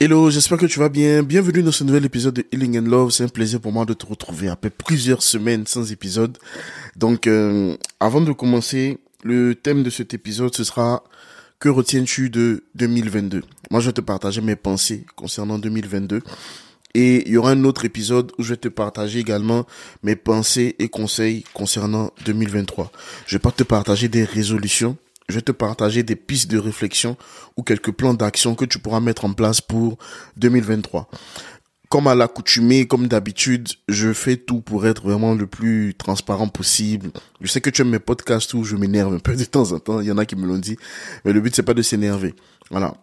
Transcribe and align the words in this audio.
Hello, 0.00 0.30
j'espère 0.30 0.58
que 0.58 0.66
tu 0.66 0.78
vas 0.78 0.88
bien. 0.88 1.24
Bienvenue 1.24 1.64
dans 1.64 1.72
ce 1.72 1.82
nouvel 1.82 2.04
épisode 2.04 2.34
de 2.34 2.46
Healing 2.52 2.78
and 2.78 2.88
Love. 2.88 3.10
C'est 3.10 3.24
un 3.24 3.28
plaisir 3.28 3.60
pour 3.60 3.72
moi 3.72 3.84
de 3.84 3.94
te 3.94 4.06
retrouver 4.06 4.46
après 4.46 4.70
plusieurs 4.70 5.24
semaines 5.24 5.66
sans 5.66 5.90
épisode. 5.90 6.38
Donc, 6.94 7.26
euh, 7.26 7.76
avant 7.98 8.20
de 8.20 8.30
commencer, 8.30 8.98
le 9.24 9.56
thème 9.56 9.82
de 9.82 9.90
cet 9.90 10.14
épisode, 10.14 10.54
ce 10.54 10.62
sera 10.62 11.02
que 11.58 11.68
retiens-tu 11.68 12.30
de 12.30 12.62
2022 12.76 13.42
Moi, 13.72 13.80
je 13.80 13.86
vais 13.86 13.92
te 13.92 14.00
partager 14.00 14.40
mes 14.40 14.54
pensées 14.54 15.04
concernant 15.16 15.58
2022. 15.58 16.22
Et 16.94 17.26
il 17.26 17.32
y 17.32 17.36
aura 17.36 17.50
un 17.50 17.64
autre 17.64 17.84
épisode 17.84 18.30
où 18.38 18.44
je 18.44 18.50
vais 18.50 18.56
te 18.56 18.68
partager 18.68 19.18
également 19.18 19.66
mes 20.04 20.14
pensées 20.14 20.76
et 20.78 20.88
conseils 20.88 21.42
concernant 21.54 22.12
2023. 22.24 22.92
Je 23.26 23.34
vais 23.34 23.40
pas 23.40 23.50
te 23.50 23.64
partager 23.64 24.06
des 24.06 24.22
résolutions 24.22 24.96
je 25.28 25.34
vais 25.34 25.42
te 25.42 25.52
partager 25.52 26.02
des 26.02 26.16
pistes 26.16 26.50
de 26.50 26.58
réflexion 26.58 27.16
ou 27.56 27.62
quelques 27.62 27.92
plans 27.92 28.14
d'action 28.14 28.54
que 28.54 28.64
tu 28.64 28.78
pourras 28.78 29.00
mettre 29.00 29.24
en 29.24 29.32
place 29.32 29.60
pour 29.60 29.98
2023. 30.36 31.08
Comme 31.88 32.06
à 32.06 32.14
l'accoutumée, 32.14 32.86
comme 32.86 33.08
d'habitude, 33.08 33.68
je 33.88 34.12
fais 34.12 34.36
tout 34.36 34.60
pour 34.60 34.86
être 34.86 35.02
vraiment 35.02 35.34
le 35.34 35.46
plus 35.46 35.94
transparent 35.94 36.48
possible. 36.48 37.10
Je 37.40 37.48
sais 37.48 37.62
que 37.62 37.70
tu 37.70 37.80
aimes 37.80 37.90
mes 37.90 37.98
podcasts 37.98 38.52
où 38.52 38.62
je 38.62 38.76
m'énerve 38.76 39.14
un 39.14 39.18
peu 39.18 39.34
de 39.34 39.44
temps 39.44 39.72
en 39.72 39.78
temps. 39.78 40.00
Il 40.00 40.06
y 40.06 40.12
en 40.12 40.18
a 40.18 40.26
qui 40.26 40.36
me 40.36 40.46
l'ont 40.46 40.58
dit. 40.58 40.76
Mais 41.24 41.32
le 41.32 41.40
but, 41.40 41.56
c'est 41.56 41.62
pas 41.62 41.72
de 41.72 41.80
s'énerver. 41.80 42.34
Voilà. 42.70 42.94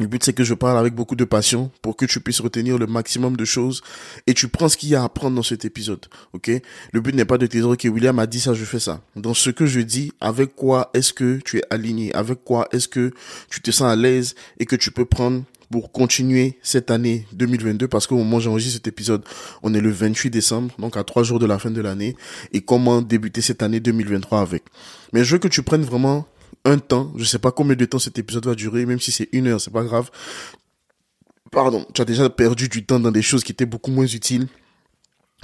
Le 0.00 0.08
but, 0.08 0.24
c'est 0.24 0.32
que 0.32 0.42
je 0.42 0.54
parle 0.54 0.76
avec 0.76 0.92
beaucoup 0.92 1.14
de 1.14 1.24
passion 1.24 1.70
pour 1.80 1.96
que 1.96 2.04
tu 2.04 2.18
puisses 2.18 2.40
retenir 2.40 2.78
le 2.78 2.88
maximum 2.88 3.36
de 3.36 3.44
choses 3.44 3.80
et 4.26 4.34
tu 4.34 4.48
prends 4.48 4.68
ce 4.68 4.76
qu'il 4.76 4.88
y 4.88 4.96
a 4.96 5.02
à 5.02 5.04
apprendre 5.04 5.36
dans 5.36 5.44
cet 5.44 5.64
épisode. 5.64 6.06
Ok? 6.32 6.50
Le 6.92 7.00
but 7.00 7.14
n'est 7.14 7.24
pas 7.24 7.38
de 7.38 7.46
te 7.46 7.56
dire, 7.56 7.68
ok, 7.68 7.86
William 7.92 8.18
a 8.18 8.26
dit 8.26 8.40
ça, 8.40 8.54
je 8.54 8.64
fais 8.64 8.80
ça. 8.80 9.00
Dans 9.14 9.34
ce 9.34 9.50
que 9.50 9.66
je 9.66 9.78
dis, 9.78 10.12
avec 10.20 10.56
quoi 10.56 10.90
est-ce 10.94 11.12
que 11.12 11.38
tu 11.44 11.58
es 11.58 11.62
aligné? 11.70 12.12
Avec 12.12 12.42
quoi 12.42 12.66
est-ce 12.72 12.88
que 12.88 13.12
tu 13.48 13.60
te 13.60 13.70
sens 13.70 13.86
à 13.86 13.94
l'aise 13.94 14.34
et 14.58 14.66
que 14.66 14.74
tu 14.74 14.90
peux 14.90 15.04
prendre 15.04 15.44
pour 15.70 15.92
continuer 15.92 16.58
cette 16.62 16.90
année 16.90 17.26
2022 17.32 17.88
parce 17.88 18.06
qu'au 18.06 18.16
moment 18.16 18.36
où 18.38 18.40
j'enregistre 18.40 18.74
cet 18.74 18.88
épisode, 18.88 19.24
on 19.62 19.74
est 19.74 19.80
le 19.80 19.90
28 19.90 20.30
décembre, 20.30 20.74
donc 20.78 20.96
à 20.96 21.04
trois 21.04 21.22
jours 21.22 21.38
de 21.38 21.46
la 21.46 21.58
fin 21.58 21.70
de 21.70 21.80
l'année 21.80 22.16
et 22.52 22.60
comment 22.60 23.00
débuter 23.00 23.42
cette 23.42 23.62
année 23.62 23.80
2023 23.80 24.40
avec? 24.40 24.64
Mais 25.12 25.24
je 25.24 25.32
veux 25.32 25.38
que 25.38 25.48
tu 25.48 25.62
prennes 25.62 25.82
vraiment 25.82 26.26
un 26.64 26.78
temps, 26.78 27.12
je 27.16 27.24
sais 27.24 27.38
pas 27.38 27.52
combien 27.52 27.76
de 27.76 27.84
temps 27.84 27.98
cet 27.98 28.18
épisode 28.18 28.46
va 28.46 28.54
durer, 28.54 28.86
même 28.86 29.00
si 29.00 29.12
c'est 29.12 29.28
une 29.32 29.46
heure, 29.48 29.60
c'est 29.60 29.72
pas 29.72 29.84
grave. 29.84 30.10
Pardon, 31.50 31.86
tu 31.94 32.02
as 32.02 32.04
déjà 32.04 32.28
perdu 32.30 32.68
du 32.68 32.84
temps 32.84 33.00
dans 33.00 33.12
des 33.12 33.22
choses 33.22 33.44
qui 33.44 33.52
étaient 33.52 33.66
beaucoup 33.66 33.90
moins 33.90 34.06
utiles. 34.06 34.48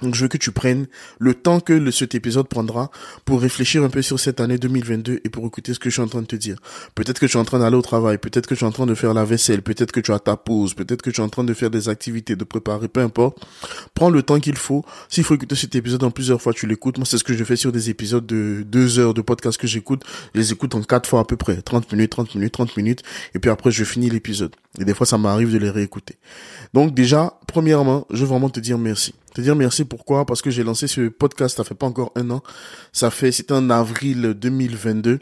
Donc 0.03 0.15
je 0.15 0.23
veux 0.23 0.29
que 0.29 0.39
tu 0.39 0.51
prennes 0.51 0.87
le 1.19 1.35
temps 1.35 1.61
que 1.61 1.91
cet 1.91 2.15
épisode 2.15 2.49
prendra 2.49 2.91
pour 3.25 3.41
réfléchir 3.41 3.85
un 3.85 3.91
peu 3.91 4.03
sur 4.03 4.19
cette 4.19 4.41
année 4.41 4.57
2022 4.57 5.21
et 5.23 5.29
pour 5.29 5.47
écouter 5.47 5.75
ce 5.75 5.79
que 5.79 5.91
je 5.91 5.95
suis 5.95 6.03
en 6.03 6.09
train 6.09 6.23
de 6.23 6.27
te 6.27 6.37
dire. 6.37 6.57
Peut-être 6.95 7.19
que 7.21 7.27
tu 7.27 7.37
es 7.37 7.41
en 7.41 7.45
train 7.45 7.59
d'aller 7.59 7.77
au 7.77 7.83
travail, 7.83 8.17
peut-être 8.19 8.47
que 8.47 8.55
tu 8.55 8.65
es 8.65 8.67
en 8.67 8.73
train 8.73 8.87
de 8.87 8.95
faire 8.95 9.13
la 9.13 9.25
vaisselle, 9.25 9.63
peut-être 9.63 9.93
que 9.93 10.01
tu 10.01 10.13
as 10.13 10.19
ta 10.19 10.37
pause, 10.37 10.75
peut-être 10.75 11.03
que 11.03 11.11
tu 11.11 11.21
es 11.21 11.25
en 11.25 11.29
train 11.29 11.45
de 11.45 11.53
faire 11.53 11.71
des 11.71 11.89
activités, 11.89 12.35
de 12.35 12.45
préparer, 12.45 12.89
peu 12.89 13.01
importe. 13.01 13.45
Prends 13.95 14.11
le 14.11 14.23
temps 14.23 14.41
qu'il 14.41 14.57
faut. 14.57 14.85
S'il 15.09 15.25
faut 15.25 15.35
écouter 15.35 15.55
cet 15.55 15.75
épisode 15.75 16.03
en 16.03 16.11
plusieurs 16.11 16.41
fois, 16.41 16.55
tu 16.55 16.67
l'écoutes. 16.67 16.97
Moi, 16.97 17.07
c'est 17.07 17.19
ce 17.19 17.25
que 17.25 17.35
je 17.35 17.45
fais 17.45 17.57
sur 17.57 17.73
des 17.73 17.91
épisodes 17.91 18.27
de 18.27 18.65
deux 18.67 18.99
heures 18.99 19.15
de 19.15 19.21
podcast 19.21 19.61
que 19.61 19.67
j'écoute. 19.67 20.03
Je 20.35 20.41
les 20.41 20.53
écoute 20.53 20.75
en 20.75 20.83
quatre 20.83 21.09
fois 21.09 21.21
à 21.21 21.25
peu 21.25 21.37
près. 21.37 21.61
30 21.61 21.93
minutes, 21.93 22.11
30 22.11 22.35
minutes, 22.37 22.53
30 22.53 22.77
minutes. 22.77 23.03
Et 23.35 23.39
puis 23.39 23.51
après, 23.51 23.71
je 23.71 23.85
finis 23.85 24.09
l'épisode. 24.09 24.55
Et 24.79 24.85
des 24.85 24.95
fois, 24.95 25.05
ça 25.05 25.19
m'arrive 25.19 25.53
de 25.53 25.59
les 25.59 25.71
réécouter. 25.71 26.17
Donc 26.73 26.95
déjà, 26.95 27.39
premièrement, 27.47 28.07
je 28.11 28.21
veux 28.21 28.27
vraiment 28.27 28.51
te 28.51 28.61
dire 28.61 28.79
merci. 28.79 29.15
Te 29.35 29.41
dire 29.41 29.57
merci 29.57 29.85
pourquoi? 29.85 30.27
Parce 30.27 30.43
que 30.43 30.51
j'ai 30.51 30.65
lancé 30.65 30.87
ce 30.87 31.09
podcast, 31.09 31.57
ça 31.57 31.65
fait 31.65 31.75
pas 31.75 31.87
encore 31.87 32.13
un 32.17 32.31
an. 32.31 32.43
Ça 32.93 33.11
fait, 33.11 33.33
c'était 33.33 33.55
en 33.55 33.71
avril 33.71 34.35
2022. 34.35 35.21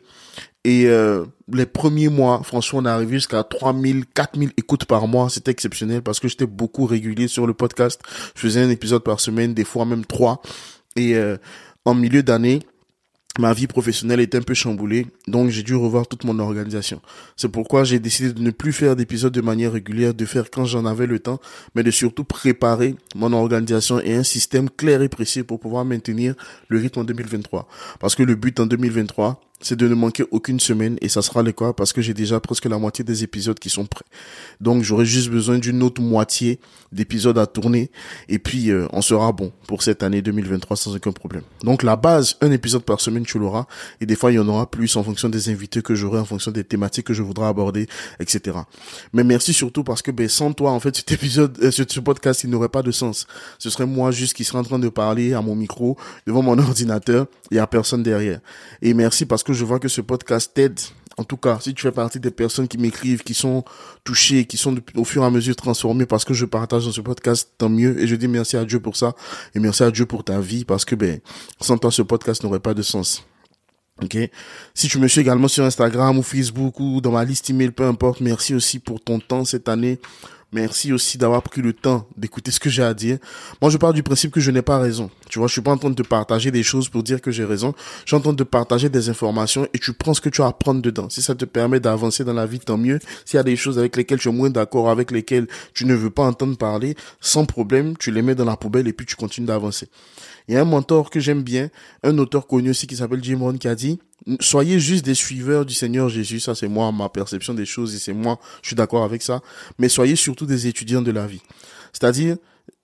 Et 0.65 0.87
euh, 0.87 1.25
les 1.53 1.67
premiers 1.67 2.09
mois, 2.09 2.43
franchement, 2.43 2.81
on 2.81 2.85
est 2.85 2.91
arrivé 2.91 3.15
jusqu'à 3.15 3.43
3000, 3.43 4.07
4000 4.07 4.53
écoutes 4.57 4.85
par 4.85 5.07
mois. 5.09 5.31
C'était 5.31 5.51
exceptionnel 5.51 6.03
parce 6.03 6.21
que 6.21 6.29
j'étais 6.29 6.47
beaucoup 6.47 6.85
régulier 6.87 7.29
sur 7.29 7.47
le 7.47 7.55
podcast. 7.55 8.01
Je 8.35 8.41
faisais 8.41 8.61
un 8.61 8.71
épisode 8.71 9.03
par 9.03 9.21
semaine, 9.21 9.55
des 9.55 9.65
fois 9.65 9.85
même 9.85 10.05
trois. 10.05 10.43
Et 10.97 11.15
euh, 11.15 11.37
en 11.85 11.95
milieu 11.95 12.23
d'année, 12.23 12.61
ma 13.39 13.53
vie 13.53 13.67
professionnelle 13.67 14.21
est 14.21 14.35
un 14.35 14.43
peu 14.43 14.55
chamboulée, 14.55 15.07
donc 15.27 15.51
j'ai 15.51 15.63
dû 15.63 15.75
revoir 15.75 16.07
toute 16.07 16.25
mon 16.25 16.39
organisation. 16.39 17.01
C'est 17.37 17.49
pourquoi 17.49 17.85
j'ai 17.85 17.99
décidé 17.99 18.33
de 18.33 18.43
ne 18.43 18.51
plus 18.51 18.73
faire 18.73 18.97
d'épisodes 18.97 19.33
de 19.33 19.41
manière 19.41 19.73
régulière, 19.73 20.13
de 20.13 20.25
faire 20.25 20.51
quand 20.51 20.65
j'en 20.65 20.85
avais 20.85 21.07
le 21.07 21.21
temps, 21.21 21.41
mais 21.75 21.83
de 21.83 21.91
surtout 21.91 22.25
préparer 22.25 22.97
mon 23.15 23.33
organisation 23.33 24.01
et 24.01 24.15
un 24.15 24.25
système 24.25 24.69
clair 24.69 25.03
et 25.03 25.09
précis 25.09 25.45
pour 25.45 25.61
pouvoir 25.61 25.85
maintenir 25.85 26.35
le 26.69 26.79
rythme 26.79 27.01
en 27.01 27.05
2023. 27.05 27.69
Parce 28.01 28.15
que 28.15 28.23
le 28.23 28.35
but 28.35 28.59
en 28.61 28.67
2023, 28.67 29.41
c'est 29.61 29.77
de 29.77 29.89
ne 29.89 29.95
manquer 29.95 30.25
aucune 30.31 30.61
semaine 30.61 30.97
et 31.01 31.09
ça 31.09 31.23
sera 31.23 31.43
le 31.43 31.53
cas 31.53 31.73
parce 31.73 31.93
que 31.93 32.01
j'ai 32.01 32.15
déjà 32.15 32.39
presque 32.41 32.67
la 32.67 32.79
moitié 32.79 33.05
des 33.05 33.25
épisodes 33.25 33.59
qui 33.59 33.71
sont 33.71 33.87
prêts. 33.87 34.05
Donc 34.61 34.83
j'aurai 34.83 35.05
juste 35.05 35.31
besoin 35.31 35.59
d'une 35.59 35.83
autre 35.83 36.01
moitié 36.01 36.61
d'épisodes 36.93 37.37
à 37.39 37.47
tourner 37.47 37.91
et 38.29 38.39
puis 38.39 38.71
euh, 38.71 38.87
on 38.93 39.03
sera 39.03 39.33
bon 39.33 39.53
pour 39.67 39.83
cette 39.83 40.03
année 40.03 40.23
2023 40.23 40.77
sans 40.77 40.95
aucun 40.95 41.13
problème. 41.13 41.43
Donc 41.63 41.83
la 41.83 41.97
base, 41.97 42.37
un 42.41 42.53
épisode 42.53 42.85
par 42.85 43.01
semaine 43.01 43.25
tu 43.25 43.39
l'auras 43.39 43.67
et 44.01 44.07
des 44.07 44.17
fois 44.17 44.31
il 44.33 44.37
y 44.37 44.39
en 44.39 44.49
aura 44.49 44.71
plus 44.71 44.97
en 44.97 45.03
fonction 45.03 45.29
des 45.29 45.49
invités 45.49 45.83
que 45.83 45.95
j'aurai, 45.95 46.21
en 46.21 46.25
fonction 46.25 46.53
des 46.53 46.65
thématiques 46.65 47.07
que 47.07 47.15
je 47.15 47.23
voudrais 47.23 47.47
aborder, 47.47 47.89
etc. 48.21 48.59
Mais 49.13 49.25
merci 49.25 49.53
surtout 49.53 49.83
parce 49.85 50.03
que 50.03 50.11
ben, 50.11 50.29
sans 50.29 50.53
toi 50.53 50.71
en 50.71 50.81
fait 50.81 50.97
cet 50.97 51.11
épisode, 51.13 51.59
euh, 51.63 51.71
ce, 51.71 52.01
podcast 52.01 52.45
il 52.45 52.51
n'aurait 52.51 52.69
pas 52.69 52.83
de 52.83 52.93
sens. 52.93 53.27
Ce 53.59 53.71
serait 53.71 53.87
moi 53.87 54.13
juste 54.13 54.35
qui 54.35 54.45
serais 54.45 54.59
en 54.59 54.65
train 54.65 54.79
de 54.79 54.89
parler 54.89 55.35
à 55.35 55.43
mon 55.43 55.57
micro 55.57 55.97
devant 56.27 56.43
mon 56.43 56.59
ordinateur, 56.59 57.27
y 57.51 57.59
a 57.59 57.67
personne 57.67 58.03
derrière. 58.03 58.41
Et 58.83 58.95
merci 58.95 59.27
parce 59.27 59.43
que 59.43 59.48
je 59.53 59.65
vois 59.65 59.79
que 59.79 59.89
ce 59.89 60.01
podcast 60.01 60.53
t'aide. 60.55 60.79
En 61.17 61.25
tout 61.25 61.37
cas, 61.37 61.59
si 61.61 61.75
tu 61.75 61.83
fais 61.83 61.91
partie 61.91 62.21
des 62.21 62.31
personnes 62.31 62.69
qui 62.69 62.79
m'écrivent, 62.79 63.25
qui 63.25 63.35
sont 63.35 63.65
touchées, 64.05 64.45
qui 64.45 64.57
sont 64.57 64.77
au 64.95 65.05
fur 65.05 65.25
et 65.25 65.27
à 65.27 65.31
mesure 65.31 65.57
transformées 65.57 66.07
parce 66.07 66.25
que 66.25 66.33
je 66.33 66.45
partage 66.45 66.85
dans 66.85 66.93
ce 66.93 67.01
podcast, 67.01 67.51
tant 67.59 67.69
mieux. 67.69 68.01
Et 68.01 68.07
je 68.07 68.15
dis 68.15 68.29
merci 68.29 68.57
à 68.57 68.65
Dieu 68.65 68.79
pour 68.79 68.97
ça. 68.97 69.15
Et 69.55 69.59
merci 69.59 69.83
à 69.83 69.91
Dieu 69.91 70.07
pour 70.07 70.23
ta 70.23 70.39
vie 70.41 70.65
parce 70.65 70.85
que, 70.85 70.95
ben, 70.95 71.19
sans 71.61 71.77
toi, 71.77 71.91
ce 71.91 72.03
podcast 72.03 72.45
n'aurait 72.45 72.61
pas 72.61 72.73
de 72.73 72.83
sens. 72.83 73.25
Ok? 74.01 74.17
Si 74.75 74.87
tu 74.87 74.99
me 74.99 75.09
suis 75.09 75.21
également 75.21 75.49
sur 75.49 75.65
Instagram 75.65 76.19
ou 76.19 76.23
Facebook 76.23 76.79
ou 76.79 77.01
dans 77.01 77.11
ma 77.11 77.25
liste 77.25 77.51
email, 77.51 77.73
peu 77.73 77.85
importe, 77.85 78.21
merci 78.21 78.55
aussi 78.55 78.79
pour 78.79 79.01
ton 79.01 79.19
temps 79.19 79.45
cette 79.45 79.69
année. 79.69 79.99
Merci 80.51 80.95
aussi 80.95 81.19
d'avoir 81.19 81.43
pris 81.43 81.61
le 81.61 81.75
temps 81.75 82.09
d'écouter 82.17 82.51
ce 82.51 82.59
que 82.59 82.71
j'ai 82.71 82.83
à 82.83 82.95
dire. 82.95 83.19
Moi, 83.61 83.71
je 83.71 83.77
pars 83.77 83.93
du 83.93 84.03
principe 84.03 84.31
que 84.31 84.41
je 84.41 84.51
n'ai 84.51 84.63
pas 84.63 84.79
raison. 84.79 85.11
Tu 85.29 85.39
vois, 85.39 85.47
je 85.47 85.53
suis 85.53 85.61
pas 85.61 85.73
en 85.73 85.77
train 85.77 85.91
de 85.91 85.95
te 85.95 86.09
partager 86.09 86.51
des 86.51 86.63
choses 86.63 86.89
pour 86.89 87.03
dire 87.03 87.21
que 87.21 87.31
j'ai 87.31 87.45
raison. 87.45 87.75
Je 88.05 88.09
suis 88.09 88.17
en 88.17 88.21
train 88.21 88.33
de 88.33 88.45
partager 88.45 88.89
des 88.89 89.11
informations 89.11 89.69
et 89.75 89.79
tu 89.79 89.93
prends 89.93 90.15
ce 90.15 90.23
que 90.23 90.31
tu 90.31 90.41
as 90.41 90.47
à 90.47 90.53
prendre 90.53 90.81
dedans. 90.81 91.11
Si 91.11 91.21
ça 91.21 91.35
te 91.35 91.45
permet 91.45 91.81
d'avancer 91.81 92.25
dans 92.25 92.33
la 92.33 92.47
vie, 92.47 92.61
tant 92.61 92.79
mieux. 92.79 92.99
S'il 93.27 93.37
y 93.37 93.41
a 93.41 93.43
des 93.43 93.57
choses 93.57 93.79
avec 93.79 93.95
lesquelles 93.95 94.21
tu 94.21 94.31
es 94.31 94.33
moins 94.33 94.49
d'accord, 94.49 94.89
avec 94.89 95.11
lesquelles 95.11 95.49
tu 95.75 95.85
ne 95.85 95.95
veux 95.95 96.09
pas 96.09 96.25
entendre 96.25 96.57
parler, 96.57 96.97
sans 97.21 97.45
problème, 97.45 97.95
tu 97.99 98.11
les 98.11 98.23
mets 98.23 98.35
dans 98.35 98.47
la 98.47 98.57
poubelle 98.57 98.89
et 98.89 98.95
puis 98.95 99.05
tu 99.05 99.17
continues 99.17 99.49
d'avancer. 99.49 99.89
Il 100.49 100.55
y 100.55 100.57
a 100.57 100.63
un 100.63 100.65
mentor 100.65 101.11
que 101.11 101.21
j'aime 101.21 101.43
bien, 101.43 101.69
un 102.03 102.17
auteur 102.19 102.47
connu 102.47 102.71
aussi 102.71 102.87
qui 102.87 102.97
s'appelle 102.97 103.23
Jim 103.23 103.39
Rohn 103.41 103.59
qui 103.59 103.69
a 103.69 103.75
dit, 103.75 103.99
soyez 104.41 104.81
juste 104.81 105.05
des 105.05 105.15
suiveurs 105.15 105.67
du 105.67 105.75
Seigneur 105.75 106.09
Jésus. 106.09 106.41
Ça, 106.41 106.55
c'est 106.55 106.69
moi, 106.69 106.91
ma 106.91 107.09
perception 107.09 107.55
des 107.55 107.67
choses 107.67 107.95
et 107.95 107.99
c'est 107.99 108.15
moi, 108.15 108.39
je 108.63 108.69
suis 108.69 108.77
d'accord 108.77 109.05
avec 109.05 109.23
ça. 109.23 109.41
Mais 109.79 109.89
soyez 109.89 110.17
surtout 110.17 110.47
des 110.47 110.67
étudiants 110.67 111.03
de 111.03 111.11
la 111.11 111.27
vie. 111.27 111.43
C'est-à-dire, 111.93 112.37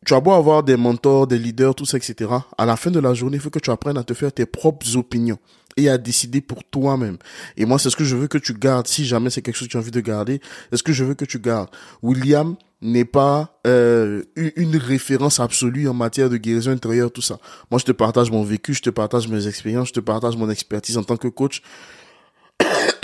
tu 0.05 0.15
as 0.15 0.21
beau 0.21 0.33
avoir 0.33 0.63
des 0.63 0.77
mentors, 0.77 1.27
des 1.27 1.39
leaders, 1.39 1.75
tout 1.75 1.87
ça, 1.87 1.97
etc. 1.97 2.31
À 2.59 2.67
la 2.67 2.77
fin 2.77 2.91
de 2.91 3.01
la 3.01 3.15
journée, 3.15 3.37
il 3.37 3.41
faut 3.41 3.51
que 3.51 3.59
tu 3.59 3.71
apprennes 3.71 3.97
à 3.97 4.05
te 4.05 4.13
faire 4.13 4.33
tes 4.33 4.47
propres 4.47 4.97
opinions 4.97 5.39
et 5.77 5.89
à 5.89 5.99
décider 5.99 6.41
pour 6.41 6.65
toi-même. 6.65 7.19
Et 7.57 7.65
moi, 7.65 7.79
c'est 7.79 7.91
ce 7.91 7.97
que 7.97 8.05
je 8.05 8.17
veux 8.17 8.29
que 8.29 8.39
tu 8.39 8.55
gardes. 8.55 8.87
Si 8.87 9.05
jamais 9.05 9.31
c'est 9.31 9.43
quelque 9.43 9.57
chose 9.57 9.69
que 9.69 9.73
tu 9.73 9.77
as 9.77 9.81
envie 9.81 9.91
de 9.91 10.01
garder, 10.01 10.41
c'est 10.71 10.79
ce 10.79 10.83
que 10.83 10.93
je 10.93 11.05
veux 11.05 11.15
que 11.15 11.25
tu 11.25 11.39
gardes. 11.39 11.71
William 12.03 12.57
n'est 12.83 13.07
pas 13.07 13.59
euh, 13.67 14.23
une 14.37 14.77
référence 14.77 15.41
absolue 15.41 15.89
en 15.89 15.95
matière 15.95 16.29
de 16.29 16.37
guérison 16.37 16.71
intérieure, 16.71 17.11
tout 17.11 17.23
ça. 17.23 17.39
Moi, 17.71 17.79
je 17.79 17.85
te 17.85 17.93
partage 17.93 18.31
mon 18.31 18.43
vécu, 18.43 18.75
je 18.75 18.83
te 18.83 18.91
partage 18.91 19.27
mes 19.29 19.47
expériences, 19.47 19.89
je 19.89 19.95
te 19.95 20.01
partage 20.01 20.37
mon 20.37 20.51
expertise 20.51 20.99
en 20.99 21.03
tant 21.03 21.17
que 21.17 21.29
coach. 21.29 21.63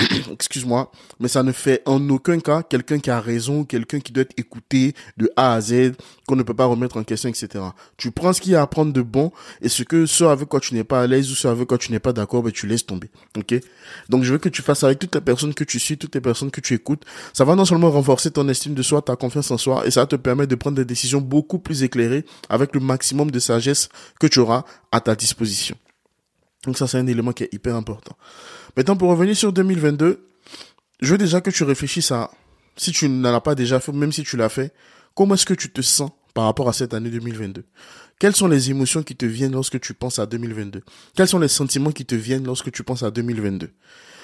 excuse-moi, 0.33 0.91
mais 1.19 1.29
ça 1.29 1.43
ne 1.43 1.53
fait 1.53 1.83
en 1.87 2.09
aucun 2.09 2.41
cas 2.41 2.63
quelqu'un 2.63 2.99
qui 2.99 3.11
a 3.11 3.21
raison, 3.21 3.65
quelqu'un 3.65 4.01
qui 4.01 4.13
doit 4.13 4.23
être 4.23 4.39
écouté 4.39 4.95
de 5.17 5.31
A 5.37 5.55
à 5.55 5.61
Z, 5.61 5.93
qu'on 6.27 6.37
ne 6.37 6.43
peut 6.43 6.55
pas 6.55 6.65
remettre 6.65 6.97
en 6.97 7.05
question, 7.05 7.29
etc. 7.29 7.65
Tu 7.97 8.11
prends 8.11 8.33
ce 8.33 8.41
qu'il 8.41 8.53
y 8.53 8.55
a 8.55 8.63
à 8.63 8.67
prendre 8.67 8.93
de 8.93 9.03
bon 9.03 9.33
et 9.61 9.69
ce 9.69 9.83
que 9.83 10.07
ce 10.07 10.25
avec 10.25 10.49
quoi 10.49 10.61
tu 10.61 10.75
n'es 10.75 10.85
pas 10.85 11.03
à 11.03 11.07
l'aise 11.07 11.31
ou 11.31 11.35
ce 11.35 11.49
avec 11.49 11.69
quoi 11.69 11.79
tu 11.79 11.93
n'es 11.93 11.99
pas 11.99 12.13
d'accord, 12.13 12.43
ben 12.43 12.53
tu 12.53 12.67
laisses 12.67 12.87
tomber. 12.87 13.11
Ok? 13.37 13.55
Donc 14.09 14.25
je 14.25 14.33
veux 14.33 14.39
que 14.39 14.49
tu 14.49 14.63
fasses 14.63 14.85
avec 14.85 14.99
toutes 14.99 15.15
les 15.15 15.21
personnes 15.21 15.55
que 15.55 15.65
tu 15.65 15.79
suis, 15.79 15.99
toutes 15.99 16.15
les 16.15 16.21
personnes 16.21 16.51
que 16.51 16.61
tu 16.61 16.75
écoutes. 16.75 17.05
Ça 17.33 17.45
va 17.45 17.55
non 17.55 17.65
seulement 17.65 17.91
renforcer 17.91 18.31
ton 18.31 18.49
estime 18.49 18.75
de 18.75 18.83
soi, 18.83 19.03
ta 19.03 19.17
confiance 19.17 19.51
en 19.51 19.59
soi, 19.59 19.87
et 19.87 19.91
ça 19.91 20.07
te 20.07 20.17
permettre 20.17 20.51
de 20.51 20.57
prendre 20.57 20.77
des 20.77 20.85
décisions 20.85 21.21
beaucoup 21.21 21.59
plus 21.59 21.83
éclairées 21.83 22.25
avec 22.49 22.75
le 22.75 22.81
maximum 22.81 23.31
de 23.31 23.39
sagesse 23.39 23.89
que 24.19 24.27
tu 24.27 24.39
auras 24.39 24.65
à 24.93 25.01
ta 25.01 25.15
disposition. 25.15 25.77
Donc 26.65 26.77
ça, 26.77 26.87
c'est 26.87 26.99
un 26.99 27.07
élément 27.07 27.33
qui 27.33 27.45
est 27.45 27.55
hyper 27.55 27.75
important. 27.75 28.17
Maintenant, 28.77 28.97
pour 28.97 29.11
revenir 29.11 29.37
sur 29.37 29.53
2022, 29.53 30.27
je 31.01 31.11
veux 31.11 31.19
déjà 31.19 31.41
que 31.41 31.51
tu 31.51 31.65
réfléchisses 31.65 32.13
à, 32.13 32.31
si 32.77 32.93
tu 32.93 33.09
n'en 33.09 33.35
as 33.35 33.41
pas 33.41 33.55
déjà 33.55 33.81
fait, 33.81 33.93
même 33.93 34.13
si 34.13 34.23
tu 34.23 34.37
l'as 34.37 34.49
fait, 34.49 34.73
comment 35.15 35.35
est-ce 35.35 35.47
que 35.47 35.55
tu 35.55 35.71
te 35.71 35.81
sens 35.81 36.11
par 36.35 36.45
rapport 36.45 36.69
à 36.69 36.73
cette 36.73 36.95
année 36.95 37.11
2022 37.11 37.65
Quelles 38.19 38.37
sont 38.37 38.47
les 38.47 38.71
émotions 38.71 39.03
qui 39.03 39.17
te 39.17 39.27
viennent 39.27 39.53
lorsque 39.53 39.81
tu 39.81 39.95
penses 39.95 40.19
à 40.19 40.27
2022 40.27 40.83
Quels 41.15 41.29
sont 41.29 41.39
les 41.39 41.49
sentiments 41.49 41.93
qui 41.93 42.07
te 42.07 42.15
viennent 42.15 42.45
lorsque 42.45 42.71
tu 42.71 42.85
penses 42.85 43.03
à 43.03 43.11
2022 43.11 43.71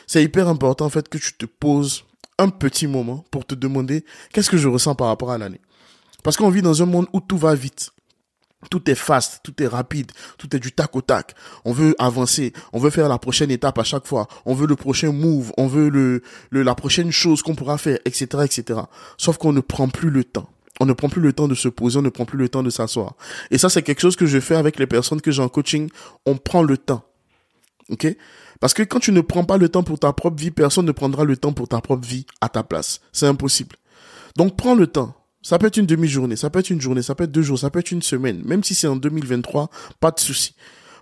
C'est 0.07 0.23
hyper 0.23 0.49
important 0.49 0.87
en 0.87 0.91
fait 0.91 1.09
que 1.09 1.19
tu 1.19 1.33
te 1.35 1.47
poses 1.47 2.05
un 2.39 2.49
petit 2.51 2.87
moment 2.87 3.25
pour 3.31 3.47
te 3.47 3.55
demander 3.55 4.05
qu'est-ce 4.33 4.51
que 4.51 4.59
je 4.59 4.69
ressens 4.69 4.95
par 4.95 5.09
rapport 5.09 5.33
à 5.33 5.39
l'année. 5.39 5.61
Parce 6.23 6.37
qu'on 6.37 6.51
vit 6.51 6.63
dans 6.63 6.83
un 6.83 6.87
monde 6.87 7.07
où 7.13 7.21
tout 7.21 7.39
va 7.39 7.55
vite. 7.55 7.91
Tout 8.71 8.91
est 8.91 8.95
fast, 8.95 9.41
tout 9.45 9.63
est 9.63 9.67
rapide, 9.67 10.11
tout 10.39 10.55
est 10.57 10.59
du 10.59 10.73
tac 10.73 10.97
au 10.97 11.03
tac. 11.03 11.35
On 11.65 11.73
veut 11.73 11.95
avancer, 11.99 12.53
on 12.73 12.79
veut 12.79 12.91
faire 12.91 13.09
la 13.09 13.19
prochaine 13.19 13.51
étape 13.51 13.79
à 13.79 13.85
chaque 13.85 14.07
fois, 14.07 14.29
on 14.45 14.55
veut 14.55 14.67
le 14.67 14.77
prochain 14.77 15.13
move, 15.13 15.53
on 15.57 15.67
veut 15.67 15.89
le, 15.89 16.23
le 16.51 16.63
la 16.63 16.75
prochaine 16.75 17.13
chose 17.13 17.43
qu'on 17.43 17.55
pourra 17.55 17.79
faire, 17.79 17.99
etc., 18.05 18.27
etc. 18.45 18.81
Sauf 19.19 19.37
qu'on 19.37 19.53
ne 19.53 19.61
prend 19.61 19.89
plus 19.89 20.11
le 20.11 20.25
temps. 20.25 20.49
On 20.81 20.87
ne 20.87 20.93
prend 20.93 21.09
plus 21.09 21.23
le 21.23 21.33
temps 21.33 21.49
de 21.49 21.55
se 21.55 21.69
poser, 21.69 21.99
on 21.99 22.03
ne 22.03 22.09
prend 22.09 22.25
plus 22.25 22.39
le 22.39 22.49
temps 22.49 22.63
de 22.63 22.71
s'asseoir. 22.71 23.15
Et 23.51 23.59
ça, 23.59 23.69
c'est 23.69 23.83
quelque 23.83 24.01
chose 24.01 24.17
que 24.17 24.27
je 24.27 24.41
fais 24.41 24.57
avec 24.57 24.79
les 24.79 24.87
personnes 24.87 25.21
que 25.21 25.31
j'ai 25.31 25.43
en 25.43 25.49
coaching. 25.49 25.89
On 26.27 26.37
prend 26.37 26.63
le 26.63 26.77
temps. 26.77 27.05
OK? 27.91 28.07
Parce 28.61 28.75
que 28.75 28.83
quand 28.83 29.01
tu 29.01 29.13
ne 29.13 29.21
prends 29.21 29.45
pas 29.45 29.59
le 29.59 29.69
temps 29.69 29.83
pour 29.83 29.99
ta 29.99 30.13
propre 30.13 30.41
vie, 30.41 30.51
personne 30.51 30.87
ne 30.87 30.93
prendra 30.93 31.25
le 31.25 31.37
temps 31.37 31.53
pour 31.53 31.69
ta 31.69 31.81
propre 31.81 32.07
vie 32.07 32.27
à 32.41 32.49
ta 32.49 32.63
place. 32.63 33.01
C'est 33.13 33.27
impossible. 33.27 33.77
Donc 34.37 34.57
prends 34.57 34.75
le 34.75 34.87
temps. 34.87 35.15
Ça 35.47 35.61
peut 35.61 35.69
être 35.69 35.77
une 35.77 35.87
demi-journée, 35.87 36.35
ça 36.35 36.51
peut 36.51 36.59
être 36.59 36.71
une 36.71 36.81
journée, 36.81 37.03
ça 37.03 37.15
peut 37.15 37.23
être 37.23 37.31
deux 37.31 37.43
jours, 37.43 37.57
ça 37.57 37.71
peut 37.71 37.79
être 37.79 37.93
une 37.93 38.03
semaine. 38.03 38.43
Même 38.45 38.65
si 38.65 38.75
c'est 38.75 38.89
en 38.89 38.97
2023, 38.97 39.71
pas 40.01 40.11
de 40.11 40.19
souci. 40.19 40.57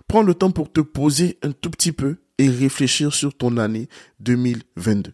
Prends 0.07 0.21
le 0.21 0.35
temps 0.35 0.51
pour 0.51 0.71
te 0.71 0.81
poser 0.81 1.39
un 1.41 1.51
tout 1.51 1.71
petit 1.71 1.91
peu 1.91 2.17
et 2.37 2.47
réfléchir 2.47 3.11
sur 3.11 3.35
ton 3.35 3.57
année 3.57 3.89
2022. 4.19 5.13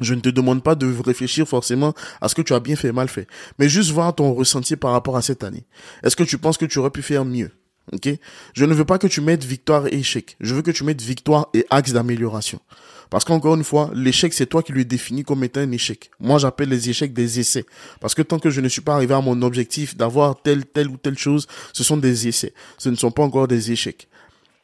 Je 0.00 0.14
ne 0.14 0.20
te 0.20 0.28
demande 0.28 0.62
pas 0.62 0.76
de 0.76 0.86
réfléchir 1.04 1.48
forcément 1.48 1.94
à 2.20 2.28
ce 2.28 2.36
que 2.36 2.42
tu 2.42 2.54
as 2.54 2.60
bien 2.60 2.76
fait, 2.76 2.92
mal 2.92 3.08
fait, 3.08 3.26
mais 3.58 3.68
juste 3.68 3.90
voir 3.90 4.14
ton 4.14 4.32
ressenti 4.32 4.76
par 4.76 4.92
rapport 4.92 5.16
à 5.16 5.22
cette 5.22 5.42
année. 5.42 5.66
Est-ce 6.04 6.14
que 6.14 6.22
tu 6.22 6.38
penses 6.38 6.58
que 6.58 6.66
tu 6.66 6.78
aurais 6.78 6.90
pu 6.90 7.02
faire 7.02 7.24
mieux? 7.24 7.50
Ok? 7.92 8.08
Je 8.54 8.64
ne 8.64 8.72
veux 8.72 8.84
pas 8.84 8.98
que 8.98 9.08
tu 9.08 9.20
mettes 9.20 9.42
victoire 9.42 9.88
et 9.88 9.96
échec. 9.96 10.36
Je 10.38 10.54
veux 10.54 10.62
que 10.62 10.70
tu 10.70 10.84
mettes 10.84 11.02
victoire 11.02 11.48
et 11.54 11.66
axe 11.70 11.92
d'amélioration. 11.92 12.60
Parce 13.10 13.24
qu'encore 13.24 13.54
une 13.54 13.64
fois, 13.64 13.90
l'échec, 13.94 14.32
c'est 14.32 14.46
toi 14.46 14.62
qui 14.62 14.72
le 14.72 14.84
définis 14.84 15.24
comme 15.24 15.42
étant 15.44 15.60
un 15.60 15.72
échec. 15.72 16.10
Moi, 16.20 16.38
j'appelle 16.38 16.68
les 16.68 16.90
échecs 16.90 17.12
des 17.12 17.40
essais. 17.40 17.64
Parce 18.00 18.14
que 18.14 18.22
tant 18.22 18.38
que 18.38 18.50
je 18.50 18.60
ne 18.60 18.68
suis 18.68 18.80
pas 18.80 18.94
arrivé 18.94 19.14
à 19.14 19.20
mon 19.20 19.40
objectif 19.42 19.96
d'avoir 19.96 20.40
telle, 20.40 20.66
telle 20.66 20.88
ou 20.88 20.96
telle 20.96 21.18
chose, 21.18 21.46
ce 21.72 21.84
sont 21.84 21.96
des 21.96 22.28
essais. 22.28 22.52
Ce 22.76 22.88
ne 22.88 22.96
sont 22.96 23.10
pas 23.10 23.22
encore 23.22 23.48
des 23.48 23.72
échecs. 23.72 24.08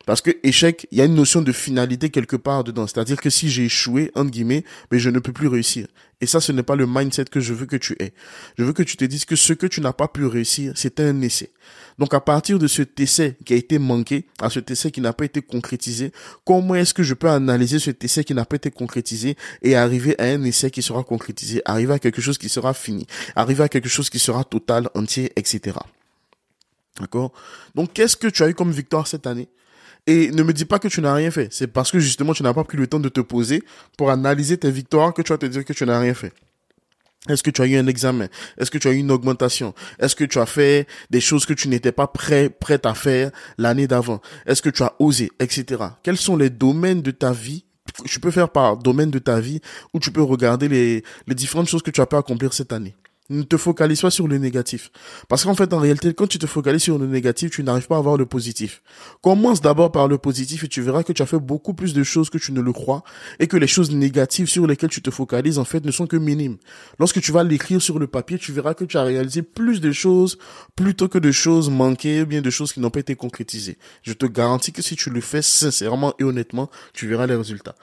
Parce 0.06 0.20
que 0.20 0.30
échec, 0.42 0.86
il 0.90 0.98
y 0.98 1.00
a 1.00 1.06
une 1.06 1.14
notion 1.14 1.40
de 1.40 1.52
finalité 1.52 2.10
quelque 2.10 2.36
part 2.36 2.62
dedans. 2.62 2.86
C'est-à-dire 2.86 3.20
que 3.20 3.30
si 3.30 3.48
j'ai 3.48 3.64
échoué, 3.64 4.10
entre 4.14 4.30
guillemets, 4.30 4.64
mais 4.90 4.98
je 4.98 5.08
ne 5.08 5.18
peux 5.18 5.32
plus 5.32 5.48
réussir. 5.48 5.86
Et 6.20 6.26
ça, 6.26 6.40
ce 6.40 6.52
n'est 6.52 6.62
pas 6.62 6.76
le 6.76 6.86
mindset 6.86 7.24
que 7.24 7.40
je 7.40 7.54
veux 7.54 7.66
que 7.66 7.76
tu 7.76 7.96
aies. 8.00 8.12
Je 8.58 8.64
veux 8.64 8.72
que 8.72 8.82
tu 8.82 8.96
te 8.96 9.04
dises 9.04 9.24
que 9.24 9.36
ce 9.36 9.52
que 9.54 9.66
tu 9.66 9.80
n'as 9.80 9.92
pas 9.92 10.08
pu 10.08 10.26
réussir, 10.26 10.72
c'est 10.76 11.00
un 11.00 11.20
essai. 11.22 11.52
Donc 11.98 12.14
à 12.14 12.20
partir 12.20 12.58
de 12.58 12.66
cet 12.66 12.98
essai 12.98 13.36
qui 13.44 13.52
a 13.52 13.56
été 13.56 13.78
manqué, 13.78 14.26
à 14.40 14.50
cet 14.50 14.70
essai 14.70 14.90
qui 14.90 15.00
n'a 15.00 15.12
pas 15.12 15.24
été 15.24 15.42
concrétisé, 15.42 16.12
comment 16.44 16.74
est-ce 16.74 16.94
que 16.94 17.02
je 17.02 17.14
peux 17.14 17.28
analyser 17.28 17.78
cet 17.78 18.02
essai 18.04 18.24
qui 18.24 18.34
n'a 18.34 18.44
pas 18.44 18.56
été 18.56 18.70
concrétisé 18.70 19.36
et 19.62 19.76
arriver 19.76 20.20
à 20.20 20.24
un 20.24 20.42
essai 20.44 20.70
qui 20.70 20.82
sera 20.82 21.04
concrétisé, 21.04 21.62
arriver 21.64 21.94
à 21.94 21.98
quelque 21.98 22.20
chose 22.20 22.38
qui 22.38 22.48
sera 22.48 22.74
fini, 22.74 23.06
arriver 23.36 23.62
à 23.62 23.68
quelque 23.68 23.88
chose 23.88 24.10
qui 24.10 24.18
sera 24.18 24.44
total, 24.44 24.88
entier, 24.94 25.32
etc. 25.36 25.76
D'accord? 27.00 27.32
Donc 27.74 27.92
qu'est-ce 27.92 28.16
que 28.16 28.28
tu 28.28 28.42
as 28.42 28.48
eu 28.48 28.54
comme 28.54 28.70
victoire 28.70 29.06
cette 29.06 29.26
année? 29.26 29.48
Et 30.06 30.30
ne 30.32 30.42
me 30.42 30.52
dis 30.52 30.66
pas 30.66 30.78
que 30.78 30.88
tu 30.88 31.00
n'as 31.00 31.14
rien 31.14 31.30
fait. 31.30 31.48
C'est 31.50 31.66
parce 31.66 31.90
que 31.90 31.98
justement 31.98 32.34
tu 32.34 32.42
n'as 32.42 32.52
pas 32.52 32.64
pris 32.64 32.76
le 32.76 32.86
temps 32.86 33.00
de 33.00 33.08
te 33.08 33.20
poser 33.20 33.62
pour 33.96 34.10
analyser 34.10 34.58
tes 34.58 34.70
victoires 34.70 35.14
que 35.14 35.22
tu 35.22 35.32
vas 35.32 35.38
te 35.38 35.46
dire 35.46 35.64
que 35.64 35.72
tu 35.72 35.86
n'as 35.86 35.98
rien 35.98 36.14
fait. 36.14 36.32
Est-ce 37.28 37.42
que 37.42 37.50
tu 37.50 37.62
as 37.62 37.66
eu 37.66 37.76
un 37.76 37.86
examen? 37.86 38.28
Est-ce 38.58 38.70
que 38.70 38.76
tu 38.76 38.86
as 38.86 38.92
eu 38.92 38.98
une 38.98 39.10
augmentation? 39.10 39.74
Est-ce 39.98 40.14
que 40.14 40.24
tu 40.24 40.38
as 40.38 40.46
fait 40.46 40.86
des 41.10 41.20
choses 41.20 41.46
que 41.46 41.54
tu 41.54 41.68
n'étais 41.68 41.92
pas 41.92 42.06
prêt, 42.06 42.50
prête 42.50 42.84
à 42.84 42.92
faire 42.92 43.30
l'année 43.56 43.86
d'avant? 43.86 44.20
Est-ce 44.46 44.60
que 44.60 44.68
tu 44.68 44.82
as 44.82 44.94
osé, 44.98 45.30
etc. 45.40 45.82
Quels 46.02 46.18
sont 46.18 46.36
les 46.36 46.50
domaines 46.50 47.00
de 47.00 47.10
ta 47.10 47.32
vie? 47.32 47.64
Tu 48.04 48.20
peux 48.20 48.30
faire 48.30 48.50
par 48.50 48.76
domaine 48.76 49.10
de 49.10 49.18
ta 49.18 49.40
vie 49.40 49.60
où 49.94 50.00
tu 50.00 50.10
peux 50.10 50.22
regarder 50.22 50.68
les, 50.68 51.02
les 51.26 51.34
différentes 51.34 51.68
choses 51.68 51.82
que 51.82 51.90
tu 51.90 52.00
as 52.00 52.06
pu 52.06 52.16
accomplir 52.16 52.52
cette 52.52 52.72
année. 52.72 52.94
Ne 53.30 53.42
te 53.42 53.56
focalise 53.56 54.02
pas 54.02 54.10
sur 54.10 54.28
le 54.28 54.36
négatif. 54.36 54.90
Parce 55.28 55.44
qu'en 55.44 55.54
fait, 55.54 55.72
en 55.72 55.78
réalité, 55.78 56.12
quand 56.12 56.26
tu 56.26 56.38
te 56.38 56.46
focalises 56.46 56.82
sur 56.82 56.98
le 56.98 57.06
négatif, 57.06 57.52
tu 57.52 57.62
n'arrives 57.62 57.86
pas 57.86 57.96
à 57.96 58.00
voir 58.02 58.18
le 58.18 58.26
positif. 58.26 58.82
Commence 59.22 59.62
d'abord 59.62 59.90
par 59.92 60.08
le 60.08 60.18
positif 60.18 60.64
et 60.64 60.68
tu 60.68 60.82
verras 60.82 61.04
que 61.04 61.12
tu 61.14 61.22
as 61.22 61.26
fait 61.26 61.38
beaucoup 61.38 61.72
plus 61.72 61.94
de 61.94 62.02
choses 62.02 62.28
que 62.28 62.36
tu 62.36 62.52
ne 62.52 62.60
le 62.60 62.72
crois 62.74 63.02
et 63.40 63.46
que 63.46 63.56
les 63.56 63.66
choses 63.66 63.90
négatives 63.92 64.48
sur 64.48 64.66
lesquelles 64.66 64.90
tu 64.90 65.00
te 65.00 65.10
focalises, 65.10 65.58
en 65.58 65.64
fait, 65.64 65.86
ne 65.86 65.90
sont 65.90 66.06
que 66.06 66.18
minimes. 66.18 66.58
Lorsque 66.98 67.22
tu 67.22 67.32
vas 67.32 67.44
l'écrire 67.44 67.80
sur 67.80 67.98
le 67.98 68.06
papier, 68.06 68.38
tu 68.38 68.52
verras 68.52 68.74
que 68.74 68.84
tu 68.84 68.98
as 68.98 69.02
réalisé 69.02 69.40
plus 69.40 69.80
de 69.80 69.90
choses 69.90 70.36
plutôt 70.76 71.08
que 71.08 71.18
de 71.18 71.32
choses 71.32 71.70
manquées 71.70 72.20
ou 72.22 72.26
bien 72.26 72.42
de 72.42 72.50
choses 72.50 72.74
qui 72.74 72.80
n'ont 72.80 72.90
pas 72.90 73.00
été 73.00 73.16
concrétisées. 73.16 73.78
Je 74.02 74.12
te 74.12 74.26
garantis 74.26 74.72
que 74.72 74.82
si 74.82 74.96
tu 74.96 75.08
le 75.08 75.22
fais 75.22 75.40
sincèrement 75.40 76.12
et 76.18 76.24
honnêtement, 76.24 76.70
tu 76.92 77.08
verras 77.08 77.26
les 77.26 77.36
résultats. 77.36 77.74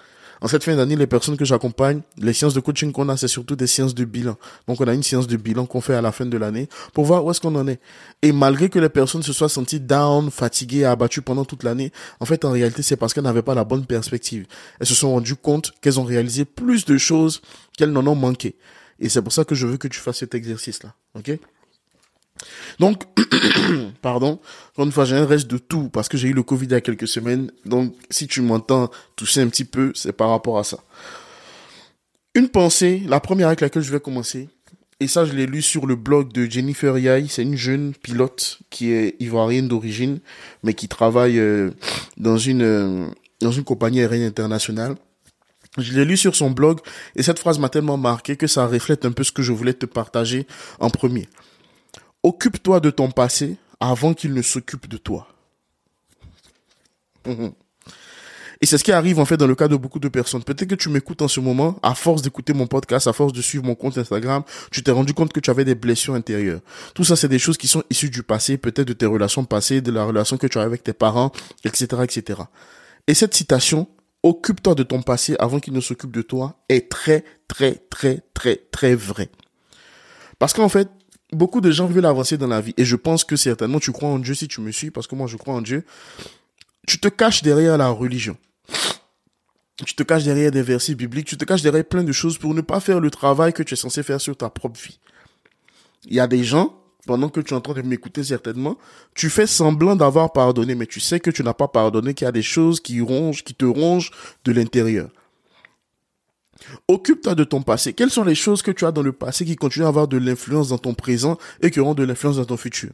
En 0.44 0.48
cette 0.48 0.64
fin 0.64 0.76
d'année, 0.76 0.96
les 0.96 1.06
personnes 1.06 1.38
que 1.38 1.46
j'accompagne, 1.46 2.02
les 2.18 2.34
séances 2.34 2.56
de 2.56 2.60
coaching 2.60 2.92
qu'on 2.92 3.10
a, 3.10 3.18
c'est 3.18 3.28
surtout 3.28 3.56
des 3.56 3.68
séances 3.68 3.94
de 3.94 4.04
bilan. 4.06 4.38
Donc, 4.68 4.82
on 4.82 4.88
a 4.88 4.94
une 4.94 5.04
séance 5.04 5.28
de 5.28 5.38
bilan 5.38 5.68
qu'on 5.68 5.82
fait 5.82 5.94
à 5.94 6.02
la 6.02 6.12
fin 6.12 6.26
de 6.26 6.36
l'année 6.36 6.68
pour 6.94 7.06
voir 7.06 7.24
où 7.24 7.30
est-ce 7.30 7.40
qu'on 7.40 7.54
en 7.54 7.68
est. 7.68 7.80
Et 8.24 8.32
malgré 8.32 8.68
que 8.68 8.80
les 8.80 8.90
personnes 8.90 9.22
se 9.22 9.34
soient 9.34 9.50
senties 9.50 9.80
down, 9.80 10.32
fatiguées, 10.32 10.86
abattues 10.86 11.22
pendant 11.22 11.46
toute 11.46 11.62
l'année, 11.64 11.92
en 12.20 12.26
fait, 12.26 12.44
en 12.44 12.52
réalité, 12.52 12.82
c'est 12.82 12.98
parce 12.98 13.14
qu'elles 13.14 13.24
n'avaient 13.24 13.44
pas 13.44 13.54
la 13.54 13.66
bonne 13.66 13.86
perspective. 13.86 14.48
Elles 14.80 14.88
se 14.88 14.96
sont 14.96 15.12
rendues 15.12 15.36
compte 15.36 15.74
qu'elles 15.80 16.00
ont 16.00 16.06
réalisé 16.06 16.44
plus 16.44 16.86
de 16.86 16.98
choses 16.98 17.42
qu'elles 17.78 17.92
n'en 17.92 18.08
ont 18.08 18.16
manqué. 18.16 18.56
Et 19.00 19.10
c'est 19.10 19.22
pour 19.22 19.34
ça 19.34 19.46
que 19.46 19.54
je 19.54 19.68
veux 19.68 19.78
que 19.78 19.88
tu 19.88 20.00
fasses 20.00 20.18
cet 20.18 20.34
exercice-là. 20.34 20.96
Donc, 22.80 23.04
pardon, 24.02 24.40
encore 24.72 24.86
une 24.86 24.92
fois, 24.92 25.06
j'ai 25.06 25.16
un 25.16 25.26
reste 25.26 25.48
de 25.48 25.58
tout 25.58 25.90
parce 25.90 26.10
que 26.10 26.18
j'ai 26.18 26.30
eu 26.30 26.34
le 26.34 26.44
Covid 26.44 26.66
il 26.66 26.72
y 26.72 26.76
a 26.76 26.82
quelques 26.82 27.08
semaines. 27.08 27.52
Donc, 27.66 27.94
si 28.10 28.28
tu 28.28 28.42
m'entends 28.42 28.90
tousser 29.16 29.42
un 29.42 29.48
petit 29.48 29.66
peu, 29.66 29.92
c'est 29.96 30.14
par 30.14 30.30
rapport 30.30 30.58
à 30.60 30.64
ça. 30.64 30.80
Une 32.34 32.50
pensée, 32.50 33.04
la 33.08 33.20
première 33.20 33.48
avec 33.48 33.62
laquelle 33.62 33.84
je 33.84 33.92
vais 33.92 34.00
commencer, 34.00 34.50
et 35.02 35.08
ça, 35.08 35.26
je 35.26 35.34
l'ai 35.34 35.48
lu 35.48 35.64
sur 35.64 35.88
le 35.88 35.96
blog 35.96 36.32
de 36.32 36.46
Jennifer 36.46 36.96
Yai. 36.96 37.26
C'est 37.28 37.42
une 37.42 37.58
jeune 37.58 37.94
pilote 37.96 38.60
qui 38.70 38.92
est 38.92 39.16
ivoirienne 39.20 39.68
d'origine, 39.68 40.20
mais 40.62 40.76
qui 40.76 40.88
travaille 40.88 41.40
euh, 41.40 41.72
dans 42.18 42.38
une 42.38 42.62
euh, 42.62 43.08
dans 43.42 43.52
une 43.52 43.64
compagnie 43.64 44.02
aérienne 44.02 44.28
internationale. 44.28 44.96
Je 45.80 45.94
l'ai 45.94 46.06
lu 46.06 46.18
sur 46.18 46.36
son 46.36 46.52
blog 46.52 46.82
et 47.16 47.24
cette 47.24 47.40
phrase 47.40 47.58
m'a 47.58 47.70
tellement 47.70 47.98
marqué 47.98 48.36
que 48.36 48.46
ça 48.46 48.68
reflète 48.68 49.04
un 49.04 49.12
peu 49.12 49.24
ce 49.24 49.32
que 49.32 49.42
je 49.42 49.52
voulais 49.52 49.74
te 49.74 49.88
partager 49.88 50.46
en 50.80 50.92
premier. 50.92 51.28
Occupe-toi 52.23 52.79
de 52.79 52.89
ton 52.89 53.09
passé 53.12 53.57
avant 53.79 54.13
qu'il 54.13 54.33
ne 54.33 54.41
s'occupe 54.41 54.88
de 54.88 54.97
toi. 54.97 55.27
Et 57.25 58.68
c'est 58.68 58.77
ce 58.77 58.83
qui 58.83 58.91
arrive 58.91 59.18
en 59.19 59.25
fait 59.25 59.38
dans 59.38 59.47
le 59.47 59.56
cas 59.56 59.68
de 59.68 59.75
beaucoup 59.75 60.00
de 60.00 60.07
personnes. 60.07 60.44
Peut-être 60.44 60.69
que 60.69 60.75
tu 60.75 60.89
m'écoutes 60.89 61.23
en 61.23 61.27
ce 61.27 61.39
moment, 61.39 61.79
à 61.81 61.95
force 61.95 62.21
d'écouter 62.21 62.53
mon 62.53 62.68
podcast, 62.68 63.07
à 63.07 63.13
force 63.13 63.33
de 63.33 63.41
suivre 63.41 63.65
mon 63.65 63.73
compte 63.73 63.97
Instagram, 63.97 64.44
tu 64.69 64.83
t'es 64.83 64.91
rendu 64.91 65.15
compte 65.15 65.33
que 65.33 65.39
tu 65.39 65.50
avais 65.50 65.65
des 65.65 65.73
blessures 65.73 66.13
intérieures. 66.13 66.62
Tout 66.94 67.03
ça, 67.03 67.15
c'est 67.15 67.27
des 67.27 67.40
choses 67.40 67.57
qui 67.57 67.68
sont 67.68 67.83
issues 67.90 68.11
du 68.11 68.21
passé, 68.21 68.57
peut-être 68.57 68.87
de 68.87 68.94
tes 68.94 69.07
relations 69.07 69.45
passées, 69.45 69.81
de 69.81 69.92
la 69.92 70.04
relation 70.04 70.37
que 70.37 70.45
tu 70.45 70.59
as 70.59 70.61
avec 70.61 70.83
tes 70.83 70.94
parents, 70.94 71.31
etc., 71.63 72.04
etc. 72.04 72.42
Et 73.07 73.16
cette 73.16 73.33
citation, 73.33 73.87
occupe-toi 74.21 74.75
de 74.75 74.83
ton 74.83 75.01
passé 75.01 75.35
avant 75.40 75.59
qu'il 75.59 75.73
ne 75.73 75.81
s'occupe 75.81 76.11
de 76.11 76.21
toi, 76.21 76.59
est 76.69 76.87
très, 76.87 77.23
très, 77.47 77.81
très, 77.90 78.21
très, 78.35 78.57
très 78.71 78.94
vrai. 78.94 79.31
Parce 80.37 80.54
qu'en 80.54 80.69
fait, 80.69 80.87
beaucoup 81.31 81.61
de 81.61 81.71
gens 81.71 81.85
veulent 81.88 82.06
avancer 82.06 82.38
dans 82.38 82.47
la 82.47 82.61
vie. 82.61 82.73
Et 82.78 82.85
je 82.85 82.95
pense 82.95 83.23
que 83.23 83.35
certainement 83.35 83.80
tu 83.80 83.92
crois 83.92 84.09
en 84.09 84.19
Dieu 84.19 84.33
si 84.33 84.47
tu 84.47 84.61
me 84.61 84.71
suis, 84.71 84.92
parce 84.92 85.07
que 85.07 85.16
moi 85.16 85.28
je 85.28 85.38
crois 85.38 85.54
en 85.54 85.61
Dieu. 85.61 85.83
Tu 86.88 87.00
te 87.00 87.07
caches 87.07 87.44
derrière 87.44 87.78
la 87.78 87.90
religion. 87.90 88.38
Tu 89.85 89.95
te 89.95 90.04
caches 90.04 90.23
derrière 90.23 90.52
des 90.52 90.61
versets 90.61 90.95
bibliques, 90.95 91.28
tu 91.28 91.38
te 91.38 91.45
caches 91.45 91.61
derrière 91.61 91.85
plein 91.85 92.04
de 92.04 92.11
choses 92.11 92.38
pour 92.38 92.54
ne 92.54 92.61
pas 92.61 92.80
faire 92.80 93.00
le 93.00 93.09
travail 93.09 93.54
que 93.54 93.64
tu 93.64 93.73
es 93.73 93.78
censé 93.78 94.04
faire 94.04 94.21
sur 94.21 94.38
ta 94.38 94.50
propre 94.50 94.80
vie. 94.80 95.00
Il 96.06 96.14
y 96.14 96.19
a 96.19 96.28
des 96.28 96.44
gens, 96.44 96.78
pendant 97.07 97.30
que 97.30 97.40
tu 97.40 97.54
es 97.54 97.57
en 97.57 97.61
train 97.61 97.73
de 97.73 97.81
m'écouter 97.81 98.23
certainement, 98.23 98.78
tu 99.16 99.30
fais 99.30 99.47
semblant 99.47 99.95
d'avoir 99.95 100.33
pardonné, 100.33 100.76
mais 100.76 100.85
tu 100.85 101.00
sais 101.00 101.19
que 101.19 101.31
tu 101.31 101.44
n'as 101.44 101.54
pas 101.54 101.68
pardonné, 101.68 102.14
qu'il 102.14 102.26
y 102.26 102.28
a 102.28 102.31
des 102.31 102.44
choses 102.44 102.80
qui 102.80 103.02
rongent, 103.02 103.44
qui 103.44 103.56
te 103.56 103.66
rongent 103.66 104.11
de 104.44 104.52
l'intérieur. 104.52 105.09
Occupe-toi 106.87 107.35
de 107.35 107.44
ton 107.44 107.61
passé. 107.61 107.94
Quelles 107.94 108.09
sont 108.09 108.23
les 108.23 108.35
choses 108.35 108.61
que 108.61 108.71
tu 108.71 108.85
as 108.85 108.91
dans 108.91 109.01
le 109.01 109.11
passé 109.11 109.45
qui 109.45 109.56
continuent 109.56 109.85
à 109.85 109.89
avoir 109.89 110.07
de 110.07 110.18
l'influence 110.18 110.69
dans 110.69 110.77
ton 110.77 110.94
présent 110.94 111.37
et 111.61 111.71
qui 111.71 111.80
auront 111.80 111.94
de 111.94 112.03
l'influence 112.03 112.37
dans 112.37 112.45
ton 112.45 112.57
futur? 112.57 112.91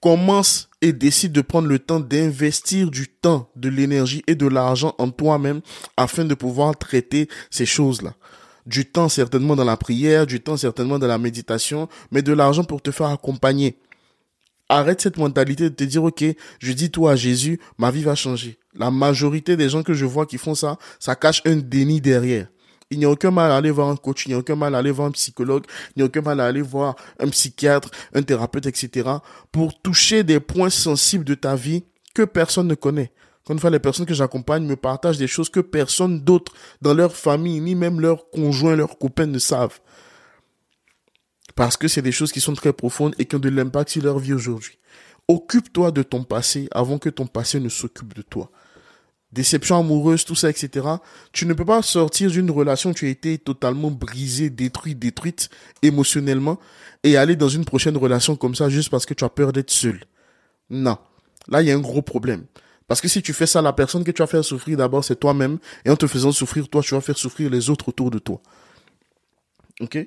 Commence 0.00 0.68
et 0.82 0.92
décide 0.92 1.32
de 1.32 1.40
prendre 1.40 1.68
le 1.68 1.78
temps 1.78 2.00
d'investir 2.00 2.90
du 2.90 3.08
temps, 3.08 3.50
de 3.56 3.68
l'énergie 3.68 4.22
et 4.26 4.34
de 4.34 4.46
l'argent 4.46 4.94
en 4.98 5.10
toi-même 5.10 5.60
afin 5.96 6.24
de 6.24 6.34
pouvoir 6.34 6.76
traiter 6.76 7.28
ces 7.50 7.66
choses-là. 7.66 8.14
Du 8.66 8.86
temps 8.86 9.08
certainement 9.08 9.56
dans 9.56 9.64
la 9.64 9.76
prière, 9.76 10.26
du 10.26 10.40
temps 10.40 10.56
certainement 10.56 10.98
dans 10.98 11.06
la 11.06 11.18
méditation, 11.18 11.88
mais 12.10 12.22
de 12.22 12.32
l'argent 12.32 12.64
pour 12.64 12.82
te 12.82 12.90
faire 12.90 13.08
accompagner. 13.08 13.78
Arrête 14.68 15.02
cette 15.02 15.18
mentalité 15.18 15.64
de 15.64 15.74
te 15.74 15.84
dire, 15.84 16.04
OK, 16.04 16.24
je 16.58 16.72
dis 16.72 16.90
toi 16.90 17.12
à 17.12 17.16
Jésus, 17.16 17.60
ma 17.76 17.90
vie 17.90 18.02
va 18.02 18.14
changer. 18.14 18.58
La 18.74 18.90
majorité 18.90 19.56
des 19.56 19.68
gens 19.68 19.82
que 19.82 19.92
je 19.92 20.06
vois 20.06 20.26
qui 20.26 20.38
font 20.38 20.54
ça, 20.54 20.78
ça 20.98 21.14
cache 21.14 21.42
un 21.44 21.56
déni 21.56 22.00
derrière. 22.00 22.48
Il 22.94 22.98
n'y 23.00 23.04
a 23.04 23.10
aucun 23.10 23.30
mal 23.30 23.50
à 23.50 23.56
aller 23.56 23.70
voir 23.70 23.88
un 23.88 23.96
coach, 23.96 24.26
il 24.26 24.30
n'y 24.30 24.34
a 24.34 24.38
aucun 24.38 24.56
mal 24.56 24.74
à 24.74 24.78
aller 24.78 24.90
voir 24.90 25.08
un 25.08 25.12
psychologue, 25.12 25.64
il 25.94 25.98
n'y 25.98 26.02
a 26.02 26.06
aucun 26.06 26.22
mal 26.22 26.40
à 26.40 26.46
aller 26.46 26.62
voir 26.62 26.96
un 27.20 27.28
psychiatre, 27.28 27.90
un 28.14 28.22
thérapeute, 28.22 28.66
etc. 28.66 29.08
pour 29.52 29.80
toucher 29.80 30.24
des 30.24 30.40
points 30.40 30.70
sensibles 30.70 31.24
de 31.24 31.34
ta 31.34 31.54
vie 31.56 31.84
que 32.14 32.22
personne 32.22 32.68
ne 32.68 32.74
connaît. 32.74 33.12
Quand 33.46 33.52
une 33.52 33.60
fois, 33.60 33.70
les 33.70 33.78
personnes 33.78 34.06
que 34.06 34.14
j'accompagne 34.14 34.64
me 34.64 34.76
partagent 34.76 35.18
des 35.18 35.26
choses 35.26 35.50
que 35.50 35.60
personne 35.60 36.20
d'autre 36.20 36.52
dans 36.80 36.94
leur 36.94 37.14
famille, 37.14 37.60
ni 37.60 37.74
même 37.74 38.00
leurs 38.00 38.30
conjoints, 38.30 38.74
leurs 38.74 38.98
copains 38.98 39.26
ne 39.26 39.38
savent. 39.38 39.80
Parce 41.54 41.76
que 41.76 41.86
c'est 41.86 42.02
des 42.02 42.12
choses 42.12 42.32
qui 42.32 42.40
sont 42.40 42.54
très 42.54 42.72
profondes 42.72 43.14
et 43.18 43.26
qui 43.26 43.36
ont 43.36 43.40
de 43.40 43.50
l'impact 43.50 43.90
sur 43.90 44.02
leur 44.02 44.18
vie 44.18 44.32
aujourd'hui. 44.32 44.78
Occupe-toi 45.28 45.90
de 45.90 46.02
ton 46.02 46.24
passé 46.24 46.68
avant 46.70 46.98
que 46.98 47.10
ton 47.10 47.26
passé 47.26 47.60
ne 47.60 47.68
s'occupe 47.68 48.14
de 48.14 48.22
toi. 48.22 48.50
Déception 49.34 49.80
amoureuse, 49.80 50.24
tout 50.24 50.36
ça, 50.36 50.48
etc. 50.48 50.86
Tu 51.32 51.44
ne 51.44 51.54
peux 51.54 51.64
pas 51.64 51.82
sortir 51.82 52.30
d'une 52.30 52.52
relation 52.52 52.90
où 52.90 52.94
tu 52.94 53.06
as 53.06 53.10
été 53.10 53.36
totalement 53.36 53.90
brisé, 53.90 54.48
détruit, 54.48 54.94
détruite 54.94 55.50
émotionnellement 55.82 56.60
et 57.02 57.16
aller 57.16 57.34
dans 57.34 57.48
une 57.48 57.64
prochaine 57.64 57.96
relation 57.96 58.36
comme 58.36 58.54
ça 58.54 58.68
juste 58.68 58.90
parce 58.90 59.06
que 59.06 59.12
tu 59.12 59.24
as 59.24 59.28
peur 59.28 59.52
d'être 59.52 59.72
seul. 59.72 60.04
Non. 60.70 60.98
Là, 61.48 61.62
il 61.62 61.68
y 61.68 61.72
a 61.72 61.74
un 61.74 61.80
gros 61.80 62.00
problème. 62.00 62.44
Parce 62.86 63.00
que 63.00 63.08
si 63.08 63.22
tu 63.22 63.32
fais 63.32 63.46
ça, 63.46 63.60
la 63.60 63.72
personne 63.72 64.04
que 64.04 64.12
tu 64.12 64.22
vas 64.22 64.28
faire 64.28 64.44
souffrir 64.44 64.76
d'abord, 64.76 65.04
c'est 65.04 65.18
toi-même. 65.18 65.58
Et 65.84 65.90
en 65.90 65.96
te 65.96 66.06
faisant 66.06 66.30
souffrir, 66.30 66.68
toi, 66.68 66.80
tu 66.80 66.94
vas 66.94 67.00
faire 67.00 67.18
souffrir 67.18 67.50
les 67.50 67.70
autres 67.70 67.88
autour 67.88 68.12
de 68.12 68.20
toi. 68.20 68.40
Ok? 69.80 69.98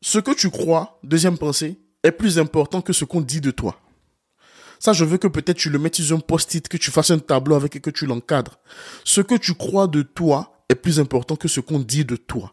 Ce 0.00 0.20
que 0.20 0.30
tu 0.30 0.48
crois, 0.48 1.00
deuxième 1.02 1.38
pensée, 1.38 1.80
est 2.04 2.12
plus 2.12 2.38
important 2.38 2.82
que 2.82 2.92
ce 2.92 3.04
qu'on 3.04 3.20
dit 3.20 3.40
de 3.40 3.50
toi. 3.50 3.81
Ça, 4.82 4.92
je 4.92 5.04
veux 5.04 5.16
que 5.16 5.28
peut-être 5.28 5.58
tu 5.58 5.70
le 5.70 5.78
mettes 5.78 6.02
sur 6.02 6.16
un 6.16 6.18
post-it, 6.18 6.66
que 6.66 6.76
tu 6.76 6.90
fasses 6.90 7.12
un 7.12 7.20
tableau 7.20 7.54
avec 7.54 7.76
et 7.76 7.80
que 7.80 7.88
tu 7.88 8.04
l'encadres. 8.04 8.58
Ce 9.04 9.20
que 9.20 9.36
tu 9.36 9.54
crois 9.54 9.86
de 9.86 10.02
toi 10.02 10.56
est 10.68 10.74
plus 10.74 10.98
important 10.98 11.36
que 11.36 11.46
ce 11.46 11.60
qu'on 11.60 11.78
dit 11.78 12.04
de 12.04 12.16
toi. 12.16 12.52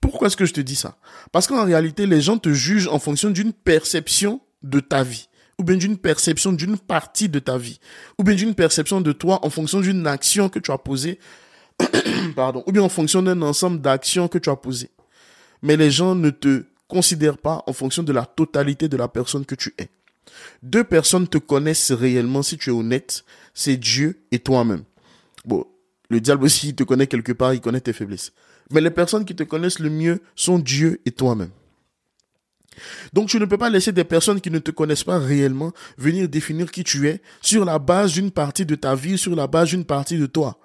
Pourquoi 0.00 0.26
est-ce 0.26 0.36
que 0.36 0.46
je 0.46 0.52
te 0.52 0.60
dis 0.60 0.74
ça? 0.74 0.96
Parce 1.30 1.46
qu'en 1.46 1.64
réalité, 1.64 2.06
les 2.06 2.20
gens 2.20 2.38
te 2.38 2.52
jugent 2.52 2.88
en 2.88 2.98
fonction 2.98 3.30
d'une 3.30 3.52
perception 3.52 4.40
de 4.64 4.80
ta 4.80 5.04
vie, 5.04 5.28
ou 5.60 5.62
bien 5.62 5.76
d'une 5.76 5.96
perception 5.96 6.52
d'une 6.52 6.76
partie 6.76 7.28
de 7.28 7.38
ta 7.38 7.56
vie, 7.56 7.78
ou 8.18 8.24
bien 8.24 8.34
d'une 8.34 8.56
perception 8.56 9.00
de 9.00 9.12
toi 9.12 9.38
en 9.46 9.48
fonction 9.48 9.78
d'une 9.78 10.08
action 10.08 10.48
que 10.48 10.58
tu 10.58 10.72
as 10.72 10.78
posée, 10.78 11.20
pardon, 12.34 12.64
ou 12.66 12.72
bien 12.72 12.82
en 12.82 12.88
fonction 12.88 13.22
d'un 13.22 13.40
ensemble 13.42 13.80
d'actions 13.80 14.26
que 14.26 14.38
tu 14.38 14.50
as 14.50 14.56
posées. 14.56 14.90
Mais 15.62 15.76
les 15.76 15.92
gens 15.92 16.16
ne 16.16 16.30
te 16.30 16.64
considèrent 16.88 17.38
pas 17.38 17.62
en 17.68 17.72
fonction 17.72 18.02
de 18.02 18.12
la 18.12 18.26
totalité 18.26 18.88
de 18.88 18.96
la 18.96 19.06
personne 19.06 19.46
que 19.46 19.54
tu 19.54 19.72
es. 19.78 19.88
Deux 20.62 20.84
personnes 20.84 21.28
te 21.28 21.38
connaissent 21.38 21.92
réellement 21.92 22.42
si 22.42 22.56
tu 22.56 22.70
es 22.70 22.72
honnête, 22.72 23.24
c'est 23.52 23.76
Dieu 23.76 24.22
et 24.32 24.38
toi-même. 24.38 24.84
Bon, 25.44 25.66
le 26.08 26.20
diable 26.20 26.44
aussi, 26.44 26.68
il 26.68 26.74
te 26.74 26.84
connaît 26.84 27.06
quelque 27.06 27.32
part, 27.32 27.54
il 27.54 27.60
connaît 27.60 27.80
tes 27.80 27.92
faiblesses. 27.92 28.32
Mais 28.70 28.80
les 28.80 28.90
personnes 28.90 29.24
qui 29.24 29.34
te 29.34 29.42
connaissent 29.42 29.78
le 29.78 29.90
mieux 29.90 30.20
sont 30.34 30.58
Dieu 30.58 31.00
et 31.04 31.12
toi-même. 31.12 31.50
Donc 33.12 33.28
tu 33.28 33.38
ne 33.38 33.44
peux 33.44 33.58
pas 33.58 33.70
laisser 33.70 33.92
des 33.92 34.04
personnes 34.04 34.40
qui 34.40 34.50
ne 34.50 34.58
te 34.58 34.70
connaissent 34.70 35.04
pas 35.04 35.18
réellement 35.18 35.72
venir 35.96 36.28
définir 36.28 36.70
qui 36.70 36.82
tu 36.82 37.08
es 37.08 37.20
sur 37.40 37.64
la 37.64 37.78
base 37.78 38.12
d'une 38.12 38.30
partie 38.30 38.66
de 38.66 38.74
ta 38.74 38.94
vie, 38.94 39.18
sur 39.18 39.34
la 39.36 39.46
base 39.46 39.68
d'une 39.68 39.84
partie 39.84 40.18
de 40.18 40.26
toi. 40.26 40.58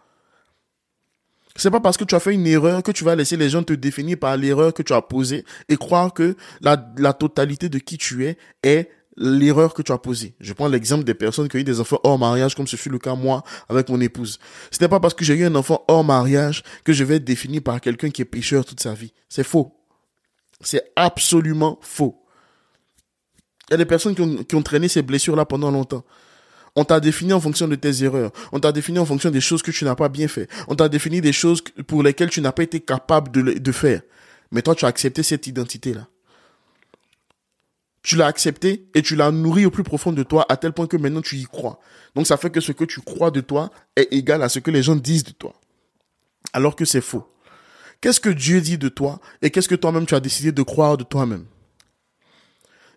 C'est 1.55 1.71
pas 1.71 1.81
parce 1.81 1.97
que 1.97 2.05
tu 2.05 2.15
as 2.15 2.19
fait 2.19 2.33
une 2.33 2.47
erreur 2.47 2.81
que 2.83 2.91
tu 2.91 3.03
vas 3.03 3.15
laisser 3.15 3.35
les 3.35 3.49
gens 3.49 3.63
te 3.63 3.73
définir 3.73 4.17
par 4.17 4.37
l'erreur 4.37 4.73
que 4.73 4.81
tu 4.81 4.93
as 4.93 5.01
posée 5.01 5.43
et 5.67 5.75
croire 5.75 6.13
que 6.13 6.35
la, 6.61 6.91
la 6.97 7.13
totalité 7.13 7.69
de 7.69 7.79
qui 7.79 7.97
tu 7.97 8.25
es 8.25 8.37
est 8.63 8.89
l'erreur 9.17 9.73
que 9.73 9.81
tu 9.81 9.91
as 9.91 9.97
posée. 9.97 10.35
Je 10.39 10.53
prends 10.53 10.67
l'exemple 10.67 11.03
des 11.03 11.13
personnes 11.13 11.47
qui 11.47 11.57
ont 11.57 11.59
eu 11.59 11.63
des 11.63 11.79
enfants 11.79 11.99
hors 12.03 12.17
mariage, 12.17 12.55
comme 12.55 12.67
ce 12.67 12.75
fut 12.75 12.89
le 12.89 12.99
cas 12.99 13.15
moi 13.15 13.43
avec 13.67 13.89
mon 13.89 13.99
épouse. 13.99 14.39
Ce 14.71 14.79
n'est 14.81 14.87
pas 14.87 14.99
parce 14.99 15.13
que 15.13 15.25
j'ai 15.25 15.35
eu 15.35 15.45
un 15.45 15.55
enfant 15.55 15.83
hors 15.87 16.03
mariage 16.03 16.63
que 16.83 16.93
je 16.93 17.03
vais 17.03 17.17
être 17.17 17.25
défini 17.25 17.59
par 17.59 17.81
quelqu'un 17.81 18.09
qui 18.09 18.21
est 18.21 18.25
pécheur 18.25 18.65
toute 18.65 18.79
sa 18.79 18.93
vie. 18.93 19.13
C'est 19.27 19.43
faux. 19.43 19.75
C'est 20.61 20.91
absolument 20.95 21.79
faux. 21.81 22.23
Il 23.69 23.73
y 23.73 23.75
a 23.75 23.77
des 23.77 23.85
personnes 23.85 24.15
qui 24.15 24.55
ont, 24.55 24.61
traîné 24.63 24.87
ces 24.87 25.01
blessures-là 25.01 25.45
pendant 25.45 25.69
longtemps. 25.69 26.03
On 26.75 26.85
t'a 26.85 26.99
défini 26.99 27.33
en 27.33 27.39
fonction 27.39 27.67
de 27.67 27.75
tes 27.75 28.03
erreurs. 28.03 28.31
On 28.51 28.59
t'a 28.59 28.71
défini 28.71 28.99
en 28.99 29.05
fonction 29.05 29.29
des 29.29 29.41
choses 29.41 29.61
que 29.61 29.71
tu 29.71 29.85
n'as 29.85 29.95
pas 29.95 30.09
bien 30.09 30.27
fait. 30.27 30.49
On 30.67 30.75
t'a 30.75 30.89
défini 30.89 31.21
des 31.21 31.33
choses 31.33 31.61
pour 31.87 32.03
lesquelles 32.03 32.29
tu 32.29 32.41
n'as 32.41 32.51
pas 32.51 32.63
été 32.63 32.79
capable 32.79 33.31
de, 33.31 33.59
de 33.59 33.71
faire. 33.71 34.01
Mais 34.51 34.61
toi, 34.61 34.75
tu 34.75 34.85
as 34.85 34.87
accepté 34.87 35.23
cette 35.23 35.45
identité-là 35.45 36.07
tu 38.01 38.15
l'as 38.15 38.27
accepté 38.27 38.87
et 38.93 39.01
tu 39.01 39.15
l'as 39.15 39.31
nourri 39.31 39.65
au 39.65 39.71
plus 39.71 39.83
profond 39.83 40.11
de 40.11 40.23
toi 40.23 40.45
à 40.49 40.57
tel 40.57 40.73
point 40.73 40.87
que 40.87 40.97
maintenant 40.97 41.21
tu 41.21 41.35
y 41.35 41.43
crois. 41.43 41.79
Donc 42.15 42.27
ça 42.27 42.37
fait 42.37 42.49
que 42.49 42.61
ce 42.61 42.71
que 42.71 42.85
tu 42.85 43.01
crois 43.01 43.31
de 43.31 43.41
toi 43.41 43.71
est 43.95 44.07
égal 44.11 44.41
à 44.41 44.49
ce 44.49 44.59
que 44.59 44.71
les 44.71 44.83
gens 44.83 44.95
disent 44.95 45.23
de 45.23 45.31
toi. 45.31 45.53
Alors 46.53 46.75
que 46.75 46.85
c'est 46.85 47.01
faux. 47.01 47.27
Qu'est-ce 48.01 48.19
que 48.19 48.29
Dieu 48.29 48.61
dit 48.61 48.77
de 48.77 48.89
toi 48.89 49.19
et 49.41 49.49
qu'est-ce 49.49 49.67
que 49.67 49.75
toi-même 49.75 50.05
tu 50.05 50.15
as 50.15 50.19
décidé 50.19 50.51
de 50.51 50.63
croire 50.63 50.97
de 50.97 51.03
toi-même? 51.03 51.45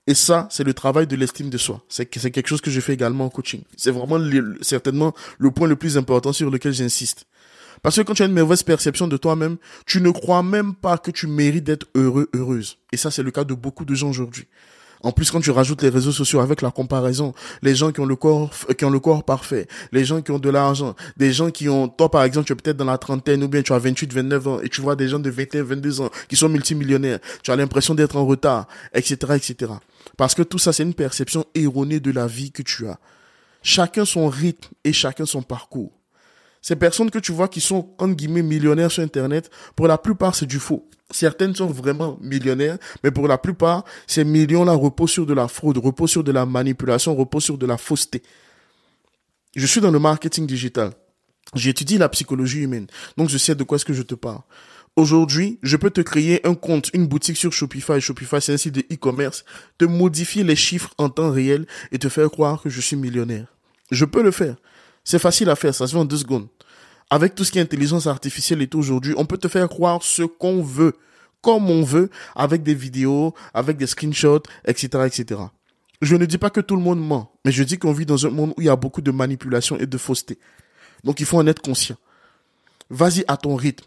Et 0.07 0.15
ça, 0.15 0.49
c'est 0.51 0.65
le 0.65 0.75
travail 0.75 1.07
de 1.07 1.15
l'estime 1.15 1.49
de 1.49 1.59
soi. 1.59 1.85
C'est 1.89 2.07
quelque 2.07 2.49
chose 2.49 2.61
que 2.61 2.71
je 2.71 2.81
fais 2.81 2.93
également 2.93 3.27
en 3.27 3.29
coaching. 3.29 3.63
C'est 3.77 3.93
vraiment 3.93 4.19
certainement 4.61 5.15
le 5.39 5.51
point 5.53 5.69
le 5.69 5.77
plus 5.77 5.97
important 5.97 6.33
sur 6.33 6.51
lequel 6.51 6.73
j'insiste. 6.73 7.27
Parce 7.83 7.97
que 7.97 8.03
quand 8.03 8.15
tu 8.15 8.23
as 8.23 8.27
une 8.27 8.33
mauvaise 8.33 8.63
perception 8.63 9.09
de 9.09 9.17
toi-même, 9.17 9.57
tu 9.87 10.01
ne 10.01 10.11
crois 10.11 10.43
même 10.43 10.75
pas 10.75 10.99
que 10.99 11.11
tu 11.11 11.27
mérites 11.27 11.65
d'être 11.65 11.87
heureux, 11.95 12.29
heureuse. 12.35 12.79
Et 12.93 12.97
ça, 12.97 13.11
c'est 13.11 13.23
le 13.23 13.31
cas 13.31 13.45
de 13.45 13.55
beaucoup 13.55 13.85
de 13.85 13.95
gens 13.95 14.11
aujourd'hui. 14.11 14.47
En 15.03 15.13
plus, 15.13 15.31
quand 15.31 15.41
tu 15.41 15.51
rajoutes 15.51 15.83
les 15.83 15.89
réseaux 15.89 16.13
sociaux 16.13 16.41
avec 16.41 16.63
la 16.63 16.71
comparaison, 16.71 17.35
les 17.63 17.75
gens 17.75 17.91
qui 17.91 18.01
ont 18.01 18.07
le 18.07 18.17
corps, 18.17 18.51
qui 18.77 18.85
ont 18.85 18.91
le 18.91 19.01
corps 19.01 19.25
parfait, 19.25 19.67
les 19.91 20.05
gens 20.05 20.23
qui 20.23 20.31
ont 20.31 20.39
de 20.39 20.51
l'argent, 20.51 20.95
des 21.17 21.33
gens 21.33 21.51
qui 21.51 21.69
ont, 21.69 21.89
toi 21.89 22.11
par 22.11 22.25
exemple, 22.25 22.47
tu 22.47 22.53
es 22.53 22.57
peut-être 22.57 22.77
dans 22.77 22.85
la 22.85 22.99
trentaine 22.99 23.43
ou 23.43 23.49
bien 23.49 23.63
tu 23.63 23.73
as 23.73 23.79
28, 23.79 24.13
29 24.13 24.49
ans 24.49 24.61
et 24.61 24.69
tu 24.69 24.81
vois 24.81 24.97
des 24.97 25.09
gens 25.09 25.19
de 25.19 25.31
21, 25.31 25.63
22 25.65 26.01
ans 26.03 26.11
qui 26.29 26.37
sont 26.37 26.49
multimillionnaires. 26.49 27.19
Tu 27.43 27.51
as 27.51 27.57
l'impression 27.57 27.95
d'être 27.95 28.17
en 28.17 28.27
retard, 28.27 28.69
etc., 28.95 29.17
etc. 29.35 29.73
Parce 30.17 30.35
que 30.35 30.43
tout 30.43 30.59
ça, 30.59 30.73
c'est 30.73 30.83
une 30.83 30.95
perception 30.95 31.45
erronée 31.55 32.01
de 32.01 32.11
la 32.11 32.27
vie 32.27 32.53
que 32.53 32.63
tu 32.63 32.87
as. 32.87 32.99
Chacun 33.63 34.05
son 34.05 34.29
rythme 34.29 34.69
et 34.85 34.93
chacun 34.93 35.25
son 35.25 35.43
parcours. 35.43 35.93
Ces 36.63 36.77
personnes 36.77 37.11
que 37.11 37.19
tu 37.19 37.33
vois 37.33 37.49
qui 37.49 37.61
sont, 37.61 37.91
entre 37.99 38.15
guillemets, 38.15 38.43
millionnaires 38.43 38.91
sur 38.91 39.03
Internet, 39.03 39.51
pour 39.75 39.89
la 39.89 39.99
plupart, 39.99 40.37
c'est 40.37 40.47
du 40.47 40.61
faux. 40.61 40.89
Certaines 41.11 41.55
sont 41.55 41.67
vraiment 41.67 42.17
millionnaires, 42.23 42.79
mais 43.03 43.11
pour 43.11 43.27
la 43.27 43.37
plupart, 43.37 43.85
ces 44.07 44.25
millions-là 44.25 44.73
reposent 44.73 45.11
sur 45.11 45.27
de 45.27 45.35
la 45.35 45.49
fraude, 45.49 45.79
reposent 45.79 46.13
sur 46.13 46.25
de 46.25 46.31
la 46.33 46.47
manipulation, 46.47 47.15
reposent 47.15 47.45
sur 47.45 47.59
de 47.59 47.67
la 47.67 47.77
fausseté. 47.77 48.23
Je 49.57 49.67
suis 49.67 49.81
dans 49.81 49.91
le 49.91 49.99
marketing 49.99 50.47
digital. 50.47 50.93
J'étudie 51.55 51.99
la 51.99 52.09
psychologie 52.09 52.61
humaine. 52.61 52.87
Donc, 53.17 53.29
je 53.29 53.37
sais 53.37 53.55
de 53.55 53.65
quoi 53.65 53.77
est-ce 53.77 53.85
que 53.85 53.93
je 53.93 54.03
te 54.03 54.15
parle. 54.15 54.41
Aujourd'hui, 54.95 55.59
je 55.63 55.77
peux 55.77 55.91
te 55.91 56.01
créer 56.01 56.47
un 56.47 56.55
compte, 56.55 56.91
une 56.95 57.07
boutique 57.07 57.37
sur 57.37 57.53
Shopify. 57.53 58.01
Shopify, 58.01 58.41
c'est 58.41 58.53
un 58.53 58.57
site 58.57 58.75
de 58.75 58.85
e-commerce. 58.93 59.45
Te 59.79 59.85
modifier 59.85 60.45
les 60.45 60.57
chiffres 60.57 60.95
en 60.97 61.09
temps 61.09 61.31
réel 61.31 61.67
et 61.91 61.99
te 61.99 62.09
faire 62.09 62.31
croire 62.31 62.63
que 62.63 62.71
je 62.71 62.81
suis 62.81 62.97
millionnaire. 62.97 63.47
Je 63.91 64.05
peux 64.05 64.23
le 64.23 64.31
faire. 64.31 64.57
C'est 65.05 65.19
facile 65.19 65.51
à 65.51 65.57
faire, 65.57 65.75
ça 65.75 65.87
se 65.87 65.93
fait 65.93 65.99
en 65.99 66.05
deux 66.05 66.19
secondes. 66.19 66.49
Avec 67.11 67.35
tout 67.35 67.45
ce 67.45 67.53
qui 67.53 67.59
est 67.59 67.63
intelligence 67.63 68.07
artificielle 68.07 68.63
et 68.63 68.69
tout 68.69 68.79
aujourd'hui, 68.79 69.15
on 69.17 69.27
peut 69.27 69.39
te 69.39 69.49
faire 69.49 69.69
croire 69.69 70.03
ce 70.03 70.23
qu'on 70.23 70.63
veut, 70.63 70.95
comme 71.43 71.69
on 71.69 71.83
veut, 71.83 72.09
avec 72.35 72.63
des 72.63 72.75
vidéos, 72.75 73.35
avec 73.53 73.77
des 73.77 73.87
screenshots, 73.87 74.45
etc., 74.65 75.05
etc. 75.07 75.41
Je 76.01 76.17
ne 76.17 76.25
dis 76.25 76.39
pas 76.39 76.51
que 76.51 76.61
tout 76.61 76.75
le 76.75 76.83
monde 76.83 77.01
ment, 77.01 77.33
mais 77.45 77.53
je 77.53 77.63
dis 77.63 77.79
qu'on 77.79 77.93
vit 77.93 78.07
dans 78.07 78.27
un 78.27 78.31
monde 78.31 78.55
où 78.57 78.61
il 78.61 78.65
y 78.65 78.71
a 78.71 78.77
beaucoup 78.77 79.03
de 79.03 79.11
manipulation 79.11 79.77
et 79.79 79.87
de 79.87 79.99
fausseté. 79.99 80.39
Donc 81.05 81.21
il 81.21 81.27
faut 81.27 81.39
en 81.39 81.47
être 81.47 81.63
conscient. 81.63 81.97
Vas-y 82.91 83.25
à 83.29 83.37
ton 83.37 83.57
rythme. 83.57 83.85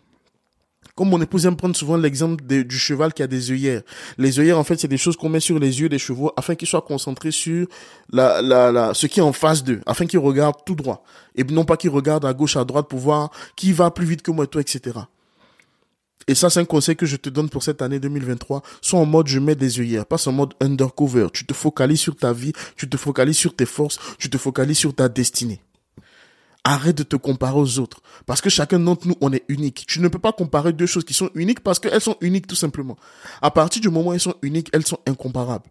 Comme 0.95 1.09
mon 1.09 1.21
épouse 1.21 1.45
aime 1.45 1.57
prendre 1.57 1.75
souvent 1.75 1.97
l'exemple 1.97 2.41
du 2.45 2.77
cheval 2.77 3.13
qui 3.13 3.21
a 3.21 3.27
des 3.27 3.51
œillères. 3.51 3.81
Les 4.17 4.39
œillères, 4.39 4.57
en 4.57 4.63
fait, 4.63 4.79
c'est 4.79 4.87
des 4.87 4.97
choses 4.97 5.17
qu'on 5.17 5.27
met 5.27 5.41
sur 5.41 5.59
les 5.59 5.81
yeux 5.81 5.89
des 5.89 5.99
chevaux 5.99 6.31
afin 6.37 6.55
qu'ils 6.55 6.69
soient 6.69 6.81
concentrés 6.81 7.31
sur 7.31 7.67
la, 8.13 8.41
la, 8.41 8.71
la, 8.71 8.93
ce 8.93 9.05
qui 9.05 9.19
est 9.19 9.23
en 9.23 9.33
face 9.33 9.63
d'eux, 9.63 9.81
afin 9.85 10.05
qu'ils 10.05 10.19
regardent 10.19 10.63
tout 10.65 10.75
droit. 10.75 11.03
Et 11.35 11.43
non 11.43 11.65
pas 11.65 11.75
qu'ils 11.75 11.89
regardent 11.89 12.25
à 12.25 12.33
gauche, 12.33 12.55
à 12.55 12.63
droite 12.63 12.87
pour 12.87 12.99
voir 12.99 13.29
qui 13.57 13.73
va 13.73 13.91
plus 13.91 14.05
vite 14.05 14.21
que 14.21 14.31
moi, 14.31 14.47
toi, 14.47 14.61
etc. 14.61 14.99
Et 16.27 16.33
ça, 16.33 16.49
c'est 16.49 16.61
un 16.61 16.65
conseil 16.65 16.95
que 16.95 17.05
je 17.05 17.17
te 17.17 17.29
donne 17.29 17.49
pour 17.49 17.61
cette 17.61 17.81
année 17.81 17.99
2023. 17.99 18.63
Sois 18.81 18.99
en 18.99 19.05
mode 19.05 19.27
je 19.27 19.39
mets 19.39 19.55
des 19.55 19.79
œillères, 19.79 20.05
pas 20.05 20.27
en 20.27 20.31
mode 20.31 20.53
undercover. 20.61 21.27
Tu 21.33 21.45
te 21.45 21.53
focalises 21.53 21.99
sur 21.99 22.15
ta 22.15 22.33
vie, 22.33 22.53
tu 22.77 22.89
te 22.89 22.95
focalises 22.97 23.37
sur 23.37 23.55
tes 23.55 23.65
forces, 23.65 23.99
tu 24.17 24.29
te 24.29 24.37
focalises 24.37 24.77
sur 24.77 24.95
ta 24.95 25.09
destinée. 25.09 25.61
Arrête 26.67 26.97
de 26.97 27.03
te 27.03 27.15
comparer 27.15 27.59
aux 27.59 27.79
autres. 27.79 28.01
Parce 28.25 28.41
que 28.41 28.49
chacun 28.49 28.79
d'entre 28.79 29.07
nous, 29.07 29.15
on 29.21 29.31
est 29.31 29.45
unique. 29.47 29.85
Tu 29.87 30.01
ne 30.01 30.07
peux 30.07 30.19
pas 30.19 30.33
comparer 30.33 30.73
deux 30.73 30.87
choses 30.87 31.05
qui 31.05 31.13
sont 31.13 31.29
uniques 31.35 31.59
parce 31.59 31.77
qu'elles 31.79 32.01
sont 32.01 32.17
uniques 32.21 32.47
tout 32.47 32.55
simplement. 32.55 32.97
À 33.41 33.51
partir 33.51 33.81
du 33.81 33.89
moment 33.89 34.09
où 34.09 34.13
elles 34.13 34.19
sont 34.19 34.35
uniques, 34.41 34.69
elles 34.73 34.85
sont 34.85 34.97
incomparables. 35.05 35.69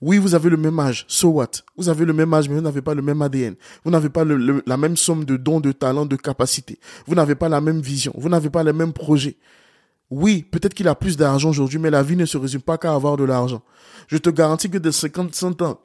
Oui, 0.00 0.16
vous 0.16 0.34
avez 0.34 0.48
le 0.48 0.56
même 0.56 0.80
âge. 0.80 1.04
So 1.08 1.28
what? 1.28 1.50
Vous 1.76 1.90
avez 1.90 2.06
le 2.06 2.14
même 2.14 2.32
âge, 2.32 2.48
mais 2.48 2.54
vous 2.54 2.62
n'avez 2.62 2.80
pas 2.80 2.94
le 2.94 3.02
même 3.02 3.20
ADN. 3.20 3.54
Vous 3.84 3.90
n'avez 3.90 4.08
pas 4.08 4.24
la 4.24 4.76
même 4.78 4.96
somme 4.96 5.26
de 5.26 5.36
dons, 5.36 5.60
de 5.60 5.72
talents, 5.72 6.06
de 6.06 6.16
capacités. 6.16 6.78
Vous 7.06 7.14
n'avez 7.14 7.34
pas 7.34 7.50
la 7.50 7.60
même 7.60 7.80
vision. 7.80 8.12
Vous 8.16 8.30
n'avez 8.30 8.48
pas 8.48 8.62
les 8.62 8.72
mêmes 8.72 8.94
projets. 8.94 9.36
Oui, 10.08 10.42
peut-être 10.42 10.72
qu'il 10.72 10.88
a 10.88 10.94
plus 10.94 11.18
d'argent 11.18 11.50
aujourd'hui, 11.50 11.78
mais 11.78 11.90
la 11.90 12.02
vie 12.02 12.16
ne 12.16 12.24
se 12.24 12.38
résume 12.38 12.62
pas 12.62 12.78
qu'à 12.78 12.94
avoir 12.94 13.18
de 13.18 13.24
l'argent. 13.24 13.62
Je 14.08 14.16
te 14.16 14.30
garantis 14.30 14.70
que 14.70 14.78
de 14.78 14.90
50, 14.90 15.34
100 15.34 15.62
ans, 15.62 15.80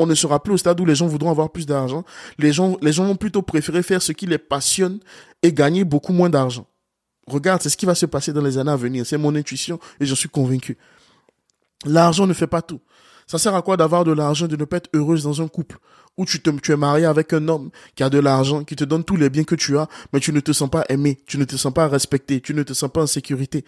on 0.00 0.06
ne 0.06 0.14
sera 0.14 0.42
plus 0.42 0.54
au 0.54 0.56
stade 0.56 0.80
où 0.80 0.84
les 0.84 0.94
gens 0.94 1.06
voudront 1.06 1.30
avoir 1.30 1.50
plus 1.50 1.66
d'argent. 1.66 2.04
Les 2.38 2.52
gens, 2.52 2.76
les 2.82 2.92
gens 2.92 3.04
vont 3.04 3.16
plutôt 3.16 3.42
préférer 3.42 3.82
faire 3.82 4.02
ce 4.02 4.12
qui 4.12 4.26
les 4.26 4.38
passionne 4.38 5.00
et 5.42 5.52
gagner 5.52 5.84
beaucoup 5.84 6.12
moins 6.12 6.30
d'argent. 6.30 6.66
Regarde, 7.26 7.62
c'est 7.62 7.68
ce 7.68 7.76
qui 7.76 7.86
va 7.86 7.94
se 7.94 8.06
passer 8.06 8.32
dans 8.32 8.42
les 8.42 8.58
années 8.58 8.70
à 8.70 8.76
venir. 8.76 9.06
C'est 9.06 9.18
mon 9.18 9.34
intuition 9.34 9.78
et 10.00 10.06
je 10.06 10.14
suis 10.14 10.28
convaincu. 10.28 10.76
L'argent 11.84 12.26
ne 12.26 12.32
fait 12.32 12.46
pas 12.46 12.62
tout. 12.62 12.80
Ça 13.26 13.38
sert 13.38 13.54
à 13.54 13.62
quoi 13.62 13.76
d'avoir 13.76 14.04
de 14.04 14.12
l'argent, 14.12 14.48
de 14.48 14.56
ne 14.56 14.64
pas 14.64 14.78
être 14.78 14.90
heureuse 14.92 15.22
dans 15.22 15.40
un 15.40 15.46
couple 15.46 15.78
où 16.16 16.24
tu, 16.24 16.40
te, 16.42 16.50
tu 16.50 16.72
es 16.72 16.76
marié 16.76 17.06
avec 17.06 17.32
un 17.32 17.46
homme 17.48 17.70
qui 17.94 18.02
a 18.02 18.10
de 18.10 18.18
l'argent, 18.18 18.64
qui 18.64 18.76
te 18.76 18.84
donne 18.84 19.04
tous 19.04 19.16
les 19.16 19.30
biens 19.30 19.44
que 19.44 19.54
tu 19.54 19.78
as, 19.78 19.88
mais 20.12 20.20
tu 20.20 20.32
ne 20.32 20.40
te 20.40 20.52
sens 20.52 20.68
pas 20.68 20.84
aimé, 20.88 21.18
tu 21.26 21.38
ne 21.38 21.44
te 21.44 21.56
sens 21.56 21.72
pas 21.72 21.88
respecté, 21.88 22.40
tu 22.40 22.54
ne 22.54 22.62
te 22.62 22.72
sens 22.72 22.90
pas 22.90 23.02
en 23.02 23.06
sécurité. 23.06 23.64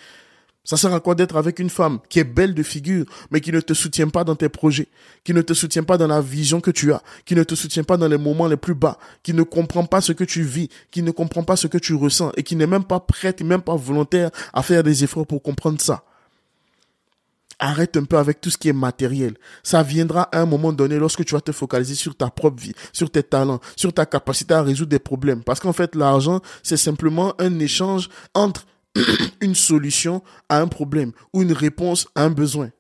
Ça 0.65 0.77
sert 0.77 0.95
à 0.95 1.01
quoi 1.01 1.17
d'être 1.17 1.37
avec 1.37 1.59
une 1.59 1.71
femme 1.71 1.99
qui 2.09 2.21
est 2.21 2.25
belle 2.25 2.55
de 2.55 2.63
figure, 2.63 3.05
mais 3.31 3.41
qui 3.41 3.51
ne 3.51 3.61
te 3.61 3.75
soutient 3.75 4.09
pas 4.09 4.23
dans 4.23 4.37
tes 4.37 4.49
projets, 4.49 4.87
qui 5.25 5.35
ne 5.35 5.43
te 5.43 5.55
soutient 5.55 5.83
pas 5.83 5.99
dans 5.99 6.07
la 6.07 6.21
vision 6.21 6.61
que 6.61 6.71
tu 6.71 6.93
as, 6.93 7.03
qui 7.25 7.35
ne 7.35 7.43
te 7.43 7.57
soutient 7.57 7.83
pas 7.83 7.97
dans 7.97 8.07
les 8.07 8.19
moments 8.19 8.47
les 8.47 8.57
plus 8.57 8.75
bas, 8.75 8.99
qui 9.25 9.35
ne 9.35 9.43
comprend 9.43 9.85
pas 9.85 10.01
ce 10.01 10.13
que 10.13 10.23
tu 10.23 10.43
vis, 10.43 10.69
qui 10.93 11.03
ne 11.03 11.11
comprend 11.11 11.43
pas 11.43 11.57
ce 11.57 11.67
que 11.67 11.79
tu 11.79 11.95
ressens 11.95 12.31
et 12.37 12.45
qui 12.45 12.55
n'est 12.55 12.69
même 12.69 12.85
pas 12.85 13.01
prête 13.01 13.43
même 13.43 13.63
pas 13.63 13.75
volontaire 13.77 14.31
à 14.53 14.63
faire 14.63 14.83
des 14.83 15.05
efforts 15.05 15.27
pour 15.27 15.43
comprendre 15.43 15.81
ça. 15.81 16.05
Arrête 17.59 17.97
un 17.97 18.05
peu 18.05 18.19
avec 18.19 18.41
tout 18.41 18.51
ce 18.51 18.59
qui 18.59 18.69
est 18.69 18.73
matériel. 18.73 19.35
Ça 19.63 19.83
viendra 19.83 20.23
à 20.33 20.41
un 20.41 20.47
moment 20.47 20.73
donné 20.73 20.99
lorsque 20.99 21.25
tu 21.25 21.35
vas 21.35 21.41
te 21.41 21.53
focaliser 21.53 21.95
sur 21.95 22.17
ta 22.17 22.29
propre 22.29 22.61
vie, 22.61 22.75
sur 22.93 23.11
tes 23.11 23.23
talents, 23.23 23.61
sur 23.77 23.93
ta 23.93 24.05
capacité 24.05 24.55
à 24.55 24.63
résoudre 24.63 24.91
des 24.91 24.99
problèmes. 24.99 25.45
Parce 25.45 25.61
qu'en 25.61 25.73
fait, 25.73 25.95
l'argent, 25.95 26.41
c'est 26.63 26.77
simplement 26.77 27.35
un 27.39 27.61
échange 27.61 28.09
entre 28.35 28.67
une 29.41 29.55
solution 29.55 30.23
à 30.49 30.61
un 30.61 30.69
problème 30.69 31.13
ou 31.33 31.43
une 31.43 31.53
réponse 31.53 32.09
à 32.15 32.25
un 32.25 32.31
besoin. 32.31 32.71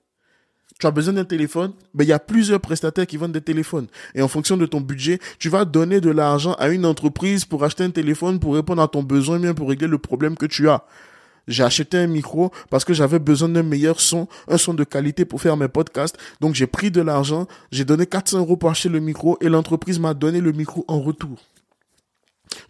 Tu 0.78 0.86
as 0.86 0.90
besoin 0.90 1.14
d'un 1.14 1.24
téléphone, 1.24 1.72
ben, 1.94 2.04
il 2.04 2.08
y 2.08 2.12
a 2.12 2.18
plusieurs 2.18 2.60
prestataires 2.60 3.06
qui 3.06 3.16
vendent 3.16 3.32
des 3.32 3.40
téléphones. 3.40 3.86
Et 4.16 4.22
en 4.22 4.26
fonction 4.26 4.56
de 4.56 4.66
ton 4.66 4.80
budget, 4.80 5.20
tu 5.38 5.48
vas 5.48 5.64
donner 5.64 6.00
de 6.00 6.10
l'argent 6.10 6.54
à 6.54 6.70
une 6.70 6.84
entreprise 6.84 7.44
pour 7.44 7.62
acheter 7.62 7.84
un 7.84 7.90
téléphone 7.90 8.40
pour 8.40 8.54
répondre 8.54 8.82
à 8.82 8.88
ton 8.88 9.02
besoin, 9.02 9.38
bien 9.38 9.54
pour 9.54 9.68
régler 9.68 9.86
le 9.86 9.98
problème 9.98 10.36
que 10.36 10.46
tu 10.46 10.68
as. 10.68 10.84
J'ai 11.48 11.62
acheté 11.64 11.98
un 11.98 12.06
micro 12.06 12.50
parce 12.70 12.84
que 12.84 12.94
j'avais 12.94 13.18
besoin 13.18 13.48
d'un 13.48 13.62
meilleur 13.62 14.00
son, 14.00 14.28
un 14.48 14.58
son 14.58 14.74
de 14.74 14.84
qualité 14.84 15.24
pour 15.24 15.40
faire 15.40 15.56
mes 15.56 15.68
podcasts. 15.68 16.16
Donc 16.40 16.54
j'ai 16.54 16.66
pris 16.66 16.90
de 16.90 17.00
l'argent, 17.00 17.46
j'ai 17.70 17.84
donné 17.84 18.06
400 18.06 18.38
euros 18.38 18.56
pour 18.56 18.70
acheter 18.70 18.88
le 18.88 19.00
micro 19.00 19.38
et 19.40 19.48
l'entreprise 19.48 19.98
m'a 19.98 20.14
donné 20.14 20.40
le 20.40 20.52
micro 20.52 20.84
en 20.88 21.00
retour. 21.00 21.38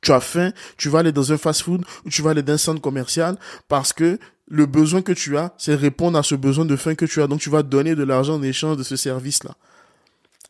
Tu 0.00 0.12
as 0.12 0.20
faim, 0.20 0.52
tu 0.76 0.88
vas 0.88 1.00
aller 1.00 1.12
dans 1.12 1.32
un 1.32 1.36
fast-food 1.36 1.84
ou 2.04 2.10
tu 2.10 2.22
vas 2.22 2.30
aller 2.30 2.42
dans 2.42 2.54
un 2.54 2.58
centre 2.58 2.80
commercial 2.80 3.36
parce 3.68 3.92
que 3.92 4.18
le 4.48 4.66
besoin 4.66 5.02
que 5.02 5.12
tu 5.12 5.36
as, 5.36 5.54
c'est 5.58 5.74
répondre 5.74 6.18
à 6.18 6.22
ce 6.22 6.34
besoin 6.34 6.64
de 6.64 6.76
faim 6.76 6.94
que 6.94 7.06
tu 7.06 7.22
as. 7.22 7.26
Donc 7.26 7.40
tu 7.40 7.50
vas 7.50 7.62
donner 7.62 7.94
de 7.94 8.02
l'argent 8.02 8.34
en 8.34 8.42
échange 8.42 8.76
de 8.76 8.82
ce 8.82 8.96
service-là. 8.96 9.56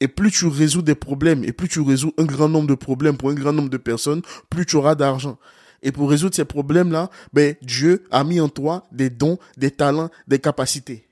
Et 0.00 0.08
plus 0.08 0.32
tu 0.32 0.46
résous 0.46 0.82
des 0.82 0.96
problèmes 0.96 1.44
et 1.44 1.52
plus 1.52 1.68
tu 1.68 1.80
résous 1.80 2.12
un 2.18 2.24
grand 2.24 2.48
nombre 2.48 2.66
de 2.66 2.74
problèmes 2.74 3.16
pour 3.16 3.30
un 3.30 3.34
grand 3.34 3.52
nombre 3.52 3.70
de 3.70 3.76
personnes, 3.76 4.22
plus 4.50 4.66
tu 4.66 4.76
auras 4.76 4.96
d'argent. 4.96 5.38
Et 5.82 5.92
pour 5.92 6.10
résoudre 6.10 6.34
ces 6.34 6.44
problèmes-là, 6.44 7.10
ben, 7.32 7.54
Dieu 7.62 8.04
a 8.10 8.24
mis 8.24 8.40
en 8.40 8.48
toi 8.48 8.84
des 8.92 9.10
dons, 9.10 9.38
des 9.56 9.70
talents, 9.70 10.10
des 10.26 10.38
capacités. 10.38 11.06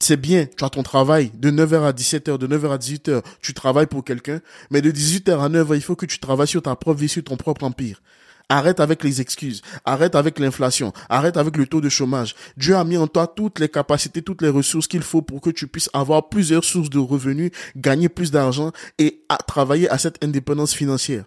C'est 0.00 0.16
bien, 0.16 0.46
tu 0.56 0.64
as 0.64 0.70
ton 0.70 0.82
travail 0.82 1.30
de 1.34 1.50
9h 1.50 1.84
à 1.84 1.92
17h, 1.92 2.36
de 2.36 2.46
9h 2.46 2.72
à 2.72 2.76
18h, 2.78 3.22
tu 3.40 3.54
travailles 3.54 3.86
pour 3.86 4.04
quelqu'un, 4.04 4.40
mais 4.70 4.82
de 4.82 4.90
18h 4.90 5.38
à 5.38 5.48
9h, 5.48 5.76
il 5.76 5.80
faut 5.80 5.96
que 5.96 6.04
tu 6.06 6.18
travailles 6.18 6.48
sur 6.48 6.62
ta 6.62 6.76
propre 6.76 7.00
vie, 7.00 7.08
sur 7.08 7.24
ton 7.24 7.36
propre 7.36 7.64
empire. 7.64 8.02
Arrête 8.50 8.80
avec 8.80 9.02
les 9.02 9.20
excuses. 9.22 9.62
Arrête 9.86 10.14
avec 10.14 10.38
l'inflation. 10.38 10.92
Arrête 11.08 11.38
avec 11.38 11.56
le 11.56 11.66
taux 11.66 11.80
de 11.80 11.88
chômage. 11.88 12.34
Dieu 12.58 12.76
a 12.76 12.84
mis 12.84 12.98
en 12.98 13.06
toi 13.06 13.26
toutes 13.26 13.58
les 13.58 13.70
capacités, 13.70 14.20
toutes 14.20 14.42
les 14.42 14.50
ressources 14.50 14.86
qu'il 14.86 15.02
faut 15.02 15.22
pour 15.22 15.40
que 15.40 15.50
tu 15.50 15.66
puisses 15.66 15.88
avoir 15.94 16.28
plusieurs 16.28 16.64
sources 16.64 16.90
de 16.90 16.98
revenus, 16.98 17.52
gagner 17.74 18.10
plus 18.10 18.30
d'argent 18.30 18.72
et 18.98 19.22
travailler 19.46 19.88
à 19.88 19.96
cette 19.96 20.22
indépendance 20.22 20.74
financière. 20.74 21.24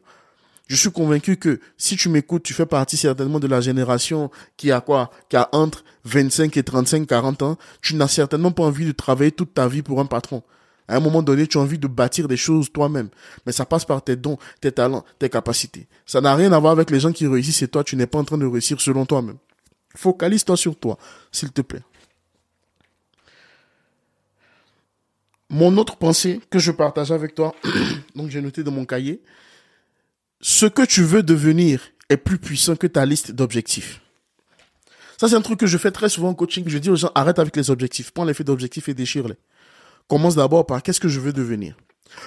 Je 0.68 0.76
suis 0.76 0.92
convaincu 0.92 1.38
que 1.38 1.62
si 1.78 1.96
tu 1.96 2.10
m'écoutes, 2.10 2.44
tu 2.44 2.54
fais 2.54 2.66
partie 2.66 2.98
certainement 2.98 3.40
de 3.40 3.48
la 3.48 3.62
génération 3.62 4.30
qui 4.58 4.72
a 4.72 4.82
quoi, 4.82 5.12
qui 5.30 5.38
a 5.38 5.48
entre 5.54 5.86
25 6.04 6.56
et 6.58 6.64
35, 6.64 7.08
40 7.08 7.42
ans. 7.42 7.58
Tu 7.82 7.96
n'as 7.96 8.10
certainement 8.10 8.52
pas 8.52 8.64
envie 8.64 8.86
de 8.86 8.92
travailler 8.92 9.32
toute 9.32 9.54
ta 9.54 9.68
vie 9.68 9.82
pour 9.82 10.02
un 10.02 10.06
patron. 10.06 10.44
À 10.90 10.98
un 10.98 11.00
moment 11.00 11.22
donné, 11.22 11.48
tu 11.48 11.58
as 11.58 11.62
envie 11.62 11.78
de 11.78 11.88
bâtir 11.88 12.28
des 12.28 12.38
choses 12.38 12.72
toi-même. 12.72 13.10
Mais 13.46 13.54
ça 13.54 13.66
passe 13.66 13.86
par 13.86 14.02
tes 14.02 14.16
dons, 14.18 14.38
tes 14.60 14.72
talents, 14.72 15.06
tes 15.20 15.30
capacités. 15.30 15.88
Ça 16.06 16.20
n'a 16.20 16.36
rien 16.36 16.52
à 16.52 16.60
voir 16.60 16.74
avec 16.74 16.90
les 16.92 17.00
gens 17.00 17.12
qui 17.12 17.28
réussissent 17.28 17.62
et 17.62 17.68
toi, 17.68 17.84
tu 17.84 17.96
n'es 17.96 18.08
pas 18.08 18.20
en 18.20 18.24
train 18.26 18.38
de 18.38 18.46
réussir 18.46 18.80
selon 18.82 19.06
toi-même. 19.06 19.38
Focalise-toi 19.96 20.58
sur 20.58 20.78
toi, 20.78 20.98
s'il 21.32 21.52
te 21.52 21.62
plaît. 21.62 21.82
Mon 25.50 25.78
autre 25.78 25.96
pensée 25.96 26.42
que 26.50 26.60
je 26.60 26.72
partage 26.72 27.12
avec 27.12 27.34
toi, 27.34 27.56
donc 28.16 28.30
j'ai 28.30 28.42
noté 28.42 28.64
dans 28.64 28.72
mon 28.72 28.86
cahier, 28.86 29.22
ce 30.42 30.66
que 30.66 30.84
tu 30.84 31.04
veux 31.04 31.24
devenir 31.24 31.82
est 32.10 32.18
plus 32.18 32.38
puissant 32.38 32.76
que 32.76 32.88
ta 32.88 33.06
liste 33.06 33.32
d'objectifs. 33.32 34.02
Ça, 35.18 35.28
c'est 35.28 35.36
un 35.36 35.42
truc 35.42 35.60
que 35.60 35.66
je 35.66 35.78
fais 35.78 35.92
très 35.92 36.10
souvent 36.10 36.30
en 36.30 36.34
coaching. 36.36 36.64
Je 36.68 36.78
dis 36.78 36.92
aux 36.92 36.96
gens, 36.96 37.12
arrête 37.16 37.40
avec 37.40 37.56
les 37.56 37.72
objectifs. 37.72 38.12
Prends 38.12 38.24
les 38.24 38.36
faits 38.36 38.46
d'objectifs 38.46 38.88
et 38.88 38.94
déchire-les. 38.94 39.38
Commence 40.08 40.36
d'abord 40.36 40.66
par 40.68 40.84
qu'est-ce 40.84 41.00
que 41.00 41.08
je 41.08 41.20
veux 41.20 41.34
devenir. 41.34 41.76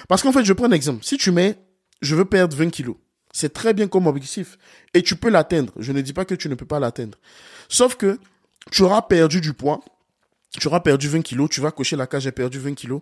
Parce 0.09 0.21
qu'en 0.21 0.33
fait, 0.33 0.43
je 0.43 0.53
prends 0.53 0.65
un 0.65 0.71
exemple. 0.71 1.03
Si 1.03 1.17
tu 1.17 1.31
mets, 1.31 1.57
je 2.01 2.15
veux 2.15 2.25
perdre 2.25 2.55
20 2.55 2.69
kilos. 2.69 2.97
C'est 3.31 3.53
très 3.53 3.73
bien 3.73 3.87
comme 3.87 4.07
objectif. 4.07 4.57
Et 4.93 5.01
tu 5.01 5.15
peux 5.15 5.29
l'atteindre. 5.29 5.71
Je 5.77 5.93
ne 5.93 6.01
dis 6.01 6.11
pas 6.11 6.25
que 6.25 6.35
tu 6.35 6.49
ne 6.49 6.55
peux 6.55 6.65
pas 6.65 6.81
l'atteindre. 6.81 7.17
Sauf 7.69 7.95
que 7.95 8.19
tu 8.71 8.83
auras 8.83 9.03
perdu 9.03 9.39
du 9.39 9.53
poids. 9.53 9.79
Tu 10.59 10.67
auras 10.67 10.81
perdu 10.81 11.07
20 11.07 11.21
kilos. 11.21 11.49
Tu 11.49 11.61
vas 11.61 11.71
cocher 11.71 11.95
la 11.95 12.07
cage, 12.07 12.23
j'ai 12.23 12.33
perdu 12.33 12.59
20 12.59 12.73
kilos. 12.73 13.01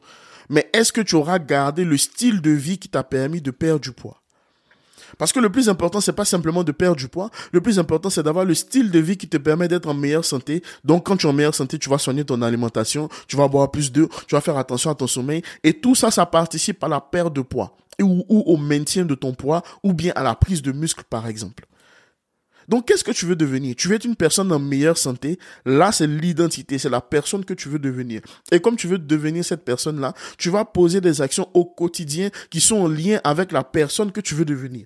Mais 0.50 0.70
est-ce 0.74 0.94
que 0.94 1.02
tu 1.02 1.16
auras 1.16 1.40
gardé 1.40 1.84
le 1.84 1.98
style 1.98 2.42
de 2.42 2.52
vie 2.52 2.78
qui 2.78 2.90
t'a 2.90 3.04
permis 3.04 3.42
de 3.42 3.50
perdre 3.50 3.80
du 3.80 3.92
poids? 3.92 4.19
Parce 5.18 5.32
que 5.32 5.40
le 5.40 5.50
plus 5.50 5.70
important, 5.70 6.02
c'est 6.02 6.14
pas 6.14 6.26
simplement 6.26 6.64
de 6.64 6.72
perdre 6.72 6.96
du 6.96 7.08
poids. 7.08 7.30
Le 7.52 7.62
plus 7.62 7.80
important, 7.80 8.10
c'est 8.10 8.24
d'avoir 8.24 8.46
le 8.46 8.54
style 8.54 8.92
de 8.92 9.00
vie 9.00 9.18
qui 9.18 9.28
te 9.28 9.38
permet 9.38 9.68
d'être 9.68 9.88
en 9.88 9.94
meilleure 9.94 10.26
santé. 10.26 10.64
Donc, 10.84 11.06
quand 11.06 11.18
tu 11.18 11.26
es 11.26 11.30
en 11.30 11.34
meilleure 11.34 11.56
santé, 11.56 11.80
tu 11.80 11.90
vas 11.90 11.98
soigner 11.98 12.24
ton 12.24 12.42
alimentation, 12.42 13.10
tu 13.28 13.36
vas 13.36 13.48
boire 13.48 13.72
plus 13.72 13.92
d'eau, 13.92 14.10
tu 14.28 14.36
vas 14.36 14.42
faire 14.42 14.58
attention 14.58 14.92
à 14.92 14.96
ton 14.96 15.08
sommeil. 15.08 15.42
Et 15.64 15.74
tout 15.74 15.96
ça, 15.96 16.12
ça 16.12 16.26
participe 16.26 16.84
à 16.84 16.88
la 16.88 17.02
perte 17.02 17.34
de 17.34 17.42
poids 17.42 17.76
ou, 18.02 18.26
ou 18.30 18.44
au 18.46 18.58
maintien 18.58 19.06
de 19.06 19.16
ton 19.16 19.34
poids 19.34 19.64
ou 19.84 19.94
bien 19.94 20.14
à 20.16 20.24
la 20.24 20.36
prise 20.36 20.62
de 20.62 20.72
muscle, 20.72 21.04
par 21.10 21.28
exemple. 21.28 21.66
Donc, 22.70 22.86
qu'est-ce 22.86 23.04
que 23.04 23.12
tu 23.12 23.26
veux 23.26 23.36
devenir? 23.36 23.76
Tu 23.76 23.88
veux 23.88 23.96
être 23.96 24.06
une 24.06 24.16
personne 24.16 24.52
en 24.52 24.60
meilleure 24.60 24.98
santé? 24.98 25.40
Là, 25.66 25.92
c'est 25.92 26.06
l'identité, 26.06 26.78
c'est 26.78 26.90
la 26.90 27.02
personne 27.02 27.44
que 27.44 27.56
tu 27.56 27.68
veux 27.68 27.80
devenir. 27.80 28.22
Et 28.52 28.60
comme 28.60 28.76
tu 28.76 28.88
veux 28.88 29.00
devenir 29.00 29.44
cette 29.44 29.66
personne-là, 29.66 30.14
tu 30.38 30.52
vas 30.52 30.66
poser 30.66 31.02
des 31.02 31.20
actions 31.20 31.50
au 31.56 31.66
quotidien 31.66 32.30
qui 32.52 32.62
sont 32.62 32.78
en 32.78 32.88
lien 32.88 33.20
avec 33.24 33.52
la 33.52 33.64
personne 33.64 34.12
que 34.12 34.22
tu 34.22 34.36
veux 34.36 34.46
devenir 34.46 34.86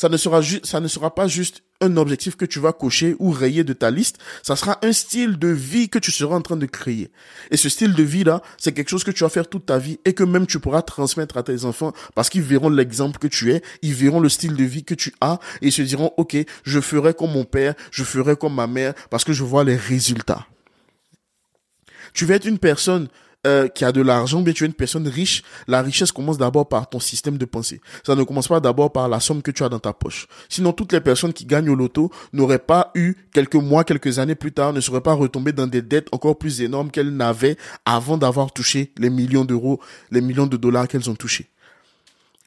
ça 0.00 0.08
ne 0.08 0.16
sera 0.16 0.40
ça 0.62 0.80
ne 0.80 0.88
sera 0.88 1.14
pas 1.14 1.28
juste 1.28 1.62
un 1.82 1.98
objectif 1.98 2.34
que 2.34 2.46
tu 2.46 2.58
vas 2.58 2.72
cocher 2.72 3.16
ou 3.18 3.32
rayer 3.32 3.64
de 3.64 3.74
ta 3.74 3.90
liste, 3.90 4.16
ça 4.42 4.56
sera 4.56 4.78
un 4.80 4.94
style 4.94 5.38
de 5.38 5.48
vie 5.48 5.90
que 5.90 5.98
tu 5.98 6.10
seras 6.10 6.36
en 6.36 6.40
train 6.40 6.56
de 6.56 6.64
créer. 6.64 7.10
Et 7.50 7.58
ce 7.58 7.68
style 7.68 7.92
de 7.92 8.02
vie 8.02 8.24
là, 8.24 8.40
c'est 8.56 8.72
quelque 8.72 8.88
chose 8.88 9.04
que 9.04 9.10
tu 9.10 9.24
vas 9.24 9.28
faire 9.28 9.46
toute 9.46 9.66
ta 9.66 9.76
vie 9.76 10.00
et 10.06 10.14
que 10.14 10.24
même 10.24 10.46
tu 10.46 10.58
pourras 10.58 10.80
transmettre 10.80 11.36
à 11.36 11.42
tes 11.42 11.66
enfants 11.66 11.92
parce 12.14 12.30
qu'ils 12.30 12.40
verront 12.40 12.70
l'exemple 12.70 13.18
que 13.18 13.26
tu 13.26 13.52
es, 13.52 13.60
ils 13.82 13.92
verront 13.92 14.20
le 14.20 14.30
style 14.30 14.54
de 14.54 14.64
vie 14.64 14.84
que 14.84 14.94
tu 14.94 15.12
as 15.20 15.38
et 15.60 15.66
ils 15.66 15.72
se 15.72 15.82
diront 15.82 16.14
OK, 16.16 16.34
je 16.64 16.80
ferai 16.80 17.12
comme 17.12 17.32
mon 17.32 17.44
père, 17.44 17.74
je 17.90 18.02
ferai 18.02 18.36
comme 18.36 18.54
ma 18.54 18.66
mère 18.66 18.94
parce 19.10 19.24
que 19.24 19.34
je 19.34 19.44
vois 19.44 19.64
les 19.64 19.76
résultats. 19.76 20.46
Tu 22.14 22.24
vas 22.24 22.36
être 22.36 22.46
une 22.46 22.58
personne 22.58 23.08
euh, 23.46 23.68
qui 23.68 23.84
a 23.84 23.92
de 23.92 24.02
l'argent, 24.02 24.42
bien 24.42 24.52
tu 24.52 24.64
es 24.64 24.66
une 24.66 24.74
personne 24.74 25.08
riche, 25.08 25.42
la 25.66 25.80
richesse 25.80 26.12
commence 26.12 26.36
d'abord 26.36 26.68
par 26.68 26.88
ton 26.88 27.00
système 27.00 27.38
de 27.38 27.44
pensée. 27.46 27.80
Ça 28.04 28.14
ne 28.14 28.22
commence 28.22 28.48
pas 28.48 28.60
d'abord 28.60 28.92
par 28.92 29.08
la 29.08 29.18
somme 29.18 29.40
que 29.40 29.50
tu 29.50 29.64
as 29.64 29.68
dans 29.68 29.78
ta 29.78 29.92
poche. 29.92 30.26
Sinon, 30.48 30.72
toutes 30.72 30.92
les 30.92 31.00
personnes 31.00 31.32
qui 31.32 31.46
gagnent 31.46 31.70
au 31.70 31.74
loto 31.74 32.10
n'auraient 32.32 32.58
pas 32.58 32.90
eu, 32.94 33.14
quelques 33.32 33.54
mois, 33.54 33.84
quelques 33.84 34.18
années 34.18 34.34
plus 34.34 34.52
tard, 34.52 34.72
ne 34.72 34.80
seraient 34.80 35.00
pas 35.00 35.14
retombées 35.14 35.52
dans 35.52 35.66
des 35.66 35.80
dettes 35.80 36.08
encore 36.12 36.36
plus 36.36 36.60
énormes 36.60 36.90
qu'elles 36.90 37.16
n'avaient 37.16 37.56
avant 37.86 38.18
d'avoir 38.18 38.52
touché 38.52 38.92
les 38.98 39.08
millions 39.10 39.44
d'euros, 39.46 39.80
les 40.10 40.20
millions 40.20 40.46
de 40.46 40.58
dollars 40.58 40.86
qu'elles 40.86 41.08
ont 41.08 41.14
touchés. 41.14 41.48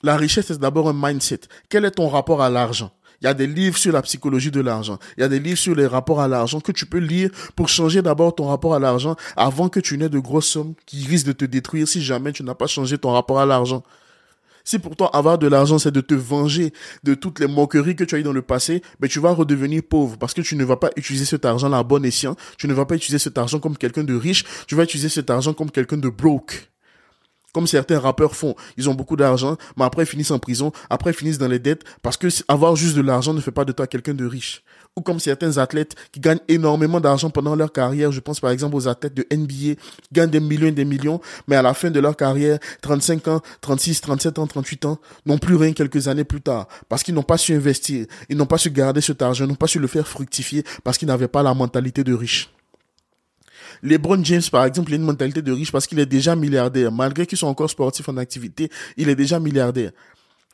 La 0.03 0.17
richesse, 0.17 0.47
c'est 0.47 0.59
d'abord 0.59 0.89
un 0.89 0.93
mindset. 0.95 1.41
Quel 1.69 1.85
est 1.85 1.91
ton 1.91 2.09
rapport 2.09 2.41
à 2.41 2.49
l'argent? 2.49 2.91
Il 3.23 3.27
y 3.27 3.29
a 3.29 3.33
des 3.33 3.47
livres 3.47 3.77
sur 3.77 3.93
la 3.93 4.01
psychologie 4.01 4.51
de 4.51 4.59
l'argent. 4.59 4.99
Il 5.17 5.21
y 5.21 5.23
a 5.23 5.29
des 5.29 5.39
livres 5.39 5.57
sur 5.57 5.73
les 5.73 5.87
rapports 5.87 6.19
à 6.19 6.27
l'argent 6.27 6.59
que 6.59 6.73
tu 6.73 6.85
peux 6.85 6.97
lire 6.97 7.29
pour 7.55 7.69
changer 7.69 8.01
d'abord 8.01 8.35
ton 8.35 8.47
rapport 8.47 8.75
à 8.75 8.79
l'argent 8.79 9.15
avant 9.37 9.69
que 9.69 9.79
tu 9.79 9.97
n'aies 9.97 10.09
de 10.09 10.19
grosses 10.19 10.47
sommes 10.47 10.73
qui 10.85 11.07
risquent 11.07 11.27
de 11.27 11.31
te 11.31 11.45
détruire 11.45 11.87
si 11.87 12.01
jamais 12.01 12.33
tu 12.33 12.43
n'as 12.43 12.53
pas 12.53 12.67
changé 12.67 12.97
ton 12.97 13.13
rapport 13.13 13.39
à 13.39 13.45
l'argent. 13.45 13.81
Si 14.65 14.77
pour 14.77 14.97
toi 14.97 15.09
avoir 15.15 15.37
de 15.37 15.47
l'argent 15.47 15.79
c'est 15.79 15.91
de 15.91 16.01
te 16.01 16.13
venger 16.13 16.73
de 17.03 17.13
toutes 17.13 17.39
les 17.39 17.47
moqueries 17.47 17.95
que 17.95 18.03
tu 18.03 18.15
as 18.15 18.19
eues 18.19 18.23
dans 18.23 18.33
le 18.33 18.41
passé, 18.41 18.81
mais 18.99 19.07
ben, 19.07 19.09
tu 19.09 19.19
vas 19.19 19.31
redevenir 19.31 19.83
pauvre 19.89 20.17
parce 20.17 20.33
que 20.33 20.41
tu 20.41 20.57
ne 20.57 20.65
vas 20.65 20.77
pas 20.77 20.89
utiliser 20.97 21.25
cet 21.25 21.45
argent 21.45 21.71
à 21.71 21.83
bon 21.83 22.03
escient, 22.03 22.35
tu 22.57 22.67
ne 22.67 22.73
vas 22.73 22.85
pas 22.85 22.95
utiliser 22.95 23.19
cet 23.19 23.37
argent 23.37 23.59
comme 23.59 23.77
quelqu'un 23.77 24.03
de 24.03 24.15
riche, 24.15 24.43
tu 24.67 24.75
vas 24.75 24.83
utiliser 24.83 25.09
cet 25.09 25.29
argent 25.29 25.53
comme 25.53 25.71
quelqu'un 25.71 25.97
de 25.97 26.09
broke. 26.09 26.72
Comme 27.53 27.67
certains 27.67 27.99
rappeurs 27.99 28.35
font, 28.35 28.55
ils 28.77 28.89
ont 28.89 28.95
beaucoup 28.95 29.15
d'argent, 29.15 29.57
mais 29.77 29.85
après 29.85 30.03
ils 30.03 30.07
finissent 30.07 30.31
en 30.31 30.39
prison, 30.39 30.71
après 30.89 31.11
ils 31.11 31.15
finissent 31.15 31.37
dans 31.37 31.47
les 31.47 31.59
dettes, 31.59 31.83
parce 32.01 32.17
que 32.17 32.27
avoir 32.47 32.75
juste 32.75 32.95
de 32.95 33.01
l'argent 33.01 33.33
ne 33.33 33.41
fait 33.41 33.51
pas 33.51 33.63
de 33.63 33.71
toi 33.71 33.85
quelqu'un 33.85 34.15
de 34.15 34.25
riche. 34.25 34.63
Ou 34.95 35.01
comme 35.01 35.19
certains 35.19 35.57
athlètes 35.57 35.95
qui 36.11 36.19
gagnent 36.19 36.41
énormément 36.47 36.99
d'argent 36.99 37.29
pendant 37.29 37.55
leur 37.55 37.71
carrière, 37.71 38.11
je 38.11 38.19
pense 38.19 38.39
par 38.39 38.51
exemple 38.51 38.75
aux 38.75 38.87
athlètes 38.87 39.13
de 39.13 39.25
NBA, 39.31 39.75
qui 39.75 39.77
gagnent 40.11 40.29
des 40.29 40.39
millions 40.39 40.67
et 40.67 40.71
des 40.71 40.85
millions, 40.85 41.21
mais 41.47 41.55
à 41.55 41.61
la 41.61 41.73
fin 41.73 41.91
de 41.91 41.99
leur 41.99 42.15
carrière, 42.15 42.59
35 42.81 43.27
ans, 43.27 43.41
36, 43.61 44.01
37 44.01 44.39
ans, 44.39 44.47
38 44.47 44.85
ans, 44.85 44.99
n'ont 45.25 45.37
plus 45.37 45.55
rien 45.55 45.73
quelques 45.73 46.07
années 46.07 46.23
plus 46.23 46.41
tard, 46.41 46.67
parce 46.89 47.03
qu'ils 47.03 47.13
n'ont 47.13 47.23
pas 47.23 47.37
su 47.37 47.53
investir, 47.53 48.07
ils 48.29 48.37
n'ont 48.37 48.47
pas 48.47 48.57
su 48.57 48.71
garder 48.71 49.01
cet 49.01 49.21
argent, 49.21 49.45
n'ont 49.45 49.55
pas 49.55 49.67
su 49.67 49.79
le 49.79 49.87
faire 49.87 50.07
fructifier, 50.07 50.63
parce 50.83 50.97
qu'ils 50.97 51.07
n'avaient 51.07 51.27
pas 51.27 51.43
la 51.43 51.53
mentalité 51.53 52.03
de 52.03 52.13
riche. 52.13 52.49
LeBron 53.81 54.23
James, 54.23 54.41
par 54.51 54.65
exemple, 54.65 54.91
il 54.91 54.93
a 54.93 54.97
une 54.97 55.03
mentalité 55.03 55.41
de 55.41 55.51
riche 55.51 55.71
parce 55.71 55.87
qu'il 55.87 55.99
est 55.99 56.05
déjà 56.05 56.35
milliardaire. 56.35 56.91
Malgré 56.91 57.25
qu'il 57.25 57.37
soit 57.37 57.49
encore 57.49 57.69
sportif 57.69 58.07
en 58.09 58.17
activité, 58.17 58.69
il 58.97 59.09
est 59.09 59.15
déjà 59.15 59.39
milliardaire. 59.39 59.91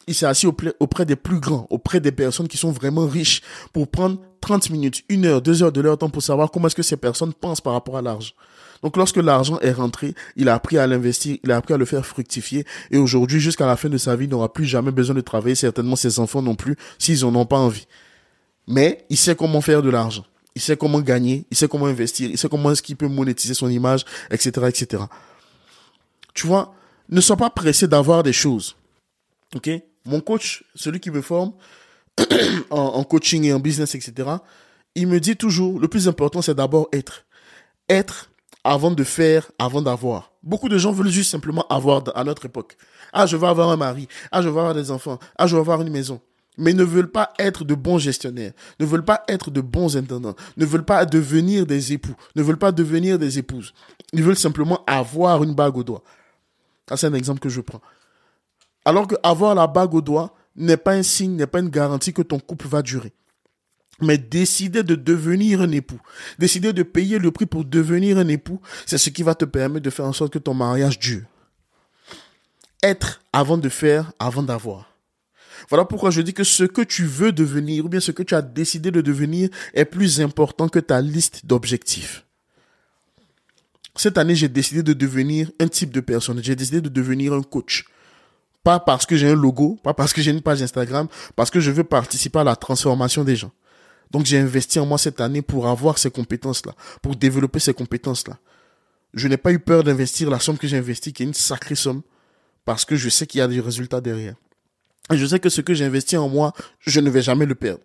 Il 0.08 0.15
s'est 0.15 0.25
assis 0.25 0.47
auprès 0.47 1.05
des 1.05 1.15
plus 1.15 1.39
grands, 1.39 1.67
auprès 1.69 1.99
des 1.99 2.12
personnes 2.12 2.47
qui 2.47 2.58
sont 2.58 2.71
vraiment 2.71 3.05
riches 3.05 3.41
pour 3.73 3.88
prendre 3.88 4.19
30 4.41 4.69
minutes, 4.71 5.03
une 5.10 5.25
heure, 5.25 5.41
deux 5.41 5.62
heures 5.62 5.71
de 5.71 5.82
leur 5.82 5.97
temps 5.97 6.10
pour 6.10 6.23
savoir 6.23 6.49
comment 6.49 6.67
est-ce 6.67 6.75
que 6.75 6.82
ces 6.82 6.97
personnes 6.97 7.34
pensent 7.34 7.62
par 7.62 7.73
rapport 7.73 7.97
à 7.97 8.01
l'argent. 8.01 8.34
Donc 8.82 8.97
lorsque 8.97 9.17
l'argent 9.17 9.60
est 9.60 9.71
rentré, 9.71 10.15
il 10.36 10.49
a 10.49 10.55
appris 10.55 10.77
à 10.77 10.88
l'investir, 10.88 11.38
il 11.43 11.51
a 11.51 11.58
appris 11.58 11.73
à 11.73 11.77
le 11.77 11.86
faire 11.86 12.05
fructifier 12.05 12.65
et 12.91 12.97
aujourd'hui 12.97 13.39
jusqu'à 13.39 13.67
la 13.67 13.75
fin 13.75 13.89
de 13.89 13.97
sa 13.97 14.15
vie, 14.15 14.25
il 14.25 14.32
n'aura 14.32 14.51
plus 14.51 14.65
jamais 14.65 14.91
besoin 14.91 15.15
de 15.15 15.21
travailler, 15.21 15.55
certainement 15.55 15.95
ses 15.95 16.19
enfants 16.19 16.41
non 16.41 16.55
plus 16.55 16.75
s'ils 16.97 17.25
en 17.25 17.36
ont 17.36 17.45
pas 17.45 17.60
envie. 17.60 17.88
Mais 18.67 19.05
il 19.10 19.17
sait 19.17 19.36
comment 19.36 19.62
faire 19.62 19.82
de 19.82 19.89
l'argent. 19.89 20.25
Il 20.60 20.62
sait 20.62 20.76
comment 20.76 21.00
gagner, 21.00 21.45
il 21.50 21.56
sait 21.56 21.69
comment 21.69 21.86
investir, 21.86 22.30
il 22.30 22.38
sait 22.38 22.50
comment 22.50 22.69
est-ce 22.72 22.82
qu'il 22.82 22.98
peut 22.98 23.08
monétiser 23.08 23.54
son 23.54 23.69
image, 23.69 24.04
etc., 24.30 24.67
etc. 24.67 25.04
Tu 26.34 26.48
vois, 26.48 26.76
ne 27.08 27.22
sois 27.22 27.38
pas 27.38 27.50
pressé 27.50 27.88
d'avoir 27.88 28.24
des 28.24 28.34
choses. 28.34 28.76
Ok? 29.56 29.69
Mon 30.04 30.19
coach, 30.19 30.65
celui 30.76 31.00
qui 31.00 31.12
me 31.12 31.22
forme 31.22 31.54
en, 32.69 32.78
en 32.78 33.04
coaching 33.06 33.45
et 33.45 33.54
en 33.54 33.60
business, 33.62 33.95
etc., 33.95 34.32
il 34.95 35.08
me 35.08 35.22
dit 35.22 35.38
toujours, 35.38 35.80
le 35.80 35.88
plus 35.88 36.10
important, 36.10 36.41
c'est 36.41 36.56
d'abord 36.56 36.89
être. 36.91 37.26
Être 37.88 38.30
avant 38.65 38.91
de 38.91 39.06
faire, 39.06 39.50
avant 39.60 39.82
d'avoir. 39.82 40.34
Beaucoup 40.43 40.67
de 40.67 40.78
gens 40.78 40.91
veulent 40.91 41.08
juste 41.08 41.32
simplement 41.32 41.65
avoir 41.69 42.04
à 42.15 42.26
notre 42.26 42.48
époque. 42.48 42.76
Ah, 43.13 43.26
je 43.26 43.38
veux 43.38 43.48
avoir 43.48 43.69
un 43.69 43.78
mari. 43.78 44.10
Ah, 44.30 44.41
je 44.41 44.50
veux 44.50 44.60
avoir 44.60 44.74
des 44.74 44.91
enfants. 44.91 45.19
Ah, 45.38 45.48
je 45.48 45.56
veux 45.56 45.62
avoir 45.62 45.80
une 45.80 45.89
maison. 45.89 46.19
Mais 46.62 46.74
ne 46.74 46.84
veulent 46.84 47.12
pas 47.12 47.32
être 47.39 47.63
de 47.63 47.74
bons 47.74 47.98
gestionnaires, 47.98 48.52
ne 48.82 48.86
veulent 48.86 49.06
pas 49.06 49.24
être 49.30 49.50
de 49.50 49.62
bons 49.62 49.95
intendants, 49.95 50.36
ne 50.58 50.65
veulent 50.65 50.84
pas 50.84 51.06
devenir 51.06 51.65
des 51.65 51.93
époux, 51.93 52.15
ne 52.36 52.43
veulent 52.43 52.58
pas 52.58 52.74
devenir 52.74 53.17
des 53.17 53.39
épouses. 53.39 53.74
Ils 54.12 54.24
veulent 54.24 54.36
simplement 54.36 54.84
avoir 54.86 55.41
une 55.41 55.56
bague 55.56 55.78
au 55.78 55.84
doigt. 55.84 56.04
Ça, 56.89 56.98
c'est 56.98 57.08
un 57.08 57.13
exemple 57.13 57.39
que 57.39 57.48
je 57.48 57.62
prends. 57.62 57.82
Alors 58.84 59.08
que 59.08 59.15
avoir 59.24 59.56
la 59.56 59.67
bague 59.67 59.93
au 59.93 60.02
doigt 60.02 60.36
n'est 60.58 60.78
pas 60.78 60.93
un 60.93 61.04
signe, 61.04 61.36
n'est 61.38 61.48
pas 61.48 61.60
une 61.60 61.69
garantie 61.69 62.13
que 62.13 62.22
ton 62.22 62.39
couple 62.39 62.67
va 62.67 62.82
durer. 62.82 63.13
Mais 64.02 64.17
décider 64.17 64.84
de 64.84 64.95
devenir 64.95 65.62
un 65.62 65.72
époux, 65.72 66.00
décider 66.38 66.74
de 66.74 66.84
payer 66.84 67.19
le 67.19 67.32
prix 67.32 67.45
pour 67.45 67.63
devenir 67.63 68.17
un 68.17 68.28
époux, 68.28 68.60
c'est 68.86 68.98
ce 68.98 69.10
qui 69.10 69.24
va 69.24 69.34
te 69.34 69.45
permettre 69.45 69.86
de 69.86 69.89
faire 69.89 70.06
en 70.06 70.13
sorte 70.13 70.34
que 70.34 70.39
ton 70.39 70.54
mariage 70.54 71.00
dure. 71.00 71.24
Être 72.84 73.22
avant 73.32 73.58
de 73.58 73.69
faire, 73.69 74.12
avant 74.19 74.43
d'avoir. 74.43 74.89
Voilà 75.69 75.86
pourquoi 75.86 76.10
je 76.10 76.21
dis 76.21 76.34
que 76.34 76.43
ce 76.43 76.63
que 76.63 76.82
tu 76.82 77.05
veux 77.05 77.32
devenir, 77.32 77.86
ou 77.86 77.89
bien 77.89 77.99
ce 77.99 78.12
que 78.12 78.23
tu 78.23 78.34
as 78.34 78.41
décidé 78.41 78.89
de 78.89 79.01
devenir, 79.01 79.49
est 79.73 79.86
plus 79.86 80.19
important 80.19 80.67
que 80.67 80.79
ta 80.79 80.99
liste 80.99 81.45
d'objectifs. 81.45 82.25
Cette 83.95 84.17
année, 84.17 84.34
j'ai 84.34 84.49
décidé 84.49 84.82
de 84.82 84.93
devenir 84.93 85.51
un 85.60 85.67
type 85.67 85.91
de 85.91 85.99
personne. 85.99 86.41
J'ai 86.43 86.55
décidé 86.55 86.82
de 86.82 86.89
devenir 86.89 87.34
un 87.34 87.43
coach. 87.43 87.86
Pas 88.63 88.79
parce 88.79 89.05
que 89.05 89.15
j'ai 89.15 89.29
un 89.29 89.36
logo, 89.36 89.77
pas 89.84 89.93
parce 89.93 90.12
que 90.12 90.21
j'ai 90.21 90.32
une 90.32 90.41
page 90.41 90.62
Instagram, 90.62 91.08
parce 91.36 91.51
que 91.51 91.60
je 91.60 91.69
veux 91.69 91.84
participer 91.84 92.39
à 92.39 92.43
la 92.43 92.55
transformation 92.55 93.23
des 93.23 93.36
gens. 93.36 93.51
Donc 94.10 94.25
j'ai 94.25 94.39
investi 94.39 94.79
en 94.79 94.86
moi 94.86 94.97
cette 94.97 95.21
année 95.21 95.41
pour 95.41 95.67
avoir 95.67 95.97
ces 95.97 96.10
compétences-là, 96.10 96.73
pour 97.01 97.15
développer 97.15 97.60
ces 97.60 97.73
compétences-là. 97.73 98.39
Je 99.13 99.27
n'ai 99.27 99.38
pas 99.38 99.51
eu 99.51 99.60
peur 99.60 99.84
d'investir 99.84 100.29
la 100.29 100.39
somme 100.39 100.58
que 100.58 100.67
j'ai 100.67 100.77
investie, 100.77 101.13
qui 101.13 101.23
est 101.23 101.25
une 101.27 101.34
sacrée 101.34 101.75
somme, 101.75 102.01
parce 102.65 102.86
que 102.86 102.95
je 102.95 103.10
sais 103.10 103.27
qu'il 103.27 103.39
y 103.39 103.41
a 103.41 103.47
des 103.47 103.60
résultats 103.60 104.01
derrière. 104.01 104.36
Et 105.12 105.17
je 105.17 105.26
sais 105.26 105.39
que 105.39 105.50
ce 105.50 105.62
que 105.62 105.74
j'ai 105.74 105.86
investi 105.86 106.17
en 106.17 106.30
moi, 106.30 106.54
je 106.80 107.00
ne 107.00 107.10
vais 107.10 107.22
jamais 107.22 107.45
le 107.45 107.56
perdre. 107.56 107.82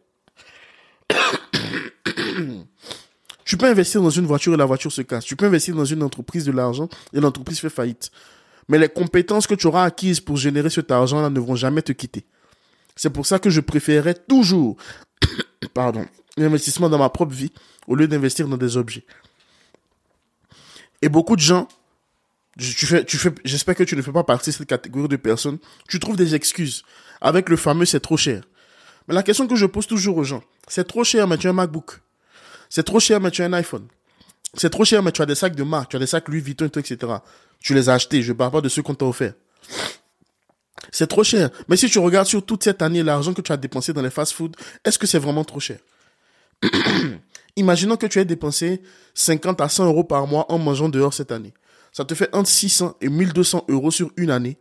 tu 3.45 3.57
peux 3.57 3.67
investir 3.67 4.03
dans 4.03 4.11
une 4.11 4.27
voiture 4.27 4.55
et 4.55 4.57
la 4.57 4.67
voiture 4.67 4.93
se 4.93 5.03
casse. 5.03 5.25
Tu 5.25 5.37
peux 5.37 5.47
investir 5.47 5.75
dans 5.75 5.85
une 5.85 6.03
entreprise 6.03 6.45
de 6.45 6.53
l'argent 6.53 6.89
et 7.13 7.21
l'entreprise 7.21 7.61
fait 7.61 7.71
faillite. 7.71 8.11
Mais 8.69 8.79
les 8.79 8.89
compétences 8.89 9.47
que 9.47 9.55
tu 9.55 9.67
auras 9.67 9.85
acquises 9.85 10.21
pour 10.21 10.37
générer 10.37 10.71
cet 10.71 10.91
argent-là 10.91 11.31
ne 11.31 11.41
vont 11.41 11.57
jamais 11.57 11.83
te 11.83 11.93
quitter. 11.93 12.25
C'est 12.97 13.11
pour 13.11 13.27
ça 13.27 13.39
que 13.39 13.51
je 13.51 13.61
préférerais 13.61 14.15
toujours 14.15 14.77
pardon, 15.75 16.07
l'investissement 16.37 16.89
dans 16.89 16.99
ma 16.99 17.09
propre 17.09 17.35
vie 17.35 17.53
au 17.87 17.95
lieu 17.95 18.09
d'investir 18.09 18.49
dans 18.49 18.57
des 18.57 18.77
objets. 18.77 19.05
Et 21.03 21.09
beaucoup 21.09 21.37
de 21.37 21.41
gens, 21.41 21.69
tu 22.59 22.87
fais, 22.87 23.05
tu 23.05 23.19
fais, 23.19 23.33
j'espère 23.45 23.75
que 23.75 23.83
tu 23.83 23.97
ne 23.97 24.03
fais 24.03 24.13
pas 24.13 24.25
partie 24.25 24.51
de 24.51 24.55
cette 24.55 24.69
catégorie 24.69 25.09
de 25.09 25.17
personnes, 25.17 25.59
tu 25.89 25.99
trouves 25.99 26.17
des 26.17 26.35
excuses 26.35 26.85
avec 27.25 27.49
le 27.49 27.57
fameux 27.57 27.87
c'est 27.87 28.01
trop 28.01 28.17
cher. 28.17 28.43
Mais 29.09 29.15
la 29.15 29.25
question 29.25 29.49
que 29.49 29.57
je 29.57 29.67
pose 29.67 29.87
toujours 29.87 30.19
aux 30.19 30.25
gens, 30.25 30.43
c'est 30.69 30.87
trop 30.87 31.03
cher 31.03 31.27
mais 31.27 31.39
tu 31.39 31.49
as 31.49 31.51
un 31.51 31.55
MacBook. 31.55 32.01
C'est 32.69 32.85
trop 32.85 33.01
cher 33.01 33.21
mais 33.21 33.33
tu 33.33 33.43
as 33.43 33.47
un 33.47 33.53
iPhone. 33.55 33.89
C'est 34.55 34.71
trop 34.71 34.85
cher 34.85 35.03
mais 35.03 35.11
tu 35.11 35.23
as 35.23 35.27
des 35.27 35.35
sacs 35.35 35.57
de 35.57 35.65
marque, 35.65 35.91
tu 35.91 35.97
as 35.97 35.99
des 35.99 36.07
sacs 36.07 36.29
Louis 36.29 36.41
Vuitton, 36.41 36.67
etc. 36.67 36.97
Tu 37.61 37.75
les 37.75 37.89
as 37.89 37.95
achetés, 37.95 38.23
je 38.23 38.33
parle 38.33 38.53
pas 38.53 38.61
de 38.61 38.69
ceux 38.69 38.83
qu'on 38.83 38.95
t'a 38.95 39.07
offert. 39.07 39.33
C'est 40.93 41.07
trop 41.07 41.25
cher. 41.25 41.49
Mais 41.67 41.77
si 41.77 41.89
tu 41.89 41.99
regardes 41.99 42.27
sur 42.27 42.45
toute 42.45 42.63
cette 42.63 42.83
année 42.83 43.03
l'argent 43.03 43.33
que 43.33 43.41
tu 43.41 43.51
as 43.53 43.57
dépensé 43.57 43.95
dans 43.95 44.03
les 44.03 44.11
fast-food, 44.11 44.55
est-ce 44.85 44.99
que 44.99 45.07
c'est 45.07 45.19
vraiment 45.19 45.45
trop 45.45 45.61
cher? 45.61 45.79
Imaginons 47.57 47.97
que 47.97 48.07
tu 48.07 48.19
aies 48.19 48.25
dépensé 48.25 48.83
50 49.15 49.61
à 49.63 49.69
100 49.69 49.87
euros 49.87 50.05
par 50.05 50.27
mois 50.27 50.45
en 50.53 50.59
mangeant 50.59 50.91
dehors 50.91 51.15
cette 51.15 51.33
année. 51.33 51.55
Ça 51.91 52.05
te 52.05 52.15
fait 52.15 52.29
entre 52.35 52.51
600 52.51 52.97
et 53.01 53.09
1200 53.09 53.65
euros 53.69 53.91
sur 53.91 54.11
une 54.17 54.31
année 54.31 54.59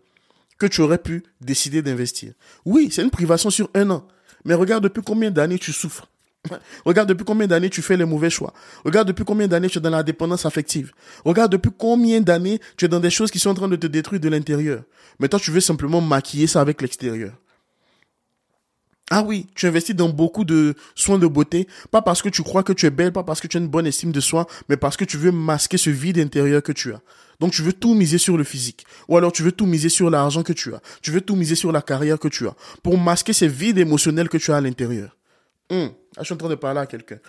que 0.63 0.73
tu 0.73 0.81
aurais 0.81 0.97
pu 0.97 1.23
décider 1.41 1.81
d'investir. 1.81 2.31
Oui, 2.63 2.87
c'est 2.89 3.01
une 3.01 3.09
privation 3.09 3.49
sur 3.49 3.69
un 3.73 3.89
an. 3.89 4.07
Mais 4.45 4.53
regarde 4.53 4.83
depuis 4.83 5.03
combien 5.03 5.29
d'années 5.29 5.59
tu 5.59 5.73
souffres. 5.73 6.07
Regarde 6.85 7.07
depuis 7.07 7.23
combien 7.23 7.47
d'années 7.47 7.69
tu 7.69 7.81
fais 7.81 7.95
les 7.95 8.03
mauvais 8.03 8.29
choix. 8.29 8.53
Regarde 8.83 9.07
depuis 9.07 9.23
combien 9.23 9.47
d'années 9.47 9.69
tu 9.69 9.77
es 9.77 9.81
dans 9.81 9.89
la 9.89 10.03
dépendance 10.03 10.45
affective. 10.45 10.91
Regarde 11.23 11.53
depuis 11.53 11.71
combien 11.77 12.19
d'années 12.19 12.59
tu 12.75 12.83
es 12.83 12.87
dans 12.89 12.99
des 12.99 13.09
choses 13.09 13.31
qui 13.31 13.39
sont 13.39 13.51
en 13.51 13.53
train 13.53 13.69
de 13.69 13.77
te 13.77 13.87
détruire 13.87 14.19
de 14.19 14.27
l'intérieur. 14.27 14.83
Mais 15.19 15.29
toi, 15.29 15.39
tu 15.39 15.51
veux 15.51 15.61
simplement 15.61 16.01
maquiller 16.01 16.47
ça 16.47 16.59
avec 16.59 16.81
l'extérieur. 16.81 17.33
Ah 19.15 19.21
oui, 19.21 19.45
tu 19.53 19.67
investis 19.67 19.95
dans 19.95 20.09
beaucoup 20.09 20.43
de 20.43 20.73
soins 20.95 21.19
de 21.19 21.27
beauté, 21.27 21.67
pas 21.91 22.01
parce 22.01 22.23
que 22.23 22.29
tu 22.29 22.41
crois 22.41 22.63
que 22.63 22.73
tu 22.73 22.87
es 22.87 22.89
belle, 22.89 23.11
pas 23.13 23.21
parce 23.21 23.41
que 23.41 23.45
tu 23.45 23.57
as 23.57 23.59
une 23.59 23.67
bonne 23.67 23.85
estime 23.85 24.11
de 24.11 24.19
soi, 24.19 24.47
mais 24.69 24.75
parce 24.75 24.97
que 24.97 25.05
tu 25.05 25.17
veux 25.17 25.31
masquer 25.31 25.77
ce 25.77 25.91
vide 25.91 26.17
intérieur 26.17 26.63
que 26.63 26.71
tu 26.71 26.91
as. 26.91 26.99
Donc 27.39 27.51
tu 27.51 27.61
veux 27.61 27.73
tout 27.73 27.93
miser 27.93 28.17
sur 28.17 28.37
le 28.37 28.43
physique. 28.43 28.87
Ou 29.07 29.15
alors 29.15 29.31
tu 29.31 29.43
veux 29.43 29.51
tout 29.51 29.67
miser 29.67 29.89
sur 29.89 30.09
l'argent 30.09 30.41
que 30.41 30.51
tu 30.51 30.73
as. 30.73 30.81
Tu 31.03 31.11
veux 31.11 31.21
tout 31.21 31.35
miser 31.35 31.53
sur 31.53 31.71
la 31.71 31.83
carrière 31.83 32.17
que 32.17 32.27
tu 32.27 32.47
as. 32.47 32.55
Pour 32.81 32.97
masquer 32.97 33.33
ces 33.33 33.47
vides 33.47 33.77
émotionnels 33.77 34.29
que 34.29 34.37
tu 34.37 34.51
as 34.51 34.55
à 34.55 34.61
l'intérieur. 34.61 35.15
Hum, 35.69 35.91
je 36.17 36.23
suis 36.23 36.33
en 36.33 36.37
train 36.37 36.49
de 36.49 36.55
parler 36.55 36.79
à 36.79 36.87
quelqu'un. 36.87 37.19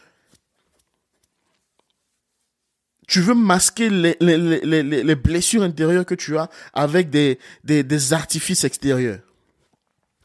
Tu 3.06 3.20
veux 3.20 3.34
masquer 3.34 3.90
les, 3.90 4.16
les, 4.20 4.38
les, 4.38 4.82
les, 4.82 5.14
blessures 5.14 5.62
intérieures 5.62 6.06
que 6.06 6.14
tu 6.14 6.38
as 6.38 6.48
avec 6.72 7.10
des 7.10 8.12
artifices 8.14 8.64
extérieurs. 8.64 9.20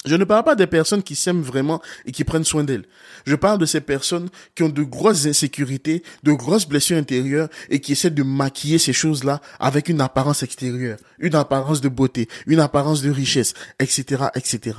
Je 0.05 0.15
ne 0.15 0.23
parle 0.23 0.45
pas 0.45 0.55
des 0.55 0.67
personnes 0.67 1.03
qui 1.03 1.15
s'aiment 1.15 1.41
vraiment 1.41 1.81
et 2.05 2.13
qui 2.13 2.23
prennent 2.23 2.45
soin 2.45 2.63
d'elles. 2.63 2.85
Je 3.25 3.35
parle 3.35 3.57
de 3.57 3.65
ces 3.65 3.81
personnes 3.81 4.29
qui 4.55 4.63
ont 4.63 4.69
de 4.69 4.83
grosses 4.83 5.25
insécurités, 5.25 6.03
de 6.23 6.31
grosses 6.31 6.67
blessures 6.67 6.97
intérieures 6.97 7.49
et 7.69 7.81
qui 7.81 7.91
essaient 7.91 8.09
de 8.09 8.23
maquiller 8.23 8.77
ces 8.77 8.93
choses-là 8.93 9.41
avec 9.59 9.89
une 9.89 9.99
apparence 9.99 10.41
extérieure, 10.41 10.97
une 11.19 11.35
apparence 11.35 11.81
de 11.81 11.89
beauté, 11.89 12.29
une 12.47 12.61
apparence 12.61 13.01
de 13.01 13.11
richesse, 13.11 13.53
etc., 13.79 14.27
etc. 14.35 14.77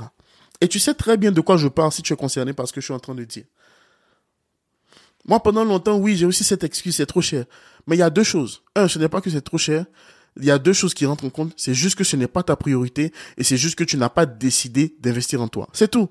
Et 0.59 0.67
tu 0.67 0.79
sais 0.79 0.95
très 0.95 1.17
bien 1.17 1.31
de 1.31 1.41
quoi 1.41 1.57
je 1.57 1.67
parle 1.67 1.91
si 1.91 2.01
tu 2.01 2.13
es 2.13 2.15
concerné 2.15 2.53
par 2.53 2.67
ce 2.67 2.73
que 2.73 2.81
je 2.81 2.85
suis 2.85 2.93
en 2.93 2.99
train 2.99 3.15
de 3.15 3.23
dire. 3.23 3.45
Moi, 5.25 5.41
pendant 5.41 5.63
longtemps, 5.63 5.97
oui, 5.97 6.17
j'ai 6.17 6.25
aussi 6.25 6.43
cette 6.43 6.63
excuse, 6.63 6.95
c'est 6.95 7.05
trop 7.05 7.21
cher. 7.21 7.45
Mais 7.85 7.95
il 7.95 7.99
y 7.99 8.03
a 8.03 8.09
deux 8.09 8.23
choses. 8.23 8.63
Un, 8.75 8.87
ce 8.87 8.97
n'est 8.97 9.09
pas 9.09 9.21
que 9.21 9.29
c'est 9.29 9.41
trop 9.41 9.59
cher. 9.59 9.85
Il 10.37 10.45
y 10.45 10.51
a 10.51 10.57
deux 10.57 10.73
choses 10.73 10.93
qui 10.93 11.05
rentrent 11.05 11.25
en 11.25 11.29
compte. 11.29 11.53
C'est 11.57 11.73
juste 11.73 11.97
que 11.97 12.03
ce 12.03 12.15
n'est 12.15 12.27
pas 12.27 12.43
ta 12.43 12.55
priorité 12.55 13.11
et 13.37 13.43
c'est 13.43 13.57
juste 13.57 13.75
que 13.75 13.83
tu 13.83 13.97
n'as 13.97 14.09
pas 14.09 14.25
décidé 14.25 14.95
d'investir 14.99 15.41
en 15.41 15.47
toi. 15.47 15.67
C'est 15.73 15.91
tout. 15.91 16.09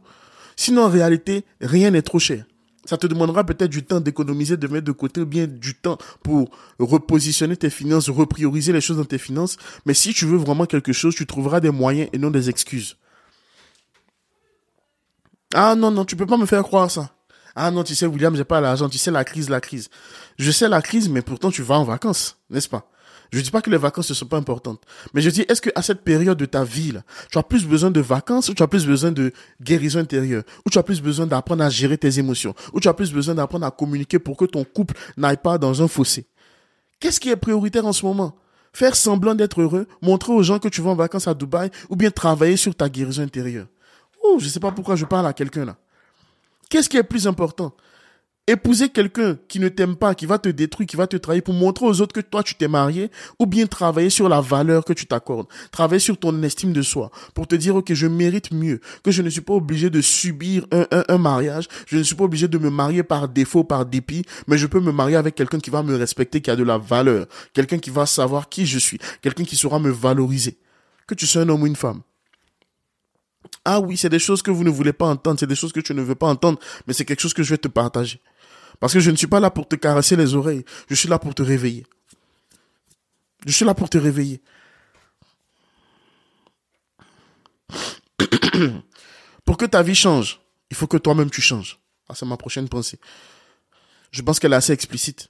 Sinon, 0.56 0.84
en 0.84 0.88
réalité, 0.88 1.44
rien 1.60 1.90
n'est 1.90 2.02
trop 2.02 2.18
cher. 2.18 2.44
Ça 2.84 2.96
te 2.96 3.06
demandera 3.06 3.44
peut-être 3.44 3.70
du 3.70 3.84
temps 3.84 4.00
d'économiser, 4.00 4.56
de 4.56 4.66
mettre 4.66 4.86
de 4.86 4.92
côté 4.92 5.24
bien 5.24 5.46
du 5.46 5.74
temps 5.74 5.98
pour 6.22 6.50
repositionner 6.78 7.56
tes 7.56 7.70
finances, 7.70 8.08
reprioriser 8.08 8.72
les 8.72 8.80
choses 8.80 8.96
dans 8.96 9.04
tes 9.04 9.18
finances. 9.18 9.56
Mais 9.86 9.94
si 9.94 10.12
tu 10.12 10.26
veux 10.26 10.38
vraiment 10.38 10.66
quelque 10.66 10.92
chose, 10.92 11.14
tu 11.14 11.26
trouveras 11.26 11.60
des 11.60 11.70
moyens 11.70 12.08
et 12.12 12.18
non 12.18 12.30
des 12.30 12.48
excuses. 12.48 12.96
Ah 15.54 15.74
non, 15.74 15.90
non, 15.90 16.04
tu 16.04 16.16
peux 16.16 16.26
pas 16.26 16.36
me 16.36 16.46
faire 16.46 16.62
croire 16.62 16.90
ça. 16.90 17.10
Ah 17.54 17.70
non, 17.70 17.82
tu 17.82 17.94
sais, 17.94 18.06
William, 18.06 18.34
j'ai 18.36 18.44
pas 18.44 18.60
l'argent. 18.60 18.88
Tu 18.88 18.98
sais, 18.98 19.10
la 19.10 19.24
crise, 19.24 19.50
la 19.50 19.60
crise. 19.60 19.90
Je 20.38 20.50
sais 20.50 20.68
la 20.68 20.80
crise, 20.80 21.08
mais 21.08 21.22
pourtant, 21.22 21.50
tu 21.50 21.62
vas 21.62 21.78
en 21.78 21.84
vacances, 21.84 22.38
n'est-ce 22.48 22.68
pas? 22.68 22.90
Je 23.32 23.40
dis 23.40 23.50
pas 23.50 23.62
que 23.62 23.70
les 23.70 23.76
vacances 23.76 24.08
ne 24.10 24.14
sont 24.14 24.26
pas 24.26 24.36
importantes. 24.36 24.82
Mais 25.14 25.20
je 25.20 25.30
dis, 25.30 25.42
est-ce 25.48 25.60
que 25.60 25.70
à 25.74 25.82
cette 25.82 26.02
période 26.02 26.36
de 26.36 26.46
ta 26.46 26.64
vie, 26.64 26.92
là, 26.92 27.02
tu 27.30 27.38
as 27.38 27.42
plus 27.42 27.64
besoin 27.64 27.90
de 27.90 28.00
vacances 28.00 28.48
ou 28.48 28.54
tu 28.54 28.62
as 28.62 28.66
plus 28.66 28.86
besoin 28.86 29.12
de 29.12 29.32
guérison 29.62 30.00
intérieure? 30.00 30.42
Ou 30.66 30.70
tu 30.70 30.78
as 30.78 30.82
plus 30.82 31.00
besoin 31.00 31.26
d'apprendre 31.26 31.62
à 31.62 31.70
gérer 31.70 31.96
tes 31.96 32.18
émotions? 32.18 32.54
Ou 32.72 32.80
tu 32.80 32.88
as 32.88 32.94
plus 32.94 33.12
besoin 33.12 33.34
d'apprendre 33.34 33.66
à 33.66 33.70
communiquer 33.70 34.18
pour 34.18 34.36
que 34.36 34.46
ton 34.46 34.64
couple 34.64 34.94
n'aille 35.16 35.36
pas 35.36 35.58
dans 35.58 35.80
un 35.82 35.88
fossé? 35.88 36.26
Qu'est-ce 36.98 37.20
qui 37.20 37.30
est 37.30 37.36
prioritaire 37.36 37.86
en 37.86 37.92
ce 37.92 38.04
moment? 38.04 38.36
Faire 38.72 38.94
semblant 38.96 39.34
d'être 39.34 39.60
heureux, 39.60 39.86
montrer 40.02 40.32
aux 40.32 40.42
gens 40.42 40.58
que 40.58 40.68
tu 40.68 40.80
vas 40.80 40.90
en 40.90 40.96
vacances 40.96 41.28
à 41.28 41.34
Dubaï 41.34 41.70
ou 41.88 41.96
bien 41.96 42.10
travailler 42.10 42.56
sur 42.56 42.74
ta 42.74 42.88
guérison 42.88 43.22
intérieure? 43.22 43.66
Oh, 44.22 44.38
je 44.38 44.48
sais 44.48 44.60
pas 44.60 44.70
pourquoi 44.70 44.96
je 44.96 45.04
parle 45.04 45.26
à 45.26 45.32
quelqu'un 45.32 45.64
là. 45.64 45.76
Qu'est-ce 46.68 46.88
qui 46.88 46.96
est 46.96 47.02
plus 47.02 47.26
important? 47.26 47.74
Épouser 48.50 48.88
quelqu'un 48.88 49.38
qui 49.46 49.60
ne 49.60 49.68
t'aime 49.68 49.94
pas, 49.94 50.16
qui 50.16 50.26
va 50.26 50.36
te 50.36 50.48
détruire, 50.48 50.84
qui 50.88 50.96
va 50.96 51.06
te 51.06 51.16
trahir 51.16 51.44
pour 51.44 51.54
montrer 51.54 51.86
aux 51.86 52.00
autres 52.00 52.12
que 52.12 52.20
toi 52.20 52.42
tu 52.42 52.56
t'es 52.56 52.66
marié, 52.66 53.08
ou 53.38 53.46
bien 53.46 53.64
travailler 53.68 54.10
sur 54.10 54.28
la 54.28 54.40
valeur 54.40 54.84
que 54.84 54.92
tu 54.92 55.06
t'accordes, 55.06 55.46
travailler 55.70 56.00
sur 56.00 56.18
ton 56.18 56.42
estime 56.42 56.72
de 56.72 56.82
soi, 56.82 57.12
pour 57.32 57.46
te 57.46 57.54
dire 57.54 57.80
que 57.86 57.94
je 57.94 58.08
mérite 58.08 58.50
mieux, 58.50 58.80
que 59.04 59.12
je 59.12 59.22
ne 59.22 59.30
suis 59.30 59.40
pas 59.40 59.52
obligé 59.52 59.88
de 59.88 60.00
subir 60.00 60.66
un, 60.72 60.84
un, 60.90 61.04
un 61.08 61.18
mariage, 61.18 61.68
je 61.86 61.96
ne 61.96 62.02
suis 62.02 62.16
pas 62.16 62.24
obligé 62.24 62.48
de 62.48 62.58
me 62.58 62.70
marier 62.70 63.04
par 63.04 63.28
défaut, 63.28 63.62
par 63.62 63.86
dépit, 63.86 64.24
mais 64.48 64.58
je 64.58 64.66
peux 64.66 64.80
me 64.80 64.90
marier 64.90 65.14
avec 65.14 65.36
quelqu'un 65.36 65.60
qui 65.60 65.70
va 65.70 65.84
me 65.84 65.94
respecter, 65.94 66.40
qui 66.40 66.50
a 66.50 66.56
de 66.56 66.64
la 66.64 66.76
valeur, 66.76 67.28
quelqu'un 67.52 67.78
qui 67.78 67.90
va 67.90 68.04
savoir 68.04 68.48
qui 68.48 68.66
je 68.66 68.80
suis, 68.80 68.98
quelqu'un 69.22 69.44
qui 69.44 69.54
saura 69.54 69.78
me 69.78 69.90
valoriser. 69.90 70.58
Que 71.06 71.14
tu 71.14 71.24
sois 71.24 71.42
un 71.42 71.48
homme 71.50 71.62
ou 71.62 71.66
une 71.68 71.76
femme. 71.76 72.00
Ah 73.64 73.78
oui, 73.80 73.96
c'est 73.96 74.08
des 74.08 74.18
choses 74.18 74.42
que 74.42 74.50
vous 74.50 74.64
ne 74.64 74.70
voulez 74.70 74.92
pas 74.92 75.06
entendre, 75.06 75.38
c'est 75.38 75.46
des 75.46 75.54
choses 75.54 75.72
que 75.72 75.80
tu 75.80 75.94
ne 75.94 76.02
veux 76.02 76.16
pas 76.16 76.26
entendre, 76.26 76.58
mais 76.88 76.94
c'est 76.94 77.04
quelque 77.04 77.20
chose 77.20 77.34
que 77.34 77.44
je 77.44 77.50
vais 77.50 77.58
te 77.58 77.68
partager. 77.68 78.20
Parce 78.80 78.94
que 78.94 79.00
je 79.00 79.10
ne 79.10 79.16
suis 79.16 79.26
pas 79.26 79.40
là 79.40 79.50
pour 79.50 79.68
te 79.68 79.76
caresser 79.76 80.16
les 80.16 80.34
oreilles, 80.34 80.64
je 80.88 80.94
suis 80.94 81.08
là 81.08 81.18
pour 81.18 81.34
te 81.34 81.42
réveiller. 81.42 81.86
Je 83.46 83.52
suis 83.52 83.64
là 83.64 83.74
pour 83.74 83.88
te 83.88 83.98
réveiller. 83.98 84.42
pour 89.44 89.56
que 89.56 89.66
ta 89.66 89.82
vie 89.82 89.94
change, 89.94 90.40
il 90.70 90.76
faut 90.76 90.86
que 90.86 90.96
toi-même 90.96 91.30
tu 91.30 91.40
changes. 91.40 91.78
Ah, 92.08 92.14
c'est 92.14 92.26
ma 92.26 92.36
prochaine 92.36 92.68
pensée. 92.68 92.98
Je 94.10 94.22
pense 94.22 94.40
qu'elle 94.40 94.52
est 94.52 94.56
assez 94.56 94.72
explicite. 94.72 95.28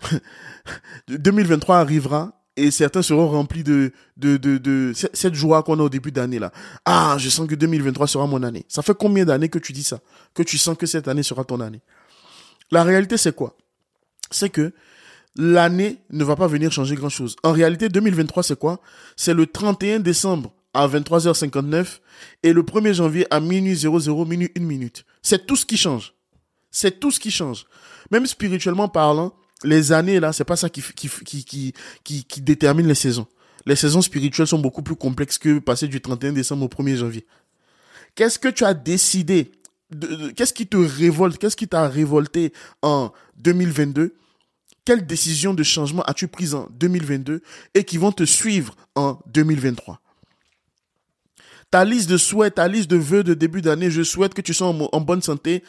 2023 1.08 1.78
arrivera 1.78 2.40
et 2.56 2.70
certains 2.70 3.02
seront 3.02 3.28
remplis 3.28 3.64
de, 3.64 3.92
cette 4.94 5.34
joie 5.34 5.62
qu'on 5.62 5.78
a 5.80 5.82
au 5.82 5.88
début 5.88 6.12
d'année 6.12 6.38
là. 6.38 6.52
Ah, 6.84 7.16
je 7.18 7.28
sens 7.28 7.48
que 7.48 7.54
2023 7.54 8.06
sera 8.06 8.26
mon 8.26 8.42
année. 8.42 8.64
Ça 8.68 8.82
fait 8.82 8.94
combien 8.94 9.24
d'années 9.24 9.48
que 9.48 9.58
tu 9.58 9.72
dis 9.72 9.82
ça? 9.82 10.00
Que 10.34 10.42
tu 10.42 10.58
sens 10.58 10.76
que 10.76 10.86
cette 10.86 11.08
année 11.08 11.22
sera 11.22 11.44
ton 11.44 11.60
année? 11.60 11.80
La 12.70 12.84
réalité, 12.84 13.16
c'est 13.16 13.34
quoi? 13.34 13.56
C'est 14.30 14.50
que 14.50 14.72
l'année 15.36 15.98
ne 16.10 16.24
va 16.24 16.36
pas 16.36 16.46
venir 16.46 16.72
changer 16.72 16.94
grand 16.94 17.08
chose. 17.08 17.36
En 17.42 17.52
réalité, 17.52 17.88
2023, 17.88 18.42
c'est 18.42 18.58
quoi? 18.58 18.80
C'est 19.16 19.34
le 19.34 19.46
31 19.46 20.00
décembre 20.00 20.52
à 20.74 20.86
23h59 20.86 21.98
et 22.42 22.52
le 22.52 22.62
1er 22.62 22.94
janvier 22.94 23.26
à 23.30 23.40
minuit 23.40 23.76
00, 23.76 24.24
minuit 24.24 24.50
1 24.56 24.60
minute. 24.60 25.04
C'est 25.22 25.46
tout 25.46 25.56
ce 25.56 25.66
qui 25.66 25.76
change. 25.76 26.14
C'est 26.70 27.00
tout 27.00 27.10
ce 27.10 27.18
qui 27.18 27.30
change. 27.30 27.66
Même 28.10 28.26
spirituellement 28.26 28.88
parlant, 28.88 29.34
les 29.64 29.92
années 29.92 30.20
là, 30.20 30.32
c'est 30.32 30.44
pas 30.44 30.56
ça 30.56 30.68
qui, 30.68 30.82
qui, 30.82 31.08
qui, 31.08 31.74
qui, 32.04 32.24
qui, 32.24 32.40
détermine 32.40 32.86
les 32.86 32.94
saisons. 32.94 33.26
Les 33.66 33.76
saisons 33.76 34.00
spirituelles 34.00 34.46
sont 34.46 34.58
beaucoup 34.58 34.82
plus 34.82 34.96
complexes 34.96 35.38
que 35.38 35.58
passer 35.58 35.88
du 35.88 36.00
31 36.00 36.32
décembre 36.32 36.64
au 36.64 36.68
1er 36.68 36.96
janvier. 36.96 37.26
Qu'est-ce 38.14 38.38
que 38.38 38.48
tu 38.48 38.64
as 38.64 38.74
décidé 38.74 39.52
Qu'est-ce 40.36 40.52
qui 40.52 40.66
te 40.66 40.76
révolte 40.76 41.38
Qu'est-ce 41.38 41.56
qui 41.56 41.68
t'a 41.68 41.88
révolté 41.88 42.52
en 42.82 43.12
2022 43.38 44.14
Quelle 44.84 45.06
décision 45.06 45.54
de 45.54 45.62
changement 45.62 46.02
as-tu 46.02 46.28
prise 46.28 46.54
en 46.54 46.68
2022 46.72 47.42
et 47.74 47.84
qui 47.84 47.98
vont 47.98 48.12
te 48.12 48.24
suivre 48.24 48.76
en 48.94 49.18
2023 49.26 50.00
Ta 51.70 51.84
liste 51.84 52.10
de 52.10 52.16
souhaits, 52.16 52.56
ta 52.56 52.68
liste 52.68 52.90
de 52.90 52.96
vœux 52.96 53.22
de 53.22 53.34
début 53.34 53.62
d'année, 53.62 53.90
je 53.90 54.02
souhaite 54.02 54.34
que 54.34 54.40
tu 54.40 54.54
sois 54.54 54.68
en 54.68 55.00
bonne 55.00 55.22
santé, 55.22 55.62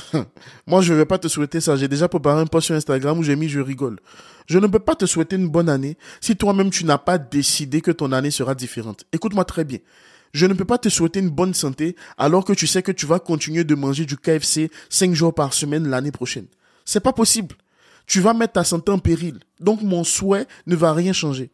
Moi, 0.66 0.82
je 0.82 0.92
ne 0.92 0.98
vais 0.98 1.04
pas 1.04 1.18
te 1.18 1.28
souhaiter 1.28 1.60
ça. 1.60 1.76
J'ai 1.76 1.88
déjà 1.88 2.08
préparé 2.08 2.40
un 2.40 2.46
post 2.46 2.66
sur 2.66 2.74
Instagram 2.74 3.18
où 3.18 3.22
j'ai 3.22 3.36
mis 3.36 3.48
je 3.48 3.60
rigole. 3.60 3.98
Je 4.46 4.58
ne 4.58 4.66
peux 4.66 4.78
pas 4.78 4.94
te 4.94 5.06
souhaiter 5.06 5.36
une 5.36 5.48
bonne 5.48 5.68
année 5.68 5.96
si 6.20 6.36
toi-même 6.36 6.70
tu 6.70 6.84
n'as 6.84 6.98
pas 6.98 7.18
décidé 7.18 7.80
que 7.80 7.90
ton 7.90 8.12
année 8.12 8.30
sera 8.30 8.54
différente. 8.54 9.04
Écoute-moi 9.12 9.44
très 9.44 9.64
bien. 9.64 9.78
Je 10.32 10.46
ne 10.46 10.54
peux 10.54 10.64
pas 10.64 10.78
te 10.78 10.88
souhaiter 10.88 11.20
une 11.20 11.28
bonne 11.28 11.52
santé 11.52 11.94
alors 12.16 12.44
que 12.44 12.54
tu 12.54 12.66
sais 12.66 12.82
que 12.82 12.92
tu 12.92 13.04
vas 13.04 13.18
continuer 13.18 13.64
de 13.64 13.74
manger 13.74 14.06
du 14.06 14.16
KFC 14.16 14.70
5 14.88 15.12
jours 15.12 15.34
par 15.34 15.52
semaine 15.52 15.88
l'année 15.88 16.12
prochaine. 16.12 16.46
C'est 16.84 17.00
pas 17.00 17.12
possible. 17.12 17.54
Tu 18.06 18.20
vas 18.20 18.32
mettre 18.32 18.54
ta 18.54 18.64
santé 18.64 18.90
en 18.90 18.98
péril. 18.98 19.40
Donc 19.60 19.82
mon 19.82 20.04
souhait 20.04 20.46
ne 20.66 20.74
va 20.74 20.94
rien 20.94 21.12
changer. 21.12 21.50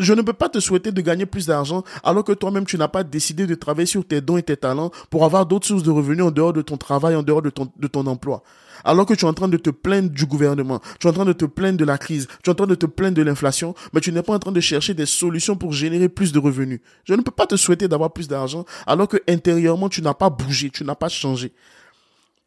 Je 0.00 0.12
ne 0.12 0.22
peux 0.22 0.32
pas 0.32 0.48
te 0.48 0.58
souhaiter 0.58 0.90
de 0.90 1.00
gagner 1.00 1.24
plus 1.24 1.46
d'argent 1.46 1.84
alors 2.02 2.24
que 2.24 2.32
toi-même 2.32 2.66
tu 2.66 2.76
n'as 2.76 2.88
pas 2.88 3.04
décidé 3.04 3.46
de 3.46 3.54
travailler 3.54 3.86
sur 3.86 4.04
tes 4.04 4.20
dons 4.20 4.36
et 4.36 4.42
tes 4.42 4.56
talents 4.56 4.90
pour 5.08 5.24
avoir 5.24 5.46
d'autres 5.46 5.68
sources 5.68 5.84
de 5.84 5.90
revenus 5.92 6.24
en 6.24 6.32
dehors 6.32 6.52
de 6.52 6.62
ton 6.62 6.76
travail, 6.76 7.14
en 7.14 7.22
dehors 7.22 7.42
de 7.42 7.50
ton, 7.50 8.06
emploi. 8.08 8.42
Alors 8.82 9.06
que 9.06 9.14
tu 9.14 9.24
es 9.24 9.28
en 9.28 9.34
train 9.34 9.46
de 9.46 9.56
te 9.56 9.70
plaindre 9.70 10.10
du 10.10 10.26
gouvernement, 10.26 10.80
tu 10.98 11.06
es 11.06 11.10
en 11.10 11.12
train 11.12 11.24
de 11.24 11.32
te 11.32 11.44
plaindre 11.44 11.78
de 11.78 11.84
la 11.84 11.96
crise, 11.96 12.26
tu 12.42 12.50
es 12.50 12.52
en 12.52 12.56
train 12.56 12.66
de 12.66 12.74
te 12.74 12.86
plaindre 12.86 13.16
de 13.16 13.22
l'inflation, 13.22 13.76
mais 13.92 14.00
tu 14.00 14.10
n'es 14.10 14.22
pas 14.22 14.34
en 14.34 14.40
train 14.40 14.50
de 14.50 14.60
chercher 14.60 14.94
des 14.94 15.06
solutions 15.06 15.54
pour 15.54 15.72
générer 15.72 16.08
plus 16.08 16.32
de 16.32 16.40
revenus. 16.40 16.80
Je 17.04 17.14
ne 17.14 17.22
peux 17.22 17.30
pas 17.30 17.46
te 17.46 17.54
souhaiter 17.54 17.86
d'avoir 17.86 18.12
plus 18.12 18.26
d'argent 18.26 18.64
alors 18.88 19.06
que 19.06 19.18
intérieurement 19.28 19.88
tu 19.88 20.02
n'as 20.02 20.14
pas 20.14 20.28
bougé, 20.28 20.70
tu 20.70 20.82
n'as 20.82 20.96
pas 20.96 21.08
changé. 21.08 21.52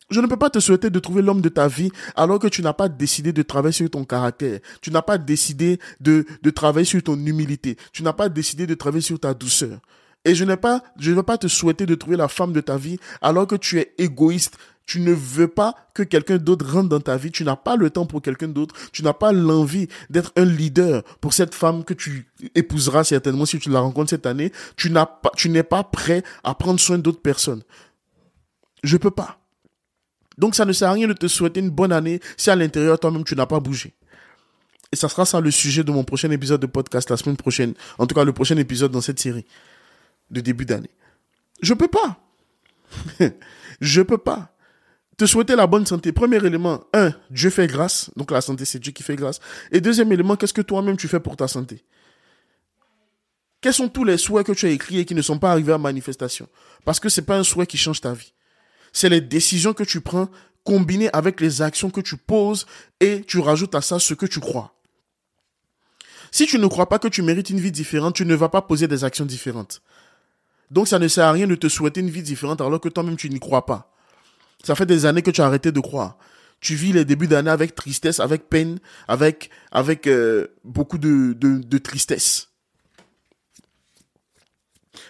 Je 0.09 0.21
ne 0.21 0.27
peux 0.27 0.37
pas 0.37 0.49
te 0.49 0.59
souhaiter 0.59 0.89
de 0.89 0.99
trouver 0.99 1.21
l'homme 1.21 1.41
de 1.41 1.49
ta 1.49 1.67
vie 1.67 1.91
alors 2.15 2.39
que 2.39 2.47
tu 2.47 2.61
n'as 2.61 2.73
pas 2.73 2.87
décidé 2.87 3.33
de 3.33 3.41
travailler 3.41 3.73
sur 3.73 3.89
ton 3.89 4.05
caractère. 4.05 4.59
Tu 4.81 4.89
n'as 4.89 5.01
pas 5.01 5.17
décidé 5.17 5.79
de, 5.99 6.25
de 6.41 6.49
travailler 6.49 6.85
sur 6.85 7.03
ton 7.03 7.17
humilité. 7.17 7.75
Tu 7.91 8.03
n'as 8.03 8.13
pas 8.13 8.29
décidé 8.29 8.65
de 8.67 8.73
travailler 8.73 9.01
sur 9.01 9.19
ta 9.19 9.33
douceur. 9.33 9.79
Et 10.23 10.33
je 10.33 10.45
n'ai 10.45 10.57
pas, 10.57 10.81
je 10.97 11.11
ne 11.11 11.15
veux 11.17 11.23
pas 11.23 11.37
te 11.37 11.47
souhaiter 11.47 11.85
de 11.85 11.95
trouver 11.95 12.15
la 12.17 12.27
femme 12.29 12.53
de 12.53 12.61
ta 12.61 12.77
vie 12.77 12.99
alors 13.21 13.47
que 13.47 13.55
tu 13.55 13.79
es 13.79 13.93
égoïste. 13.97 14.57
Tu 14.85 15.01
ne 15.01 15.11
veux 15.11 15.49
pas 15.49 15.75
que 15.93 16.01
quelqu'un 16.01 16.37
d'autre 16.37 16.65
rentre 16.65 16.87
dans 16.87 17.01
ta 17.01 17.17
vie. 17.17 17.29
Tu 17.29 17.43
n'as 17.43 17.57
pas 17.57 17.75
le 17.75 17.89
temps 17.89 18.05
pour 18.05 18.21
quelqu'un 18.21 18.47
d'autre. 18.47 18.73
Tu 18.93 19.03
n'as 19.03 19.13
pas 19.13 19.33
l'envie 19.33 19.89
d'être 20.09 20.31
un 20.37 20.45
leader 20.45 21.03
pour 21.19 21.33
cette 21.33 21.53
femme 21.53 21.83
que 21.83 21.93
tu 21.93 22.31
épouseras 22.55 23.03
certainement 23.03 23.45
si 23.45 23.59
tu 23.59 23.69
la 23.69 23.81
rencontres 23.81 24.11
cette 24.11 24.25
année. 24.25 24.53
Tu 24.77 24.89
n'as 24.89 25.05
pas, 25.05 25.31
tu 25.35 25.49
n'es 25.49 25.63
pas 25.63 25.83
prêt 25.83 26.23
à 26.45 26.55
prendre 26.55 26.79
soin 26.79 26.97
d'autres 26.97 27.21
personnes. 27.21 27.63
Je 28.81 28.95
peux 28.95 29.11
pas. 29.11 29.39
Donc 30.37 30.55
ça 30.55 30.65
ne 30.65 30.73
sert 30.73 30.89
à 30.89 30.93
rien 30.93 31.07
de 31.07 31.13
te 31.13 31.27
souhaiter 31.27 31.59
une 31.59 31.69
bonne 31.69 31.91
année 31.91 32.19
si 32.35 32.49
à 32.49 32.55
l'intérieur 32.55 32.99
toi-même 32.99 33.23
tu 33.23 33.35
n'as 33.35 33.45
pas 33.45 33.59
bougé. 33.59 33.93
Et 34.91 34.95
ça 34.95 35.09
sera 35.09 35.25
ça 35.25 35.41
le 35.41 35.51
sujet 35.51 35.83
de 35.83 35.91
mon 35.91 36.03
prochain 36.03 36.31
épisode 36.31 36.61
de 36.61 36.67
podcast 36.67 37.09
la 37.09 37.17
semaine 37.17 37.37
prochaine. 37.37 37.73
En 37.97 38.07
tout 38.07 38.15
cas, 38.15 38.23
le 38.23 38.33
prochain 38.33 38.57
épisode 38.57 38.91
dans 38.91 39.01
cette 39.01 39.19
série 39.19 39.45
de 40.29 40.41
début 40.41 40.65
d'année. 40.65 40.89
Je 41.61 41.73
peux 41.73 41.87
pas. 41.87 42.19
je 43.81 44.01
peux 44.01 44.17
pas. 44.17 44.53
Te 45.17 45.25
souhaiter 45.25 45.55
la 45.55 45.67
bonne 45.67 45.85
santé. 45.85 46.11
Premier 46.11 46.37
élément, 46.37 46.83
un, 46.93 47.11
Dieu 47.31 47.49
fait 47.49 47.67
grâce. 47.67 48.11
Donc 48.15 48.31
la 48.31 48.39
santé, 48.39 48.65
c'est 48.65 48.79
Dieu 48.79 48.91
qui 48.91 49.03
fait 49.03 49.15
grâce. 49.15 49.39
Et 49.71 49.81
deuxième 49.81 50.11
élément, 50.11 50.35
qu'est-ce 50.35 50.53
que 50.53 50.61
toi-même 50.61 50.95
tu 50.95 51.07
fais 51.07 51.19
pour 51.19 51.35
ta 51.35 51.47
santé? 51.47 51.83
Quels 53.59 53.73
sont 53.73 53.89
tous 53.89 54.03
les 54.03 54.17
souhaits 54.17 54.45
que 54.45 54.51
tu 54.51 54.67
as 54.67 54.69
écrits 54.69 54.99
et 54.99 55.05
qui 55.05 55.15
ne 55.15 55.21
sont 55.23 55.39
pas 55.39 55.51
arrivés 55.51 55.73
à 55.73 55.79
manifestation? 55.79 56.47
Parce 56.85 56.99
que 56.99 57.09
c'est 57.09 57.23
pas 57.23 57.37
un 57.37 57.43
souhait 57.43 57.65
qui 57.65 57.77
change 57.77 57.99
ta 57.99 58.13
vie 58.13 58.33
c'est 58.97 59.09
les 59.09 59.21
décisions 59.21 59.73
que 59.73 59.83
tu 59.83 60.01
prends 60.01 60.27
combinées 60.63 61.11
avec 61.13 61.39
les 61.39 61.61
actions 61.61 61.91
que 61.91 62.01
tu 62.01 62.17
poses 62.17 62.65
et 62.99 63.23
tu 63.27 63.37
rajoutes 63.37 63.75
à 63.75 63.81
ça 63.81 63.99
ce 63.99 64.15
que 64.15 64.25
tu 64.25 64.39
crois. 64.39 64.73
Si 66.31 66.47
tu 66.47 66.57
ne 66.57 66.65
crois 66.65 66.89
pas 66.89 66.97
que 66.97 67.07
tu 67.07 67.21
mérites 67.21 67.51
une 67.51 67.59
vie 67.59 67.71
différente, 67.71 68.15
tu 68.15 68.25
ne 68.25 68.33
vas 68.33 68.49
pas 68.49 68.63
poser 68.63 68.87
des 68.87 69.03
actions 69.03 69.25
différentes. 69.25 69.83
Donc 70.71 70.87
ça 70.87 70.97
ne 70.97 71.07
sert 71.07 71.25
à 71.25 71.31
rien 71.31 71.45
de 71.45 71.53
te 71.53 71.69
souhaiter 71.69 72.01
une 72.01 72.09
vie 72.09 72.23
différente 72.23 72.59
alors 72.59 72.81
que 72.81 72.89
toi-même 72.89 73.17
tu 73.17 73.29
n'y 73.29 73.39
crois 73.39 73.67
pas. 73.67 73.93
Ça 74.63 74.73
fait 74.73 74.87
des 74.87 75.05
années 75.05 75.21
que 75.21 75.29
tu 75.29 75.41
as 75.41 75.45
arrêté 75.45 75.71
de 75.71 75.79
croire. 75.79 76.17
Tu 76.59 76.73
vis 76.73 76.91
les 76.91 77.05
débuts 77.05 77.27
d'année 77.27 77.51
avec 77.51 77.75
tristesse, 77.75 78.19
avec 78.19 78.49
peine, 78.49 78.79
avec 79.07 79.51
euh, 80.07 80.47
beaucoup 80.63 80.97
de 80.97 81.77
tristesse. 81.77 82.47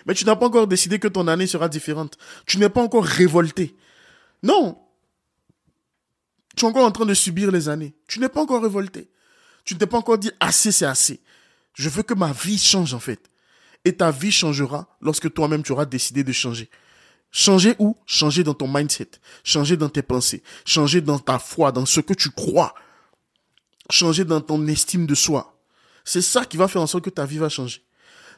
Mais 0.08 0.14
tu 0.14 0.24
n'as 0.24 0.38
pas 0.38 0.48
encore 0.48 0.68
décidé 0.68 1.00
que 1.00 1.10
ton 1.10 1.28
année 1.28 1.48
sera 1.48 1.68
différente. 1.68 2.18
Tu 2.46 2.58
n'es 2.58 2.70
pas 2.70 2.82
encore 2.82 3.04
révolté. 3.04 3.76
Non. 4.42 4.80
Tu 6.56 6.64
es 6.64 6.68
encore 6.68 6.86
en 6.86 6.92
train 6.92 7.06
de 7.06 7.14
subir 7.14 7.52
les 7.52 7.68
années. 7.68 7.94
Tu 8.08 8.20
n'es 8.20 8.30
pas 8.30 8.42
encore 8.42 8.64
révolté. 8.64 9.12
Tu 9.66 9.74
ne 9.74 9.80
t'es 9.80 9.86
pas 9.86 9.98
encore 9.98 10.18
dit 10.18 10.32
assez, 10.40 10.72
c'est 10.72 10.86
assez. 10.86 11.22
Je 11.74 11.90
veux 11.90 12.04
que 12.04 12.14
ma 12.14 12.32
vie 12.32 12.58
change 12.58 12.94
en 12.94 13.00
fait. 13.00 13.30
Et 13.84 13.98
ta 13.98 14.10
vie 14.10 14.32
changera 14.32 14.88
lorsque 15.02 15.32
toi-même 15.34 15.62
tu 15.62 15.74
auras 15.74 15.86
décidé 15.86 16.24
de 16.24 16.32
changer. 16.32 16.70
Changer 17.30 17.76
où? 17.78 17.98
Changer 18.06 18.46
dans 18.46 18.54
ton 18.54 18.68
mindset. 18.68 19.12
Changer 19.44 19.76
dans 19.76 19.90
tes 19.90 20.02
pensées. 20.02 20.42
Changer 20.66 21.02
dans 21.02 21.20
ta 21.20 21.38
foi, 21.38 21.74
dans 21.74 21.86
ce 21.86 22.00
que 22.00 22.14
tu 22.14 22.32
crois. 22.32 22.74
Changer 23.90 24.24
dans 24.24 24.40
ton 24.40 24.66
estime 24.68 25.06
de 25.06 25.16
soi. 25.16 25.62
C'est 26.06 26.22
ça 26.22 26.46
qui 26.46 26.56
va 26.56 26.70
faire 26.70 26.82
en 26.82 26.88
sorte 26.88 27.04
que 27.04 27.10
ta 27.10 27.26
vie 27.26 27.38
va 27.38 27.50
changer. 27.50 27.87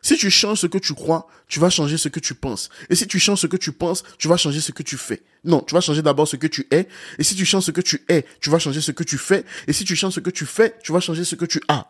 Si 0.02 0.18
tu 0.18 0.30
changes 0.30 0.60
ce 0.60 0.68
que 0.68 0.78
tu 0.78 0.94
crois, 0.94 1.28
tu 1.48 1.60
vas 1.60 1.70
changer 1.70 1.98
ce 1.98 2.10
que 2.10 2.20
tu 2.20 2.34
penses. 2.34 2.70
Et 2.90 2.96
si 2.96 3.08
tu 3.08 3.20
changes 3.20 3.40
ce 3.40 3.48
que 3.48 3.58
tu 3.58 3.72
penses, 3.72 4.04
tu 4.18 4.28
vas 4.28 4.38
changer 4.38 4.62
ce 4.62 4.72
que 4.72 4.84
tu 4.84 4.98
fais. 4.98 5.24
Non, 5.44 5.62
tu 5.62 5.74
vas 5.74 5.82
changer 5.82 6.02
d'abord 6.02 6.28
ce 6.28 6.36
que 6.36 6.48
tu 6.48 6.68
es. 6.72 6.88
Et 7.18 7.24
si 7.24 7.36
tu 7.36 7.46
changes 7.46 7.64
ce 7.64 7.72
que 7.72 7.82
tu 7.82 8.04
es, 8.08 8.26
tu 8.40 8.50
vas 8.50 8.60
changer 8.60 8.82
ce 8.82 8.92
que 8.92 9.04
tu 9.04 9.18
fais. 9.18 9.46
Et 9.68 9.74
si 9.74 9.84
tu 9.84 9.96
changes 9.96 10.14
ce 10.14 10.20
que 10.20 10.30
tu 10.30 10.46
fais, 10.46 10.76
tu 10.84 10.92
vas 10.92 11.00
changer 11.00 11.26
ce 11.26 11.36
que 11.36 11.46
tu 11.46 11.62
as. 11.68 11.86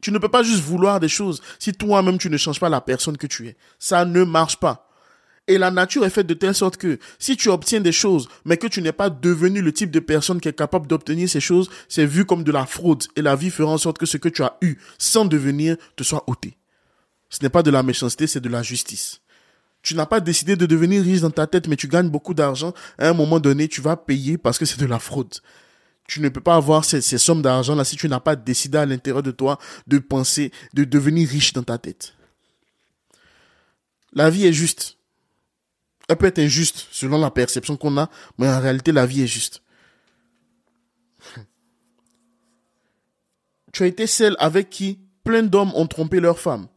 Tu 0.00 0.10
ne 0.10 0.18
peux 0.18 0.28
pas 0.28 0.42
juste 0.42 0.62
vouloir 0.62 1.00
des 1.00 1.08
choses 1.08 1.40
si 1.58 1.72
toi-même 1.72 2.18
tu 2.18 2.28
ne 2.28 2.36
changes 2.36 2.60
pas 2.60 2.68
la 2.68 2.82
personne 2.82 3.16
que 3.16 3.26
tu 3.26 3.48
es. 3.48 3.56
Ça 3.78 4.04
ne 4.04 4.22
marche 4.24 4.56
pas. 4.56 4.83
Et 5.46 5.58
la 5.58 5.70
nature 5.70 6.06
est 6.06 6.10
faite 6.10 6.26
de 6.26 6.34
telle 6.34 6.54
sorte 6.54 6.78
que 6.78 6.98
si 7.18 7.36
tu 7.36 7.50
obtiens 7.50 7.80
des 7.80 7.92
choses, 7.92 8.28
mais 8.46 8.56
que 8.56 8.66
tu 8.66 8.80
n'es 8.80 8.92
pas 8.92 9.10
devenu 9.10 9.60
le 9.60 9.72
type 9.72 9.90
de 9.90 10.00
personne 10.00 10.40
qui 10.40 10.48
est 10.48 10.54
capable 10.54 10.86
d'obtenir 10.86 11.28
ces 11.28 11.40
choses, 11.40 11.68
c'est 11.88 12.06
vu 12.06 12.24
comme 12.24 12.44
de 12.44 12.52
la 12.52 12.64
fraude. 12.64 13.04
Et 13.16 13.22
la 13.22 13.36
vie 13.36 13.50
fera 13.50 13.72
en 13.72 13.78
sorte 13.78 13.98
que 13.98 14.06
ce 14.06 14.16
que 14.16 14.30
tu 14.30 14.42
as 14.42 14.56
eu 14.62 14.76
sans 14.98 15.26
devenir 15.26 15.76
te 15.96 16.02
soit 16.02 16.24
ôté. 16.28 16.56
Ce 17.28 17.42
n'est 17.42 17.50
pas 17.50 17.62
de 17.62 17.70
la 17.70 17.82
méchanceté, 17.82 18.26
c'est 18.26 18.40
de 18.40 18.48
la 18.48 18.62
justice. 18.62 19.20
Tu 19.82 19.94
n'as 19.94 20.06
pas 20.06 20.20
décidé 20.20 20.56
de 20.56 20.64
devenir 20.64 21.02
riche 21.02 21.20
dans 21.20 21.30
ta 21.30 21.46
tête, 21.46 21.68
mais 21.68 21.76
tu 21.76 21.88
gagnes 21.88 22.08
beaucoup 22.08 22.32
d'argent. 22.32 22.72
À 22.96 23.08
un 23.08 23.12
moment 23.12 23.38
donné, 23.38 23.68
tu 23.68 23.82
vas 23.82 23.96
payer 23.96 24.38
parce 24.38 24.56
que 24.56 24.64
c'est 24.64 24.80
de 24.80 24.86
la 24.86 24.98
fraude. 24.98 25.34
Tu 26.06 26.20
ne 26.20 26.30
peux 26.30 26.40
pas 26.40 26.54
avoir 26.54 26.84
ces, 26.86 27.00
sommes 27.02 27.42
d'argent-là 27.42 27.84
si 27.84 27.96
tu 27.96 28.08
n'as 28.08 28.20
pas 28.20 28.34
décidé 28.34 28.78
à 28.78 28.86
l'intérieur 28.86 29.22
de 29.22 29.30
toi 29.30 29.58
de 29.86 29.98
penser, 29.98 30.52
de 30.72 30.84
devenir 30.84 31.28
riche 31.28 31.52
dans 31.52 31.62
ta 31.62 31.76
tête. 31.76 32.14
La 34.14 34.30
vie 34.30 34.46
est 34.46 34.52
juste. 34.52 34.96
Elle 36.08 36.16
peut 36.16 36.26
être 36.26 36.38
injuste 36.38 36.86
selon 36.90 37.18
la 37.18 37.30
perception 37.30 37.76
qu'on 37.76 37.96
a, 37.96 38.10
mais 38.38 38.48
en 38.48 38.60
réalité, 38.60 38.92
la 38.92 39.06
vie 39.06 39.22
est 39.22 39.26
juste. 39.26 39.62
Tu 43.72 43.82
as 43.82 43.86
été 43.86 44.06
celle 44.06 44.36
avec 44.38 44.70
qui 44.70 45.00
plein 45.24 45.42
d'hommes 45.42 45.72
ont 45.74 45.86
trompé 45.86 46.20
leur 46.20 46.38
femme. 46.38 46.68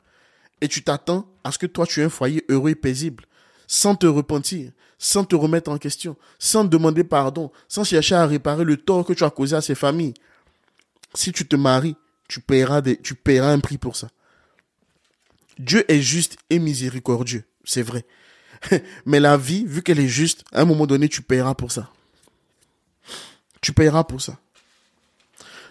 Et 0.61 0.67
tu 0.67 0.83
t'attends 0.83 1.29
à 1.43 1.51
ce 1.51 1.59
que 1.59 1.67
toi 1.67 1.85
tu 1.85 2.01
aies 2.01 2.05
un 2.05 2.09
foyer 2.09 2.43
heureux 2.49 2.71
et 2.71 2.75
paisible, 2.75 3.25
sans 3.67 3.95
te 3.95 4.07
repentir, 4.07 4.71
sans 4.97 5.23
te 5.23 5.35
remettre 5.35 5.69
en 5.69 5.77
question, 5.77 6.17
sans 6.39 6.63
demander 6.63 7.03
pardon, 7.03 7.51
sans 7.67 7.83
chercher 7.83 8.15
à 8.15 8.25
réparer 8.25 8.63
le 8.63 8.77
tort 8.77 9.05
que 9.05 9.13
tu 9.13 9.23
as 9.23 9.29
causé 9.29 9.55
à 9.55 9.61
ces 9.61 9.75
familles. 9.75 10.15
Si 11.13 11.31
tu 11.31 11.47
te 11.47 11.55
maries, 11.55 11.95
tu 12.27 12.41
paieras, 12.41 12.81
des, 12.81 12.97
tu 12.97 13.13
paieras 13.13 13.51
un 13.51 13.59
prix 13.59 13.77
pour 13.77 13.95
ça. 13.95 14.09
Dieu 15.59 15.85
est 15.91 16.01
juste 16.01 16.37
et 16.49 16.59
miséricordieux, 16.59 17.43
c'est 17.63 17.83
vrai. 17.83 18.05
Mais 19.05 19.19
la 19.19 19.37
vie, 19.37 19.65
vu 19.65 19.81
qu'elle 19.81 19.99
est 19.99 20.07
juste, 20.07 20.43
à 20.51 20.61
un 20.61 20.65
moment 20.65 20.85
donné, 20.85 21.09
tu 21.09 21.21
paieras 21.21 21.55
pour 21.55 21.71
ça. 21.71 21.89
Tu 23.61 23.73
paieras 23.73 24.03
pour 24.03 24.21
ça. 24.21 24.37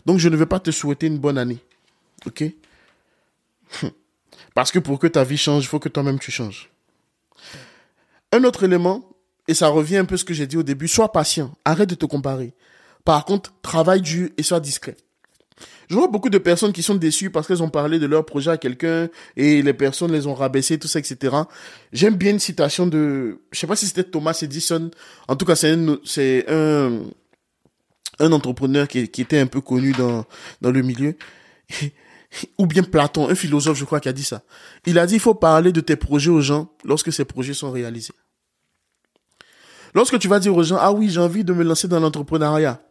Donc 0.04 0.18
je 0.18 0.28
ne 0.28 0.36
vais 0.36 0.46
pas 0.46 0.60
te 0.60 0.70
souhaiter 0.70 1.06
une 1.06 1.18
bonne 1.18 1.38
année. 1.38 1.58
OK? 2.26 2.44
Parce 4.54 4.70
que 4.70 4.78
pour 4.78 4.98
que 4.98 5.06
ta 5.06 5.24
vie 5.24 5.36
change, 5.36 5.64
il 5.64 5.66
faut 5.66 5.78
que 5.78 5.88
toi-même 5.88 6.18
tu 6.18 6.30
changes. 6.30 6.70
Un 8.32 8.44
autre 8.44 8.64
élément, 8.64 9.08
et 9.48 9.54
ça 9.54 9.68
revient 9.68 9.98
un 9.98 10.04
peu 10.04 10.14
à 10.14 10.18
ce 10.18 10.24
que 10.24 10.34
j'ai 10.34 10.46
dit 10.46 10.56
au 10.56 10.62
début, 10.62 10.88
sois 10.88 11.12
patient, 11.12 11.54
arrête 11.64 11.88
de 11.88 11.94
te 11.94 12.06
comparer. 12.06 12.54
Par 13.04 13.24
contre, 13.24 13.52
travaille 13.62 14.00
dur 14.00 14.30
et 14.36 14.42
sois 14.42 14.60
discret. 14.60 14.96
Je 15.88 15.94
vois 15.94 16.08
beaucoup 16.08 16.30
de 16.30 16.38
personnes 16.38 16.72
qui 16.72 16.82
sont 16.82 16.94
déçues 16.96 17.30
parce 17.30 17.46
qu'elles 17.46 17.62
ont 17.62 17.68
parlé 17.68 17.98
de 17.98 18.06
leur 18.06 18.24
projet 18.24 18.50
à 18.50 18.58
quelqu'un 18.58 19.08
et 19.36 19.62
les 19.62 19.74
personnes 19.74 20.12
les 20.12 20.26
ont 20.26 20.34
rabaissés, 20.34 20.78
tout 20.78 20.88
ça, 20.88 20.98
etc. 20.98 21.36
J'aime 21.92 22.16
bien 22.16 22.32
une 22.32 22.38
citation 22.38 22.86
de, 22.86 23.40
je 23.52 23.58
sais 23.58 23.66
pas 23.66 23.76
si 23.76 23.86
c'était 23.86 24.04
Thomas 24.04 24.36
Edison. 24.42 24.90
En 25.28 25.36
tout 25.36 25.44
cas, 25.44 25.54
c'est 25.54 25.70
un, 25.70 25.98
c'est 26.04 26.44
un, 26.48 27.02
un 28.18 28.32
entrepreneur 28.32 28.88
qui, 28.88 29.08
qui, 29.08 29.22
était 29.22 29.38
un 29.38 29.46
peu 29.46 29.60
connu 29.60 29.92
dans, 29.92 30.24
dans 30.60 30.70
le 30.70 30.82
milieu. 30.82 31.14
Ou 32.58 32.66
bien 32.66 32.82
Platon, 32.82 33.28
un 33.28 33.34
philosophe, 33.34 33.78
je 33.78 33.84
crois, 33.84 34.00
qui 34.00 34.08
a 34.08 34.12
dit 34.12 34.24
ça. 34.24 34.42
Il 34.86 34.98
a 34.98 35.06
dit, 35.06 35.14
il 35.14 35.20
faut 35.20 35.34
parler 35.34 35.72
de 35.72 35.80
tes 35.80 35.96
projets 35.96 36.30
aux 36.30 36.40
gens 36.40 36.68
lorsque 36.84 37.12
ces 37.12 37.24
projets 37.24 37.54
sont 37.54 37.70
réalisés. 37.70 38.14
Lorsque 39.94 40.18
tu 40.18 40.28
vas 40.28 40.40
dire 40.40 40.54
aux 40.54 40.62
gens, 40.62 40.76
ah 40.78 40.92
oui, 40.92 41.08
j'ai 41.08 41.20
envie 41.20 41.44
de 41.44 41.52
me 41.52 41.62
lancer 41.62 41.88
dans 41.88 42.00
l'entrepreneuriat. 42.00 42.82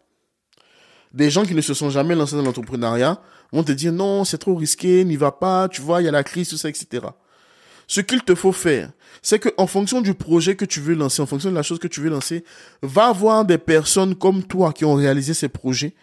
Des 1.16 1.30
gens 1.30 1.46
qui 1.46 1.56
ne 1.56 1.62
se 1.62 1.74
sont 1.74 1.90
jamais 1.90 2.14
lancés 2.14 2.36
dans 2.36 2.42
l'entrepreneuriat 2.42 3.22
vont 3.54 3.64
te 3.64 3.72
dire, 3.72 3.94
non, 3.94 4.26
c'est 4.26 4.38
trop 4.38 4.54
risqué, 4.54 5.06
n'y 5.06 5.16
va 5.16 5.32
pas, 5.32 5.70
tu 5.70 5.82
vois, 5.82 6.02
il 6.02 6.06
y 6.06 6.08
a 6.10 6.12
la 6.12 6.26
crise, 6.26 6.50
tout 6.50 6.58
ça, 6.58 6.68
etc. 6.68 7.06
Ce 7.88 8.02
qu'il 8.02 8.22
te 8.22 8.36
faut 8.36 8.52
faire, 8.52 8.92
c'est 9.22 9.40
que 9.40 9.48
en 9.58 9.66
fonction 9.66 10.02
du 10.02 10.14
projet 10.14 10.56
que 10.58 10.66
tu 10.66 10.82
veux 10.82 10.94
lancer, 10.94 11.22
en 11.22 11.26
fonction 11.26 11.50
de 11.50 11.56
la 11.56 11.64
chose 11.64 11.80
que 11.80 11.88
tu 11.88 12.02
veux 12.02 12.10
lancer, 12.10 12.44
va 12.82 13.14
voir 13.14 13.46
des 13.46 13.58
personnes 13.58 14.16
comme 14.16 14.44
toi 14.44 14.74
qui 14.74 14.84
ont 14.84 14.96
réalisé 14.96 15.34
ces 15.34 15.48
projets, 15.48 15.94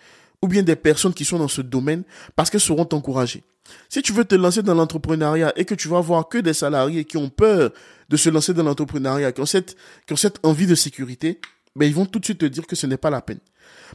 ou 0.41 0.49
bien 0.49 0.63
des 0.63 0.77
personnes 0.77 1.13
qui 1.13 1.27
sont 1.27 1.39
dans 1.39 1.49
ce 1.49 1.61
domaine, 1.61 2.05
parce 2.35 2.49
qu'elles 2.49 2.61
seront 2.61 2.89
encouragées. 2.93 3.45
Si 3.91 4.01
tu 4.01 4.15
veux 4.15 4.25
te 4.25 4.35
lancer 4.35 4.63
dans 4.63 4.75
l'entrepreneuriat 4.75 5.53
et 5.57 5.67
que 5.67 5.75
tu 5.75 5.89
vas 5.89 6.01
voir 6.01 6.29
que 6.29 6.39
des 6.39 6.55
salariés 6.55 7.05
qui 7.05 7.19
ont 7.19 7.29
peur 7.29 7.71
de 8.09 8.17
se 8.17 8.31
lancer 8.31 8.55
dans 8.55 8.63
l'entrepreneuriat, 8.63 9.33
qui 9.33 9.43
ont 9.43 9.47
cette, 9.47 9.77
qui 10.07 10.15
ont 10.15 10.17
cette 10.17 10.39
envie 10.43 10.67
de 10.67 10.75
sécurité, 10.75 11.39
ben 11.77 11.87
ils 11.87 11.95
vont 11.95 12.07
tout 12.07 12.19
de 12.19 12.25
suite 12.25 12.39
te 12.39 12.47
dire 12.47 12.67
que 12.67 12.77
ce 12.77 12.87
n'est 12.87 12.97
pas 12.97 13.11
la 13.11 13.21
peine. 13.21 13.41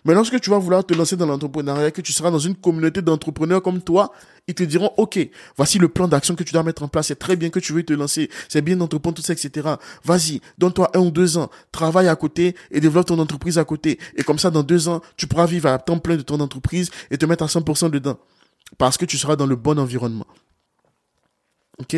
Mais 0.06 0.14
lorsque 0.14 0.40
tu 0.40 0.50
vas 0.50 0.58
vouloir 0.58 0.86
te 0.86 0.94
lancer 0.94 1.18
dans 1.18 1.26
l'entrepreneuriat, 1.26 1.92
que 1.92 2.02
tu 2.02 2.14
seras 2.14 2.32
dans 2.32 2.40
une 2.40 2.56
communauté 2.56 3.02
d'entrepreneurs 3.02 3.62
comme 3.62 3.82
toi, 3.82 4.12
ils 4.48 4.54
te 4.54 4.64
diront, 4.64 4.92
OK, 4.98 5.20
voici 5.58 5.80
le 5.80 5.90
plan 5.90 6.08
d'action 6.08 6.36
que 6.36 6.44
tu 6.44 6.54
dois 6.54 6.64
mettre 6.64 6.84
en 6.84 6.88
place. 6.88 7.08
C'est 7.08 7.20
très 7.20 7.36
bien 7.36 7.50
que 7.50 7.60
tu 7.60 7.74
veux 7.74 7.84
te 7.84 7.94
lancer. 7.94 8.30
C'est 8.48 8.62
bien 8.62 8.78
d'entreprendre 8.78 9.18
tout 9.18 9.22
ça, 9.22 9.34
etc. 9.34 9.68
Vas-y, 10.04 10.42
donne-toi 10.58 10.90
un 10.94 11.00
ou 11.00 11.12
deux 11.12 11.38
ans. 11.38 11.50
Travaille 11.72 12.08
à 12.08 12.16
côté 12.16 12.56
et 12.72 12.80
développe 12.80 13.08
ton 13.08 13.20
entreprise 13.20 13.58
à 13.58 13.66
côté. 13.66 14.00
Et 14.16 14.24
comme 14.24 14.40
ça, 14.40 14.50
dans 14.50 14.64
deux 14.64 14.88
ans, 14.88 15.02
tu 15.18 15.28
pourras 15.28 15.46
vivre 15.46 15.68
à 15.68 15.78
temps 15.80 16.00
plein 16.00 16.16
de 16.16 16.22
ton 16.22 16.40
entreprise 16.40 16.90
et 17.12 17.18
te 17.18 17.26
mettre 17.26 17.44
à 17.44 17.48
100% 17.48 17.90
dedans. 17.90 18.18
Parce 18.78 18.98
que 18.98 19.06
tu 19.06 19.18
seras 19.18 19.36
dans 19.36 19.46
le 19.46 19.56
bon 19.56 19.80
environnement. 19.80 20.28
OK? 21.80 21.96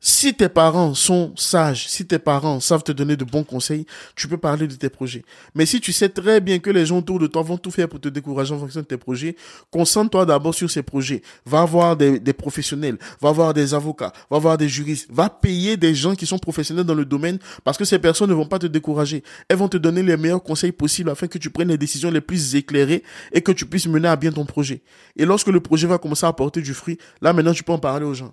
Si 0.00 0.32
tes 0.32 0.48
parents 0.48 0.94
sont 0.94 1.32
sages, 1.34 1.88
si 1.88 2.06
tes 2.06 2.20
parents 2.20 2.60
savent 2.60 2.84
te 2.84 2.92
donner 2.92 3.16
de 3.16 3.24
bons 3.24 3.42
conseils, 3.42 3.84
tu 4.14 4.28
peux 4.28 4.36
parler 4.38 4.68
de 4.68 4.74
tes 4.76 4.88
projets. 4.88 5.24
Mais 5.56 5.66
si 5.66 5.80
tu 5.80 5.92
sais 5.92 6.08
très 6.08 6.40
bien 6.40 6.60
que 6.60 6.70
les 6.70 6.86
gens 6.86 6.98
autour 6.98 7.18
de 7.18 7.26
toi 7.26 7.42
vont 7.42 7.58
tout 7.58 7.72
faire 7.72 7.88
pour 7.88 8.00
te 8.00 8.08
décourager 8.08 8.54
en 8.54 8.60
fonction 8.60 8.80
de 8.80 8.86
tes 8.86 8.96
projets, 8.96 9.34
concentre-toi 9.72 10.24
d'abord 10.24 10.54
sur 10.54 10.70
ces 10.70 10.84
projets. 10.84 11.20
Va 11.44 11.64
voir 11.64 11.96
des, 11.96 12.20
des, 12.20 12.32
professionnels, 12.32 12.96
va 13.20 13.32
voir 13.32 13.52
des 13.52 13.74
avocats, 13.74 14.12
va 14.30 14.38
voir 14.38 14.56
des 14.56 14.68
juristes, 14.68 15.08
va 15.10 15.28
payer 15.28 15.76
des 15.76 15.96
gens 15.96 16.14
qui 16.14 16.26
sont 16.26 16.38
professionnels 16.38 16.84
dans 16.84 16.94
le 16.94 17.04
domaine 17.04 17.40
parce 17.64 17.76
que 17.76 17.84
ces 17.84 17.98
personnes 17.98 18.30
ne 18.30 18.34
vont 18.34 18.46
pas 18.46 18.60
te 18.60 18.68
décourager. 18.68 19.24
Elles 19.48 19.56
vont 19.56 19.68
te 19.68 19.78
donner 19.78 20.04
les 20.04 20.16
meilleurs 20.16 20.44
conseils 20.44 20.70
possibles 20.70 21.10
afin 21.10 21.26
que 21.26 21.38
tu 21.38 21.50
prennes 21.50 21.68
les 21.68 21.78
décisions 21.78 22.12
les 22.12 22.20
plus 22.20 22.54
éclairées 22.54 23.02
et 23.32 23.40
que 23.40 23.50
tu 23.50 23.66
puisses 23.66 23.88
mener 23.88 24.06
à 24.06 24.14
bien 24.14 24.30
ton 24.30 24.44
projet. 24.44 24.80
Et 25.16 25.24
lorsque 25.24 25.48
le 25.48 25.58
projet 25.58 25.88
va 25.88 25.98
commencer 25.98 26.24
à 26.24 26.32
porter 26.32 26.62
du 26.62 26.72
fruit, 26.72 26.98
là 27.20 27.32
maintenant 27.32 27.52
tu 27.52 27.64
peux 27.64 27.72
en 27.72 27.80
parler 27.80 28.06
aux 28.06 28.14
gens 28.14 28.32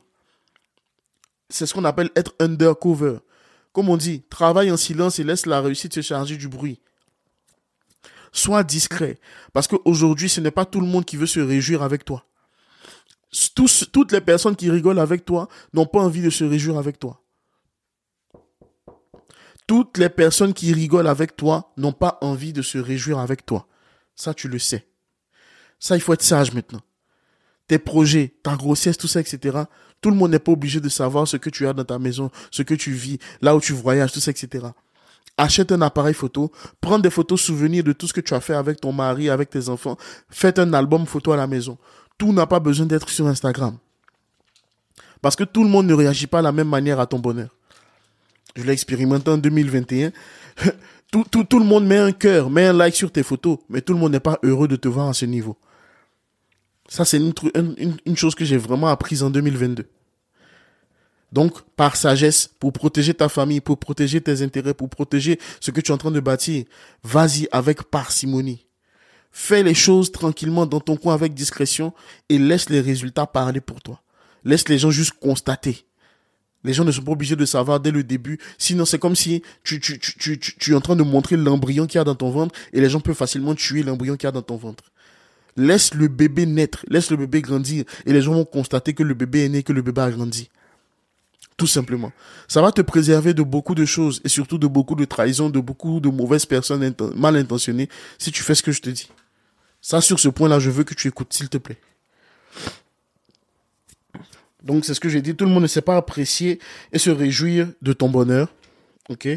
c'est 1.50 1.66
ce 1.66 1.74
qu'on 1.74 1.86
appelle 1.86 2.10
être 2.16 2.34
undercover. 2.40 3.18
Comme 3.74 3.90
on 3.90 3.98
dit, 3.98 4.24
travaille 4.30 4.72
en 4.72 4.78
silence 4.78 5.20
et 5.20 5.24
laisse 5.24 5.46
la 5.46 5.62
réussite 5.62 5.94
se 5.94 6.02
charger 6.02 6.38
du 6.38 6.48
bruit. 6.48 6.80
Sois 8.32 8.64
discret. 8.64 9.18
Parce 9.54 9.68
qu'aujourd'hui, 9.68 10.30
ce 10.30 10.42
n'est 10.42 10.52
pas 10.52 10.66
tout 10.66 10.82
le 10.82 10.88
monde 10.88 11.06
qui 11.06 11.18
veut 11.18 11.26
se 11.26 11.40
réjouir 11.40 11.84
avec 11.84 12.06
toi. 12.06 12.26
Toutes 13.94 14.12
les 14.12 14.22
personnes 14.22 14.56
qui 14.56 14.70
rigolent 14.70 15.00
avec 15.00 15.26
toi 15.26 15.50
n'ont 15.74 15.86
pas 15.86 16.00
envie 16.00 16.22
de 16.22 16.30
se 16.30 16.44
réjouir 16.44 16.78
avec 16.78 17.00
toi. 17.00 17.22
Toutes 19.68 19.98
les 19.98 20.10
personnes 20.10 20.54
qui 20.54 20.74
rigolent 20.74 21.08
avec 21.08 21.36
toi 21.36 21.74
n'ont 21.76 21.92
pas 21.92 22.18
envie 22.22 22.54
de 22.54 22.62
se 22.62 22.78
réjouir 22.78 23.20
avec 23.20 23.46
toi. 23.46 23.68
Ça, 24.16 24.34
tu 24.34 24.48
le 24.48 24.60
sais. 24.60 24.88
Ça, 25.80 25.96
il 25.96 26.02
faut 26.02 26.14
être 26.14 26.22
sage 26.22 26.54
maintenant. 26.54 26.82
Tes 27.68 27.80
projets, 27.80 28.36
ta 28.44 28.56
grossesse, 28.56 28.98
tout 28.98 29.08
ça, 29.08 29.20
etc. 29.20 29.64
Tout 30.02 30.10
le 30.12 30.16
monde 30.16 30.32
n'est 30.32 30.40
pas 30.40 30.52
obligé 30.52 30.80
de 30.80 30.90
savoir 30.90 31.28
ce 31.28 31.38
que 31.38 31.50
tu 31.50 31.68
as 31.68 31.74
dans 31.74 31.84
ta 31.84 31.98
maison, 32.00 32.30
ce 32.52 32.62
que 32.62 32.74
tu 32.74 32.92
vis, 32.92 33.18
là 33.42 33.56
où 33.56 33.60
tu 33.60 33.74
voyages, 33.74 34.12
tout 34.12 34.20
ça, 34.20 34.32
etc. 34.32 34.68
Achète 35.38 35.72
un 35.72 35.82
appareil 35.82 36.14
photo, 36.14 36.52
prends 36.80 37.00
des 37.00 37.10
photos 37.10 37.42
souvenirs 37.42 37.84
de 37.84 37.92
tout 37.92 38.08
ce 38.08 38.14
que 38.14 38.22
tu 38.22 38.34
as 38.34 38.40
fait 38.40 38.54
avec 38.54 38.80
ton 38.80 38.94
mari, 38.94 39.30
avec 39.30 39.50
tes 39.50 39.68
enfants. 39.68 39.98
Faites 40.30 40.60
un 40.60 40.74
album 40.74 41.06
photo 41.06 41.34
à 41.34 41.38
la 41.38 41.48
maison. 41.48 41.78
Tout 42.18 42.32
n'a 42.32 42.46
pas 42.46 42.60
besoin 42.60 42.86
d'être 42.86 43.10
sur 43.10 43.28
Instagram. 43.28 43.78
Parce 45.22 45.36
que 45.36 45.44
tout 45.44 45.64
le 45.64 45.70
monde 45.70 45.88
ne 45.88 45.94
réagit 45.94 46.28
pas 46.28 46.40
de 46.40 46.44
la 46.44 46.52
même 46.52 46.70
manière 46.70 47.00
à 47.00 47.06
ton 47.08 47.20
bonheur. 47.20 47.50
Je 48.56 48.64
l'ai 48.64 48.72
expérimenté 48.72 49.30
en 49.30 49.38
2021. 49.38 50.12
Tout, 51.12 51.24
tout, 51.32 51.44
tout 51.46 51.60
le 51.60 51.66
monde 51.66 51.86
met 51.86 51.98
un 51.98 52.12
cœur, 52.12 52.50
met 52.50 52.66
un 52.66 52.74
like 52.74 52.96
sur 52.96 53.10
tes 53.10 53.24
photos, 53.24 53.60
mais 53.70 53.80
tout 53.80 53.94
le 53.94 54.00
monde 54.00 54.12
n'est 54.12 54.20
pas 54.20 54.38
heureux 54.44 54.68
de 54.68 54.76
te 54.76 54.90
voir 54.90 55.08
à 55.08 55.14
ce 55.14 55.26
niveau. 55.26 55.56
Ça, 56.88 57.04
c'est 57.04 57.18
une, 57.18 58.16
chose 58.16 58.36
que 58.36 58.46
j'ai 58.46 58.58
vraiment 58.58 58.88
apprise 58.88 59.24
en 59.24 59.30
2022. 59.30 59.86
Donc, 61.32 61.62
par 61.76 61.96
sagesse, 61.96 62.50
pour 62.60 62.72
protéger 62.72 63.14
ta 63.14 63.28
famille, 63.28 63.60
pour 63.60 63.80
protéger 63.80 64.22
tes 64.22 64.42
intérêts, 64.42 64.74
pour 64.74 64.90
protéger 64.90 65.40
ce 65.60 65.72
que 65.72 65.82
tu 65.82 65.92
es 65.92 65.94
en 65.94 65.98
train 65.98 66.12
de 66.12 66.20
bâtir, 66.20 66.66
vas-y 67.04 67.48
avec 67.52 67.84
parcimonie. 67.84 68.66
Fais 69.32 69.64
les 69.64 69.74
choses 69.74 70.12
tranquillement 70.12 70.66
dans 70.66 70.80
ton 70.80 70.96
coin 70.96 71.14
avec 71.14 71.34
discrétion 71.34 71.94
et 72.30 72.38
laisse 72.38 72.70
les 72.70 72.80
résultats 72.80 73.26
parler 73.26 73.60
pour 73.60 73.82
toi. 73.82 74.02
Laisse 74.46 74.70
les 74.70 74.78
gens 74.78 74.92
juste 74.92 75.14
constater. 75.20 75.86
Les 76.64 76.74
gens 76.74 76.86
ne 76.86 76.92
sont 76.92 77.04
pas 77.04 77.12
obligés 77.12 77.36
de 77.36 77.46
savoir 77.46 77.80
dès 77.80 77.92
le 77.92 78.04
début. 78.04 78.40
Sinon, 78.58 78.86
c'est 78.86 78.98
comme 78.98 79.16
si 79.16 79.42
tu, 79.64 79.80
tu, 79.82 80.00
tu, 80.00 80.18
tu, 80.18 80.40
tu 80.40 80.72
es 80.72 80.76
en 80.76 80.82
train 80.82 80.96
de 80.96 81.04
montrer 81.04 81.36
l'embryon 81.36 81.86
qu'il 81.86 81.98
y 81.98 82.02
a 82.02 82.04
dans 82.04 82.16
ton 82.16 82.30
ventre 82.30 82.56
et 82.72 82.80
les 82.80 82.90
gens 82.90 83.02
peuvent 83.02 83.16
facilement 83.16 83.56
tuer 83.56 83.84
l'embryon 83.84 84.16
qu'il 84.16 84.26
y 84.26 84.30
a 84.30 84.32
dans 84.32 84.42
ton 84.42 84.56
ventre. 84.56 84.86
Laisse 85.58 85.94
le 85.94 86.08
bébé 86.08 86.46
naître, 86.46 86.86
laisse 86.90 87.12
le 87.12 87.18
bébé 87.18 87.42
grandir 87.42 87.86
et 88.06 88.14
les 88.14 88.22
gens 88.22 88.34
vont 88.34 88.46
constater 88.46 88.94
que 88.94 89.04
le 89.04 89.14
bébé 89.14 89.46
est 89.46 89.50
né, 89.50 89.64
que 89.64 89.74
le 89.74 89.82
bébé 89.82 90.02
a 90.02 90.12
grandi. 90.12 90.50
Tout 91.58 91.68
simplement. 91.68 92.12
Ça 92.50 92.62
va 92.62 92.72
te 92.74 92.82
préserver 92.82 93.34
de 93.34 93.42
beaucoup 93.42 93.76
de 93.76 93.86
choses 93.86 94.20
et 94.26 94.30
surtout 94.30 94.58
de 94.58 94.68
beaucoup 94.68 94.96
de 94.96 95.06
trahisons, 95.06 95.50
de 95.50 95.60
beaucoup 95.60 96.02
de 96.02 96.10
mauvaises 96.10 96.46
personnes 96.46 96.94
mal 97.16 97.38
intentionnées 97.38 97.88
si 98.18 98.32
tu 98.32 98.44
fais 98.44 98.56
ce 98.56 98.64
que 98.64 98.74
je 98.74 98.82
te 98.82 98.90
dis. 98.90 99.10
Ça, 99.82 100.02
sur 100.02 100.20
ce 100.20 100.28
point-là, 100.28 100.60
je 100.60 100.70
veux 100.70 100.84
que 100.84 100.94
tu 100.94 101.08
écoutes, 101.08 101.32
s'il 101.32 101.48
te 101.48 101.58
plaît. 101.58 101.78
Donc, 104.64 104.84
c'est 104.84 104.96
ce 104.96 105.00
que 105.00 105.10
j'ai 105.10 105.22
dit. 105.22 105.36
Tout 105.36 105.46
le 105.46 105.52
monde 105.52 105.62
ne 105.62 105.68
sait 105.68 105.82
pas 105.82 105.96
apprécier 105.96 106.60
et 106.92 106.98
se 106.98 107.12
réjouir 107.12 107.68
de 107.82 107.94
ton 107.94 108.10
bonheur. 108.10 108.52
OK? 109.10 109.28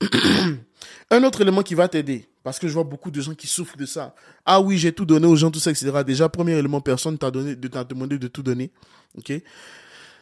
Un 1.10 1.24
autre 1.24 1.40
élément 1.40 1.62
qui 1.62 1.74
va 1.74 1.88
t'aider, 1.88 2.28
parce 2.46 2.60
que 2.60 2.68
je 2.68 2.74
vois 2.74 2.84
beaucoup 2.84 3.10
de 3.10 3.20
gens 3.20 3.34
qui 3.34 3.48
souffrent 3.48 3.76
de 3.76 3.86
ça. 3.86 4.14
Ah 4.44 4.60
oui, 4.60 4.78
j'ai 4.78 4.92
tout 4.92 5.04
donné 5.04 5.26
aux 5.26 5.34
gens, 5.34 5.50
tout 5.50 5.58
ça, 5.58 5.72
etc. 5.72 5.90
Déjà, 6.06 6.28
premier 6.28 6.52
élément, 6.52 6.80
personne 6.80 7.18
t'a 7.18 7.28
donné, 7.28 7.56
t'a 7.56 7.82
demandé 7.82 8.20
de 8.20 8.28
tout 8.28 8.44
donner. 8.44 8.70
OK? 9.18 9.32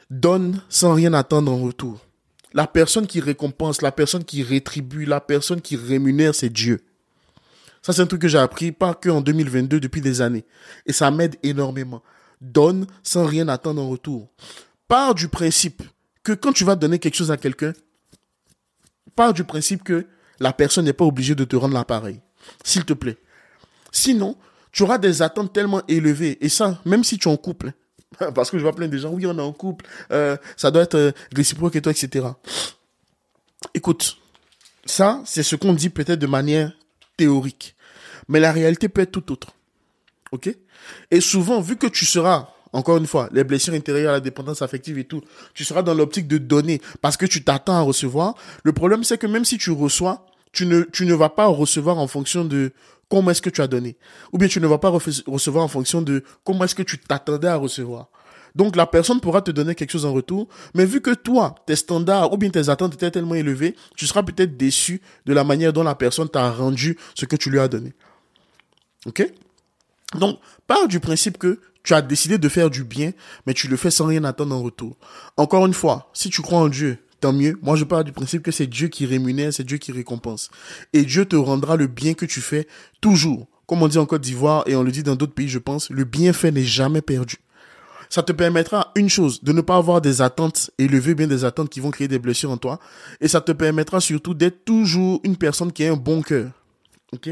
Donne 0.09 0.62
sans 0.70 0.95
rien 0.95 1.12
attendre 1.12 1.53
en 1.53 1.59
retour. 1.59 2.01
la 2.55 2.66
personne 2.66 3.07
qui 3.07 3.20
récompense, 3.20 3.83
la 3.83 3.93
personne 3.93 4.25
qui 4.25 4.43
rétribue, 4.43 5.05
la 5.05 5.20
personne 5.20 5.61
qui 5.61 5.77
rémunère, 5.77 6.35
c'est 6.35 6.49
Dieu. 6.49 6.81
Ça, 7.83 7.93
c'est 7.93 8.01
un 8.01 8.07
truc 8.07 8.22
que 8.22 8.29
j'ai 8.29 8.39
appris 8.39 8.72
pas 8.72 8.95
que 8.95 9.11
en 9.11 9.20
2022 9.20 9.79
depuis 9.79 10.01
des 10.01 10.22
années. 10.22 10.47
Et 10.87 10.95
ça 10.95 11.11
m'aide 11.11 11.37
énormément. 11.43 12.03
Donne 12.41 12.87
sans 13.03 13.27
rien 13.27 13.49
attendre 13.49 13.83
en 13.83 13.91
retour. 13.91 14.31
Pars 14.89 15.14
du 15.14 15.29
principe 15.29 15.83
que 16.22 16.33
quand 16.33 16.55
tu 16.55 16.64
vas 16.64 16.75
donner 16.75 16.99
quelque 16.99 17.16
chose 17.16 17.31
à 17.31 17.37
quelqu'un, 17.37 17.75
pars 19.14 19.35
du 19.35 19.45
principe 19.45 19.85
que 19.85 20.07
la 20.41 20.53
personne 20.53 20.85
n'est 20.85 20.93
pas 20.93 21.05
obligée 21.05 21.35
de 21.35 21.45
te 21.45 21.57
rendre 21.57 21.74
l'appareil. 21.74 22.20
S'il 22.62 22.85
te 22.85 22.93
plaît. 22.93 23.18
Sinon, 23.93 24.37
tu 24.72 24.82
auras 24.82 24.99
des 24.99 25.22
attentes 25.22 25.53
tellement 25.53 25.82
élevées. 25.89 26.39
Et 26.45 26.49
ça, 26.49 26.80
même 26.85 27.05
si 27.05 27.18
tu 27.18 27.28
es 27.28 27.32
en 27.32 27.37
couple. 27.37 27.72
Parce 28.35 28.51
que 28.51 28.59
je 28.59 28.62
vois 28.62 28.74
plein 28.74 28.89
de 28.89 28.99
gens, 28.99 29.11
oui, 29.11 29.26
on 29.26 29.37
est 29.39 29.43
en 29.43 29.53
couple, 29.53 29.87
euh, 30.12 30.37
ça 30.57 30.70
doit 30.70 30.82
être 30.82 30.95
euh, 30.95 31.12
réciproque 31.35 31.76
et 31.76 31.82
toi, 31.82 31.93
etc. 31.93 32.26
Écoute, 33.72 34.18
ça, 34.85 35.22
c'est 35.24 35.43
ce 35.43 35.57
qu'on 35.57 35.72
dit 35.72 35.91
peut-être 35.91 36.18
de 36.18 36.26
manière 36.26 36.72
théorique. 37.16 37.74
Mais 38.28 38.41
la 38.41 38.53
réalité 38.53 38.89
peut 38.89 39.01
être 39.01 39.12
tout 39.12 39.32
autre. 39.32 39.49
OK? 40.32 40.55
Et 41.11 41.20
souvent, 41.20 41.61
vu 41.61 41.76
que 41.76 41.87
tu 41.87 42.05
seras, 42.05 42.53
encore 42.75 42.97
une 42.97 43.07
fois, 43.07 43.29
les 43.33 43.45
blessures 43.45 43.72
intérieures, 43.72 44.12
la 44.12 44.20
dépendance 44.20 44.61
affective 44.61 44.99
et 44.99 45.05
tout, 45.05 45.22
tu 45.55 45.64
seras 45.64 45.83
dans 45.83 45.95
l'optique 45.95 46.27
de 46.27 46.39
donner 46.39 46.83
parce 47.01 47.16
que 47.16 47.25
tu 47.25 47.45
t'attends 47.45 47.77
à 47.77 47.81
recevoir. 47.81 48.35
Le 48.64 48.72
problème, 48.72 49.05
c'est 49.05 49.16
que 49.16 49.29
même 49.29 49.45
si 49.45 49.59
tu 49.59 49.70
reçois, 49.70 50.27
tu 50.51 50.66
ne, 50.66 50.83
tu 50.83 51.07
ne 51.07 51.14
vas 51.14 51.29
pas 51.29 51.47
recevoir 51.47 51.99
en 51.99 52.09
fonction 52.09 52.45
de 52.45 52.72
comment 53.09 53.31
est-ce 53.31 53.43
que 53.43 53.51
tu 53.51 53.62
as 53.62 53.68
donné. 53.68 53.97
Ou 54.33 54.39
bien 54.39 54.49
tu 54.49 54.61
ne 54.61 54.66
vas 54.66 54.79
pas 54.79 54.89
recevoir 54.91 55.64
en 55.64 55.68
fonction 55.68 56.03
de 56.03 56.25
comment 56.43 56.64
est-ce 56.64 56.75
que 56.75 56.83
tu 56.83 56.99
t'attendais 56.99 57.47
à 57.47 57.55
recevoir. 57.55 58.09
Donc 58.57 58.75
la 58.75 58.87
personne 58.87 59.20
pourra 59.20 59.41
te 59.41 59.53
donner 59.53 59.77
quelque 59.77 59.93
chose 59.93 60.05
en 60.05 60.12
retour, 60.12 60.49
mais 60.75 60.85
vu 60.85 61.01
que 61.01 61.14
toi, 61.14 61.55
tes 61.66 61.77
standards 61.77 62.33
ou 62.33 62.37
bien 62.37 62.51
tes 62.51 62.68
attentes 62.68 62.95
étaient 62.95 63.11
tellement 63.11 63.37
élevées, 63.37 63.77
tu 63.97 64.07
seras 64.07 64.25
peut-être 64.25 64.57
déçu 64.57 65.01
de 65.27 65.33
la 65.33 65.45
manière 65.45 65.72
dont 65.72 65.85
la 65.85 65.95
personne 65.95 66.29
t'a 66.29 66.51
rendu 66.51 66.99
ce 67.14 67.25
que 67.25 67.37
tu 67.37 67.51
lui 67.51 67.61
as 67.61 67.68
donné. 67.68 67.93
Ok? 69.07 69.29
Donc, 70.18 70.39
pars 70.66 70.89
du 70.89 70.99
principe 70.99 71.39
que 71.39 71.61
tu 71.85 71.95
as 71.95 72.03
décidé 72.03 72.39
de 72.39 72.49
faire 72.49 72.70
du 72.70 72.82
bien, 72.82 73.12
mais 73.47 73.55
tu 73.55 73.68
le 73.68 73.76
fais 73.76 73.91
sans 73.91 74.07
rien 74.07 74.24
attendre 74.24 74.57
en 74.57 74.62
retour. 74.62 74.97
Encore 75.37 75.66
une 75.66 75.74
fois, 75.74 76.11
si 76.14 76.30
tu 76.30 76.43
crois 76.43 76.59
en 76.59 76.68
Dieu, 76.68 76.99
tant 77.20 77.32
mieux. 77.32 77.59
Moi, 77.62 77.76
je 77.76 77.85
pars 77.85 78.05
du 78.05 78.12
principe 78.12 78.43
que 78.43 78.51
c'est 78.51 78.66
Dieu 78.66 78.89
qui 78.89 79.07
rémunère, 79.07 79.53
c'est 79.53 79.64
Dieu 79.64 79.78
qui 79.78 79.93
récompense. 79.93 80.51
Et 80.93 81.05
Dieu 81.05 81.24
te 81.24 81.37
rendra 81.37 81.76
le 81.76 81.87
bien 81.87 82.14
que 82.14 82.26
tu 82.26 82.41
fais 82.41 82.66
toujours. 83.01 83.47
Comme 83.66 83.82
on 83.82 83.89
dit 83.89 83.99
en 83.99 84.05
Côte 84.05 84.20
d'Ivoire 84.20 84.64
et 84.66 84.76
on 84.76 84.82
le 84.82 84.91
dit 84.91 85.03
dans 85.03 85.16
d'autres 85.16 85.32
pays, 85.32 85.49
je 85.49 85.59
pense, 85.59 85.89
le 85.91 86.05
bienfait 86.05 86.51
n'est 86.51 86.64
jamais 86.64 87.01
perdu. 87.01 87.37
Ça 88.11 88.22
te 88.22 88.32
permettra 88.32 88.93
une 88.95 89.09
chose, 89.09 89.43
de 89.43 89.53
ne 89.53 89.62
pas 89.62 89.76
avoir 89.76 90.01
des 90.01 90.20
attentes 90.20 90.70
élevées, 90.78 91.14
bien 91.14 91.26
des 91.26 91.45
attentes 91.45 91.70
qui 91.70 91.80
vont 91.80 91.91
créer 91.91 92.09
des 92.09 92.18
blessures 92.18 92.51
en 92.51 92.59
toi. 92.59 92.78
Et 93.20 93.28
ça 93.28 93.41
te 93.41 93.53
permettra 93.53 94.01
surtout 94.01 94.35
d'être 94.35 94.64
toujours 94.64 95.20
une 95.24 95.37
personne 95.37 95.72
qui 95.72 95.85
a 95.85 95.93
un 95.93 95.97
bon 95.97 96.20
cœur. 96.20 96.51
Ok? 97.14 97.30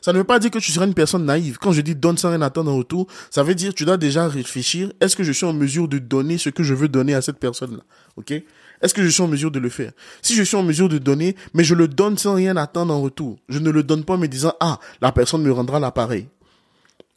Ça 0.00 0.12
ne 0.12 0.18
veut 0.18 0.24
pas 0.24 0.38
dire 0.38 0.50
que 0.50 0.58
tu 0.58 0.70
seras 0.70 0.86
une 0.86 0.94
personne 0.94 1.24
naïve. 1.24 1.58
Quand 1.58 1.72
je 1.72 1.80
dis 1.80 1.96
donne 1.96 2.16
sans 2.16 2.30
rien 2.30 2.42
attendre 2.42 2.70
en 2.70 2.76
retour, 2.76 3.08
ça 3.30 3.42
veut 3.42 3.54
dire 3.54 3.70
que 3.70 3.74
tu 3.74 3.84
dois 3.84 3.96
déjà 3.96 4.28
réfléchir. 4.28 4.92
Est-ce 5.00 5.16
que 5.16 5.24
je 5.24 5.32
suis 5.32 5.44
en 5.44 5.52
mesure 5.52 5.88
de 5.88 5.98
donner 5.98 6.38
ce 6.38 6.50
que 6.50 6.62
je 6.62 6.72
veux 6.72 6.88
donner 6.88 7.14
à 7.14 7.22
cette 7.22 7.38
personne-là? 7.38 7.82
Ok? 8.16 8.30
Est-ce 8.30 8.94
que 8.94 9.02
je 9.02 9.08
suis 9.08 9.22
en 9.22 9.28
mesure 9.28 9.50
de 9.50 9.58
le 9.58 9.68
faire? 9.68 9.92
Si 10.22 10.34
je 10.34 10.42
suis 10.42 10.56
en 10.56 10.62
mesure 10.62 10.88
de 10.88 10.98
donner, 10.98 11.34
mais 11.52 11.64
je 11.64 11.74
le 11.74 11.88
donne 11.88 12.16
sans 12.16 12.34
rien 12.34 12.56
attendre 12.56 12.94
en 12.94 13.00
retour, 13.00 13.38
je 13.48 13.58
ne 13.58 13.70
le 13.70 13.82
donne 13.82 14.04
pas 14.04 14.14
en 14.14 14.18
me 14.18 14.28
disant 14.28 14.52
ah 14.60 14.78
la 15.00 15.10
personne 15.10 15.42
me 15.42 15.52
rendra 15.52 15.80
l'appareil. 15.80 16.28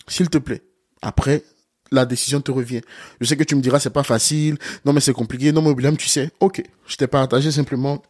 S'il 0.08 0.30
te 0.30 0.40
plaît. 0.40 0.64
Après, 1.02 1.44
la 1.92 2.06
décision 2.06 2.42
te 2.42 2.52
revient. 2.52 2.82
Je 3.22 3.26
sais 3.28 3.38
que 3.38 3.44
tu 3.44 3.56
me 3.56 3.62
diras 3.62 3.80
c'est 3.80 3.92
pas 3.92 4.04
facile, 4.04 4.58
non 4.86 4.94
mais 4.94 5.02
c'est 5.02 5.14
compliqué, 5.14 5.52
non 5.52 5.62
mais 5.62 5.70
William 5.70 5.96
tu 5.96 6.08
sais, 6.08 6.32
ok, 6.40 6.64
je 6.88 6.96
t'ai 6.96 7.08
partagé 7.08 7.52
simplement 7.52 8.02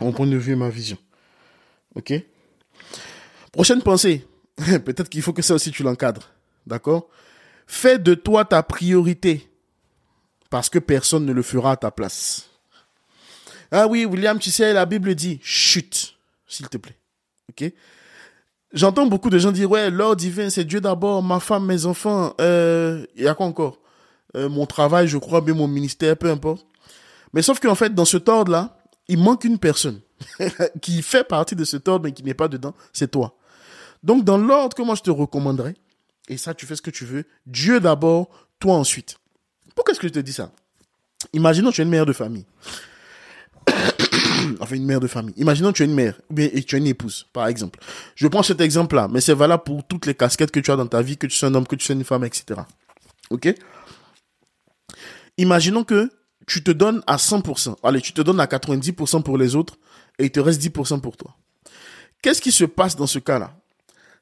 mon 0.00 0.12
point 0.12 0.26
de 0.26 0.36
vue 0.36 0.52
et 0.52 0.56
ma 0.56 0.70
vision. 0.70 0.98
Ok? 1.94 2.12
Prochaine 3.54 3.82
pensée, 3.82 4.26
peut-être 4.56 5.08
qu'il 5.08 5.22
faut 5.22 5.32
que 5.32 5.40
ça 5.40 5.54
aussi 5.54 5.70
tu 5.70 5.84
l'encadres, 5.84 6.28
d'accord? 6.66 7.06
Fais 7.68 8.00
de 8.00 8.14
toi 8.14 8.44
ta 8.44 8.64
priorité, 8.64 9.48
parce 10.50 10.68
que 10.68 10.80
personne 10.80 11.24
ne 11.24 11.32
le 11.32 11.42
fera 11.42 11.70
à 11.70 11.76
ta 11.76 11.92
place. 11.92 12.50
Ah 13.70 13.86
oui, 13.86 14.06
William, 14.06 14.40
tu 14.40 14.50
sais, 14.50 14.72
la 14.72 14.86
Bible 14.86 15.14
dit, 15.14 15.38
chut, 15.40 16.16
s'il 16.48 16.68
te 16.68 16.78
plaît. 16.78 16.96
Ok? 17.48 17.72
J'entends 18.72 19.06
beaucoup 19.06 19.30
de 19.30 19.38
gens 19.38 19.52
dire, 19.52 19.70
ouais, 19.70 19.88
l'ordre 19.88 20.16
divin, 20.16 20.50
c'est 20.50 20.64
Dieu 20.64 20.80
d'abord, 20.80 21.22
ma 21.22 21.38
femme, 21.38 21.64
mes 21.64 21.86
enfants, 21.86 22.34
euh, 22.40 23.06
il 23.14 23.22
y 23.22 23.28
a 23.28 23.34
quoi 23.36 23.46
encore? 23.46 23.78
Euh, 24.36 24.48
Mon 24.48 24.66
travail, 24.66 25.06
je 25.06 25.16
crois, 25.16 25.40
bien 25.40 25.54
mon 25.54 25.68
ministère, 25.68 26.16
peu 26.16 26.28
importe. 26.28 26.66
Mais 27.32 27.42
sauf 27.42 27.60
qu'en 27.60 27.76
fait, 27.76 27.94
dans 27.94 28.04
ce 28.04 28.16
ordre-là, 28.28 28.78
il 29.06 29.18
manque 29.18 29.44
une 29.44 29.60
personne 29.60 30.00
qui 30.82 31.02
fait 31.02 31.22
partie 31.22 31.54
de 31.54 31.64
ce 31.64 31.76
ordre, 31.86 32.04
mais 32.04 32.12
qui 32.12 32.24
n'est 32.24 32.34
pas 32.34 32.48
dedans, 32.48 32.74
c'est 32.92 33.12
toi. 33.12 33.36
Donc, 34.04 34.22
dans 34.22 34.36
l'ordre 34.36 34.76
que 34.76 34.82
moi 34.82 34.94
je 34.94 35.02
te 35.02 35.10
recommanderais, 35.10 35.74
et 36.28 36.36
ça, 36.36 36.54
tu 36.54 36.66
fais 36.66 36.76
ce 36.76 36.82
que 36.82 36.90
tu 36.90 37.04
veux, 37.06 37.24
Dieu 37.46 37.80
d'abord, 37.80 38.28
toi 38.60 38.74
ensuite. 38.74 39.16
Pourquoi 39.74 39.92
est-ce 39.92 40.00
que 40.00 40.08
je 40.08 40.12
te 40.12 40.18
dis 40.18 40.32
ça? 40.32 40.52
Imaginons 41.32 41.70
que 41.70 41.76
tu 41.76 41.80
es 41.80 41.84
une 41.84 41.90
mère 41.90 42.06
de 42.06 42.12
famille. 42.12 42.44
enfin 44.60 44.76
une 44.76 44.84
mère 44.84 45.00
de 45.00 45.06
famille. 45.06 45.34
Imaginons 45.38 45.72
que 45.72 45.78
tu 45.78 45.82
es 45.82 45.86
une 45.86 45.94
mère 45.94 46.20
et 46.36 46.62
tu 46.62 46.76
es 46.76 46.78
une 46.78 46.86
épouse, 46.86 47.26
par 47.32 47.46
exemple. 47.48 47.80
Je 48.14 48.28
prends 48.28 48.42
cet 48.42 48.60
exemple-là, 48.60 49.08
mais 49.10 49.22
c'est 49.22 49.34
valable 49.34 49.64
pour 49.64 49.84
toutes 49.84 50.04
les 50.04 50.14
casquettes 50.14 50.50
que 50.50 50.60
tu 50.60 50.70
as 50.70 50.76
dans 50.76 50.86
ta 50.86 51.00
vie, 51.00 51.16
que 51.16 51.26
tu 51.26 51.36
sois 51.36 51.48
un 51.48 51.54
homme, 51.54 51.66
que 51.66 51.76
tu 51.76 51.86
sois 51.86 51.94
une 51.94 52.04
femme, 52.04 52.24
etc. 52.24 52.60
Ok? 53.30 53.54
Imaginons 55.38 55.82
que 55.82 56.10
tu 56.46 56.62
te 56.62 56.70
donnes 56.70 57.02
à 57.06 57.16
100%. 57.16 57.76
Allez, 57.82 58.02
tu 58.02 58.12
te 58.12 58.20
donnes 58.20 58.40
à 58.40 58.46
90% 58.46 59.22
pour 59.22 59.38
les 59.38 59.56
autres 59.56 59.76
et 60.18 60.26
il 60.26 60.30
te 60.30 60.40
reste 60.40 60.62
10% 60.62 61.00
pour 61.00 61.16
toi. 61.16 61.34
Qu'est-ce 62.22 62.42
qui 62.42 62.52
se 62.52 62.64
passe 62.64 62.96
dans 62.96 63.06
ce 63.06 63.18
cas-là? 63.18 63.56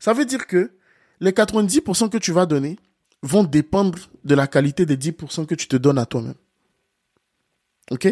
Ça 0.03 0.13
veut 0.15 0.25
dire 0.25 0.49
que 0.49 0.73
les 1.21 1.31
90% 1.31 2.09
que 2.09 2.19
tu 2.19 2.33
vas 2.33 2.45
donner 2.45 2.77
vont 3.23 3.45
dépendre 3.45 4.01
de 4.25 4.35
la 4.35 4.49
qualité 4.49 4.85
des 4.85 4.97
10% 4.97 5.47
que 5.47 5.55
tu 5.55 5.69
te 5.69 5.77
donnes 5.77 5.97
à 5.97 6.07
toi-même. 6.07 6.35
Ok? 7.93 8.07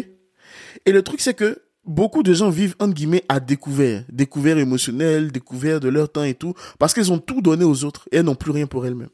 Et 0.85 0.91
le 0.93 1.01
truc, 1.01 1.19
c'est 1.19 1.33
que 1.33 1.61
beaucoup 1.83 2.23
de 2.23 2.33
gens 2.33 2.49
vivent, 2.49 2.75
entre 2.79 2.93
guillemets, 2.93 3.25
à 3.27 3.41
découvert. 3.41 4.05
Découvert 4.07 4.57
émotionnel, 4.57 5.33
découvert 5.33 5.81
de 5.81 5.89
leur 5.89 6.09
temps 6.09 6.23
et 6.23 6.33
tout, 6.33 6.53
parce 6.79 6.93
qu'elles 6.93 7.11
ont 7.11 7.19
tout 7.19 7.41
donné 7.41 7.65
aux 7.65 7.83
autres 7.83 8.07
et 8.13 8.19
elles 8.19 8.25
n'ont 8.25 8.35
plus 8.35 8.51
rien 8.51 8.67
pour 8.67 8.85
elles-mêmes. 8.85 9.09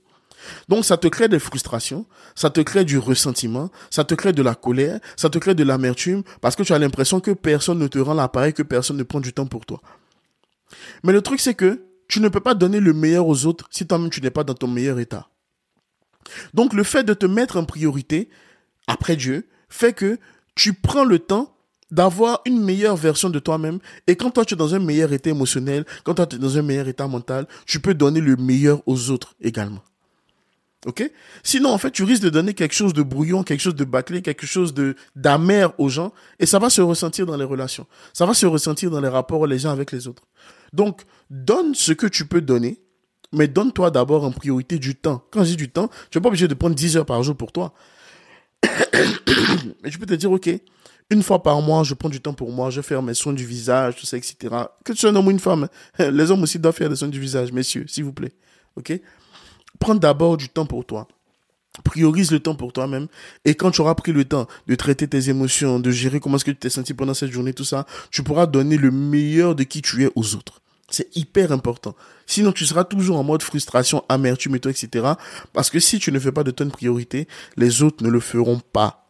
Donc 0.69 0.85
ça 0.85 0.97
te 0.97 1.07
crée 1.07 1.29
des 1.29 1.39
frustrations, 1.39 2.05
ça 2.35 2.51
te 2.51 2.61
crée 2.61 2.85
du 2.85 2.99
ressentiment, 2.99 3.71
ça 3.89 4.03
te 4.03 4.13
crée 4.13 4.33
de 4.33 4.43
la 4.43 4.53
colère, 4.53 4.99
ça 5.15 5.31
te 5.31 5.39
crée 5.39 5.55
de 5.55 5.63
l'amertume, 5.63 6.21
parce 6.41 6.55
que 6.55 6.61
tu 6.61 6.73
as 6.73 6.77
l'impression 6.77 7.21
que 7.21 7.31
personne 7.31 7.79
ne 7.79 7.87
te 7.87 7.97
rend 7.97 8.13
l'appareil, 8.13 8.53
que 8.53 8.61
personne 8.61 8.97
ne 8.97 9.03
prend 9.03 9.19
du 9.19 9.33
temps 9.33 9.47
pour 9.47 9.65
toi. 9.65 9.81
Mais 11.03 11.11
le 11.11 11.23
truc 11.23 11.39
c'est 11.39 11.55
que 11.55 11.86
tu 12.07 12.19
ne 12.19 12.29
peux 12.29 12.39
pas 12.39 12.53
donner 12.53 12.79
le 12.79 12.93
meilleur 12.93 13.27
aux 13.27 13.45
autres 13.45 13.67
si 13.71 13.85
toi-même 13.85 14.09
tu 14.09 14.21
n'es 14.21 14.29
pas 14.31 14.43
dans 14.43 14.53
ton 14.53 14.67
meilleur 14.67 14.99
état. 14.99 15.29
Donc 16.53 16.73
le 16.73 16.83
fait 16.83 17.03
de 17.03 17.13
te 17.13 17.25
mettre 17.25 17.57
en 17.57 17.65
priorité, 17.65 18.29
après 18.87 19.15
Dieu, 19.15 19.47
fait 19.69 19.93
que 19.93 20.19
tu 20.55 20.73
prends 20.73 21.03
le 21.03 21.19
temps 21.19 21.53
d'avoir 21.91 22.41
une 22.45 22.61
meilleure 22.61 22.97
version 22.97 23.29
de 23.29 23.39
toi-même. 23.39 23.79
Et 24.07 24.15
quand 24.15 24.31
toi, 24.31 24.43
tu 24.43 24.55
es 24.55 24.57
dans 24.57 24.75
un 24.75 24.79
meilleur 24.79 25.13
état 25.13 25.29
émotionnel, 25.29 25.85
quand 26.03 26.15
toi, 26.15 26.27
tu 26.27 26.35
es 26.35 26.39
dans 26.39 26.57
un 26.57 26.61
meilleur 26.61 26.87
état 26.87 27.07
mental, 27.07 27.47
tu 27.65 27.79
peux 27.79 27.93
donner 27.93 28.19
le 28.19 28.35
meilleur 28.35 28.81
aux 28.85 29.09
autres 29.09 29.35
également. 29.41 29.81
Ok? 30.85 31.09
Sinon, 31.43 31.69
en 31.69 31.77
fait, 31.77 31.91
tu 31.91 32.03
risques 32.03 32.23
de 32.23 32.29
donner 32.29 32.53
quelque 32.53 32.75
chose 32.75 32.93
de 32.93 33.01
brouillon, 33.03 33.43
quelque 33.43 33.61
chose 33.61 33.75
de 33.75 33.83
bâclé, 33.83 34.21
quelque 34.21 34.45
chose 34.45 34.73
de 34.73 34.95
d'amer 35.15 35.73
aux 35.77 35.89
gens, 35.89 36.13
et 36.39 36.45
ça 36.45 36.59
va 36.59 36.69
se 36.69 36.81
ressentir 36.81 37.25
dans 37.25 37.35
les 37.35 37.43
relations. 37.43 37.87
Ça 38.13 38.25
va 38.25 38.33
se 38.33 38.45
ressentir 38.45 38.91
dans 38.91 39.01
les 39.01 39.07
rapports 39.07 39.47
les 39.47 39.65
uns 39.65 39.71
avec 39.71 39.91
les 39.91 40.07
autres. 40.07 40.23
Donc, 40.73 41.03
donne 41.29 41.75
ce 41.75 41.91
que 41.91 42.07
tu 42.07 42.25
peux 42.25 42.41
donner, 42.41 42.81
mais 43.33 43.47
donne-toi 43.47 43.91
d'abord 43.91 44.23
en 44.23 44.31
priorité 44.31 44.79
du 44.79 44.95
temps. 44.95 45.23
Quand 45.31 45.43
dis 45.43 45.57
du 45.57 45.69
temps, 45.69 45.89
tu 46.09 46.17
n'es 46.17 46.21
pas 46.21 46.29
obligé 46.29 46.47
de 46.47 46.53
prendre 46.53 46.75
10 46.75 46.97
heures 46.97 47.05
par 47.05 47.21
jour 47.23 47.35
pour 47.35 47.51
toi. 47.51 47.73
mais 49.83 49.89
tu 49.89 49.99
peux 49.99 50.05
te 50.05 50.13
dire, 50.13 50.31
ok, 50.31 50.49
une 51.09 51.23
fois 51.23 51.41
par 51.41 51.61
mois, 51.61 51.83
je 51.83 51.93
prends 51.93 52.09
du 52.09 52.21
temps 52.21 52.33
pour 52.33 52.51
moi, 52.51 52.69
je 52.69 52.81
fais 52.81 53.01
mes 53.01 53.13
soins 53.13 53.33
du 53.33 53.45
visage, 53.45 53.95
tout 53.95 54.05
ça, 54.05 54.17
etc. 54.17 54.35
Que 54.83 54.93
tu 54.93 54.99
sois 54.99 55.09
un 55.09 55.15
homme 55.15 55.27
ou 55.27 55.31
une 55.31 55.39
femme, 55.39 55.67
les 55.99 56.31
hommes 56.31 56.43
aussi 56.43 56.59
doivent 56.59 56.75
faire 56.75 56.89
des 56.89 56.95
soins 56.95 57.07
du 57.07 57.19
visage, 57.19 57.51
messieurs, 57.51 57.85
s'il 57.87 58.03
vous 58.03 58.13
plaît. 58.13 58.33
Ok? 58.75 58.99
Prends 59.79 59.95
d'abord 59.95 60.37
du 60.37 60.49
temps 60.49 60.65
pour 60.65 60.85
toi. 60.85 61.07
Priorise 61.83 62.31
le 62.31 62.39
temps 62.39 62.55
pour 62.55 62.73
toi-même. 62.73 63.07
Et 63.45 63.53
quand 63.53 63.71
tu 63.71 63.81
auras 63.81 63.93
pris 63.93 64.11
le 64.11 64.25
temps 64.25 64.47
de 64.65 64.75
traiter 64.75 65.07
tes 65.07 65.29
émotions, 65.29 65.79
de 65.79 65.91
gérer 65.91 66.19
comment 66.19 66.37
que 66.37 66.43
tu 66.51 66.55
t'es 66.55 66.69
senti 66.69 66.93
pendant 66.93 67.13
cette 67.13 67.31
journée, 67.31 67.53
tout 67.53 67.63
ça, 67.63 67.85
tu 68.09 68.23
pourras 68.23 68.47
donner 68.47 68.77
le 68.77 68.89
meilleur 68.89 69.55
de 69.55 69.63
qui 69.63 69.81
tu 69.81 70.03
es 70.03 70.09
aux 70.15 70.35
autres. 70.35 70.61
C'est 70.89 71.15
hyper 71.17 71.51
important. 71.51 71.95
Sinon, 72.25 72.51
tu 72.51 72.65
seras 72.65 72.85
toujours 72.85 73.17
en 73.17 73.23
mode 73.23 73.41
frustration, 73.41 74.03
amertume 74.07 74.55
et 74.55 74.67
etc. 74.67 75.05
Parce 75.51 75.69
que 75.69 75.79
si 75.79 75.99
tu 75.99 76.11
ne 76.11 76.19
fais 76.19 76.31
pas 76.31 76.43
de 76.43 76.51
ton 76.51 76.69
priorité, 76.69 77.27
les 77.57 77.81
autres 77.81 78.03
ne 78.03 78.09
le 78.09 78.19
feront 78.19 78.59
pas. 78.59 79.03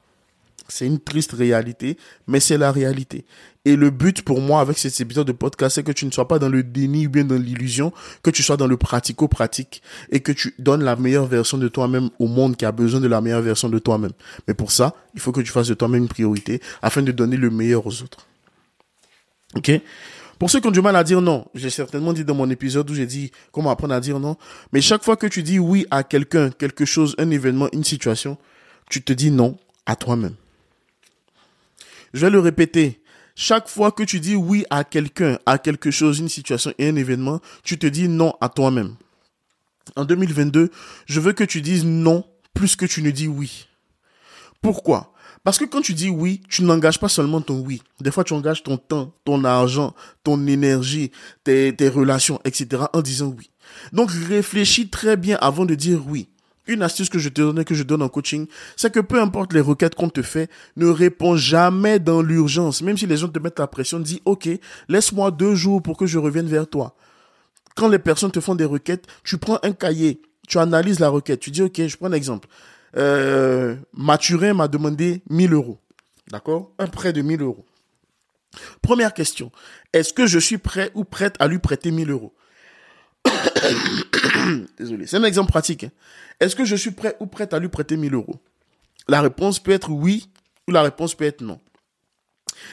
C'est 0.70 0.86
une 0.86 1.00
triste 1.00 1.32
réalité, 1.32 1.98
mais 2.28 2.40
c'est 2.40 2.58
la 2.58 2.72
réalité. 2.72 3.26
Et 3.64 3.76
le 3.76 3.90
but 3.90 4.22
pour 4.22 4.42
moi 4.42 4.62
avec 4.62 4.78
cet 4.78 5.00
épisode 5.00 5.28
de 5.28 5.32
podcast, 5.32 5.76
c'est 5.76 5.84
que 5.84 5.92
tu 5.92 6.06
ne 6.06 6.12
sois 6.12 6.28
pas 6.28 6.40
dans 6.40 6.50
le 6.50 6.64
déni 6.64 7.08
ou 7.08 7.10
bien 7.10 7.26
dans 7.26 7.36
l'illusion, 7.36 7.94
que 8.24 8.30
tu 8.30 8.44
sois 8.44 8.58
dans 8.58 8.68
le 8.68 8.78
pratico-pratique 8.78 9.82
et 10.10 10.20
que 10.20 10.32
tu 10.32 10.56
donnes 10.58 10.84
la 10.84 10.96
meilleure 10.96 11.26
version 11.26 11.58
de 11.58 11.68
toi-même 11.68 12.10
au 12.20 12.28
monde 12.28 12.58
qui 12.58 12.66
a 12.66 12.72
besoin 12.72 13.00
de 13.00 13.08
la 13.08 13.22
meilleure 13.22 13.42
version 13.42 13.70
de 13.70 13.80
toi-même. 13.80 14.14
Mais 14.48 14.54
pour 14.54 14.72
ça, 14.72 14.94
il 15.14 15.20
faut 15.20 15.32
que 15.32 15.42
tu 15.42 15.52
fasses 15.52 15.68
de 15.68 15.74
toi-même 15.74 16.04
une 16.04 16.10
priorité 16.10 16.62
afin 16.82 17.02
de 17.02 17.12
donner 17.12 17.38
le 17.38 17.50
meilleur 17.50 17.86
aux 17.86 18.02
autres. 18.02 18.26
Ok? 19.56 19.72
Pour 20.40 20.52
ceux 20.52 20.60
qui 20.60 20.68
ont 20.68 20.72
du 20.72 20.82
mal 20.82 20.96
à 20.96 21.04
dire 21.04 21.22
non, 21.22 21.48
j'ai 21.56 21.70
certainement 21.70 22.14
dit 22.14 22.24
dans 22.24 22.36
mon 22.36 22.50
épisode 22.50 22.90
où 22.90 22.94
j'ai 22.94 23.08
dit 23.08 23.32
comment 23.52 23.72
apprendre 23.72 23.96
à 23.96 24.00
dire 24.00 24.20
non, 24.20 24.38
mais 24.72 24.82
chaque 24.82 25.04
fois 25.04 25.18
que 25.18 25.26
tu 25.28 25.42
dis 25.42 25.58
oui 25.58 25.88
à 25.90 26.04
quelqu'un, 26.04 26.52
quelque 26.52 26.86
chose, 26.86 27.16
un 27.18 27.30
événement, 27.32 27.70
une 27.74 27.84
situation, 27.84 28.38
tu 28.90 29.02
te 29.02 29.14
dis 29.14 29.32
non 29.32 29.58
à 29.86 29.96
toi-même. 29.96 30.36
Je 32.14 32.22
vais 32.22 32.30
le 32.30 32.40
répéter. 32.40 33.02
Chaque 33.36 33.68
fois 33.68 33.92
que 33.92 34.04
tu 34.04 34.20
dis 34.20 34.36
oui 34.36 34.66
à 34.70 34.84
quelqu'un, 34.84 35.38
à 35.46 35.58
quelque 35.58 35.92
chose, 35.92 36.20
une 36.20 36.30
situation 36.30 36.74
et 36.78 36.90
un 36.90 36.96
événement, 36.96 37.40
tu 37.64 37.78
te 37.78 37.86
dis 37.88 38.08
non 38.08 38.34
à 38.42 38.50
toi-même. 38.50 38.96
En 39.96 40.06
2022, 40.06 40.70
je 41.06 41.20
veux 41.20 41.34
que 41.34 41.44
tu 41.44 41.62
dises 41.62 41.86
non 41.86 42.24
plus 42.54 42.76
que 42.76 42.86
tu 42.86 43.02
ne 43.02 43.12
dis 43.12 43.28
oui. 43.28 43.68
Pourquoi? 44.62 45.14
Parce 45.44 45.58
que 45.58 45.66
quand 45.66 45.82
tu 45.82 45.94
dis 45.94 46.10
oui, 46.10 46.42
tu 46.50 46.64
n'engages 46.64 47.00
pas 47.00 47.10
seulement 47.10 47.42
ton 47.42 47.60
oui. 47.60 47.82
Des 48.02 48.12
fois, 48.12 48.24
tu 48.24 48.34
engages 48.34 48.64
ton 48.64 48.78
temps, 48.78 49.14
ton 49.24 49.44
argent, 49.44 49.94
ton 50.24 50.46
énergie, 50.48 51.12
tes, 51.44 51.74
relations, 51.90 52.40
etc. 52.44 52.84
en 52.94 53.02
disant 53.02 53.34
oui. 53.38 53.50
Donc, 53.94 54.12
réfléchis 54.12 54.90
très 54.90 55.18
bien 55.18 55.38
avant 55.42 55.66
de 55.66 55.76
dire 55.76 56.02
oui 56.08 56.30
une 56.68 56.84
astuce 56.84 57.10
que 57.10 57.20
je 57.20 57.30
te 57.30 57.42
donne, 57.42 57.64
que 57.64 57.74
je 57.74 57.84
donne 57.84 58.02
en 58.02 58.10
coaching, 58.10 58.46
c'est 58.76 58.92
que 58.92 59.00
peu 59.00 59.20
importe 59.22 59.54
les 59.54 59.62
requêtes 59.62 59.96
qu'on 59.96 60.10
te 60.10 60.22
fait, 60.22 60.50
ne 60.76 60.88
réponds 60.88 61.38
jamais 61.38 62.00
dans 62.00 62.22
l'urgence. 62.22 62.82
Même 62.82 62.98
si 62.98 63.08
les 63.08 63.18
gens 63.18 63.30
te 63.30 63.40
mettent 63.40 63.60
la 63.60 63.68
pression, 63.68 64.00
dis, 64.00 64.22
OK, 64.26 64.50
laisse-moi 64.90 65.32
deux 65.32 65.56
jours 65.56 65.82
pour 65.82 65.98
que 65.98 66.06
je 66.06 66.18
revienne 66.18 66.48
vers 66.48 66.68
toi. 66.68 66.96
Quand 67.76 67.88
les 67.88 68.00
personnes 68.00 68.32
te 68.32 68.40
font 68.40 68.56
des 68.56 68.66
requêtes, 68.66 69.06
tu 69.24 69.38
prends 69.38 69.60
un 69.64 69.72
cahier, 69.72 70.22
tu 70.48 70.58
analyses 70.58 71.00
la 71.00 71.10
requête, 71.10 71.40
tu 71.40 71.52
dis, 71.52 71.62
OK, 71.62 71.82
je 71.88 71.98
prends 71.98 72.08
un 72.08 72.14
exemple. 72.14 72.48
Euh, 72.96 73.76
Mathurin 73.94 74.54
m'a 74.54 74.68
demandé 74.68 75.22
1000 75.30 75.54
euros. 75.54 75.80
D'accord? 76.30 76.72
Un 76.80 76.88
prêt 76.88 77.14
de 77.14 77.22
1000 77.22 77.42
euros. 77.42 77.66
Première 78.82 79.14
question. 79.14 79.52
Est-ce 79.94 80.14
que 80.14 80.26
je 80.26 80.40
suis 80.40 80.58
prêt 80.58 80.92
ou 80.96 81.04
prête 81.04 81.36
à 81.40 81.48
lui 81.48 81.60
prêter 81.60 81.92
1000 81.92 82.10
euros? 82.12 82.34
Désolé. 84.78 85.08
C'est 85.08 85.18
un 85.18 85.24
exemple 85.24 85.52
pratique. 85.52 85.84
Hein. 85.84 85.92
Est-ce 86.40 86.56
que 86.56 86.66
je 86.66 86.76
suis 86.76 86.92
prêt 86.92 87.16
ou 87.20 87.28
prête 87.28 87.54
à 87.54 87.60
lui 87.60 87.70
prêter 87.70 87.98
1000 87.98 88.14
euros? 88.14 88.40
La 89.08 89.22
réponse 89.22 89.60
peut 89.60 89.72
être 89.72 89.90
oui 89.90 90.30
ou 90.68 90.72
la 90.72 90.82
réponse 90.82 91.16
peut 91.16 91.26
être 91.26 91.42
non. 91.42 91.60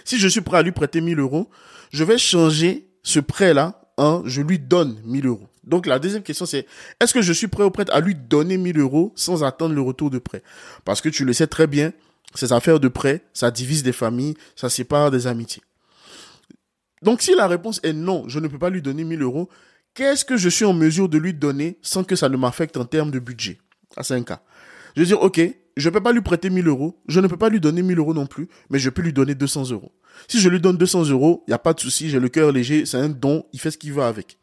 Si 0.05 0.19
je 0.19 0.29
suis 0.29 0.41
prêt 0.41 0.59
à 0.59 0.63
lui 0.63 0.73
prêter 0.73 1.01
1000 1.01 1.19
euros, 1.19 1.51
je 1.93 2.05
vais 2.05 2.19
changer 2.19 2.89
ce 3.03 3.21
prêt-là 3.21 3.81
en 3.97 4.23
je 4.27 4.41
lui 4.41 4.59
donne 4.59 5.01
1000 5.05 5.27
euros. 5.27 5.49
Donc 5.67 5.87
la 5.87 5.99
deuxième 5.99 6.23
question 6.23 6.47
c'est 6.47 6.67
est-ce 7.01 7.15
que 7.15 7.23
je 7.23 7.33
suis 7.33 7.49
prêt 7.49 7.65
ou 7.65 7.71
prête 7.71 7.91
à 7.91 8.01
lui 8.01 8.15
donner 8.15 8.57
1000 8.57 8.79
euros 8.79 9.13
sans 9.17 9.45
attendre 9.45 9.75
le 9.75 9.81
retour 9.81 10.11
de 10.11 10.19
prêt? 10.19 10.43
Parce 10.85 11.01
que 11.01 11.09
tu 11.09 11.25
le 11.25 11.33
sais 11.33 11.47
très 11.47 11.67
bien, 11.67 11.93
ces 12.35 12.53
affaires 12.53 12.81
de 12.81 12.89
prêt, 12.89 13.25
ça 13.33 13.51
divise 13.51 13.83
des 13.83 13.93
familles, 13.93 14.35
ça 14.57 14.69
sépare 14.69 15.11
des 15.11 15.27
amitiés. 15.27 15.63
Donc 17.03 17.23
si 17.23 17.35
la 17.35 17.47
réponse 17.47 17.81
est 17.83 17.93
non, 17.93 18.25
je 18.29 18.39
ne 18.39 18.49
peux 18.49 18.59
pas 18.59 18.71
lui 18.71 18.83
donner 18.83 19.05
1000 19.05 19.23
euros, 19.23 19.49
qu'est-ce 19.95 20.25
que 20.25 20.37
je 20.37 20.49
suis 20.49 20.65
en 20.65 20.73
mesure 20.73 21.09
de 21.09 21.19
lui 21.19 21.35
donner 21.35 21.79
sans 21.83 22.05
que 22.05 22.17
ça 22.17 22.29
ne 22.29 22.37
m'affecte 22.37 22.77
en 22.77 22.85
termes 22.85 23.11
de 23.11 23.19
budget? 23.19 23.59
À 23.97 24.03
5 24.03 24.25
cas. 24.25 24.43
Je 24.97 25.03
vais 25.03 25.07
dire, 25.07 25.21
OK, 25.21 25.41
je 25.77 25.89
ne 25.89 25.93
peux 25.93 26.03
pas 26.03 26.13
lui 26.13 26.21
prêter 26.21 26.51
1000 26.51 26.67
euros, 26.69 27.01
je 27.09 27.21
ne 27.21 27.27
peux 27.27 27.37
pas 27.37 27.49
lui 27.49 27.61
donner 27.61 27.83
1000 27.83 27.99
euros 27.99 28.15
non 28.15 28.27
plus, 28.27 28.49
mais 28.71 28.79
je 28.79 28.91
peux 28.91 29.03
lui 29.03 29.13
donner 29.13 29.35
200 29.35 29.71
euros. 29.71 29.93
Si 30.29 30.41
je 30.41 30.49
lui 30.49 30.61
donne 30.61 30.77
200 30.77 31.07
euros, 31.11 31.43
il 31.47 31.51
n'y 31.51 31.55
a 31.55 31.59
pas 31.59 31.75
de 31.75 31.81
souci, 31.81 32.09
j'ai 32.09 32.21
le 32.21 32.29
cœur 32.29 32.53
léger, 32.53 32.87
c'est 32.87 32.97
un 32.97 33.09
don, 33.09 33.45
il 33.53 33.61
fait 33.61 33.71
ce 33.71 33.79
qu'il 33.79 33.93
veut 33.93 34.03
avec. 34.03 34.39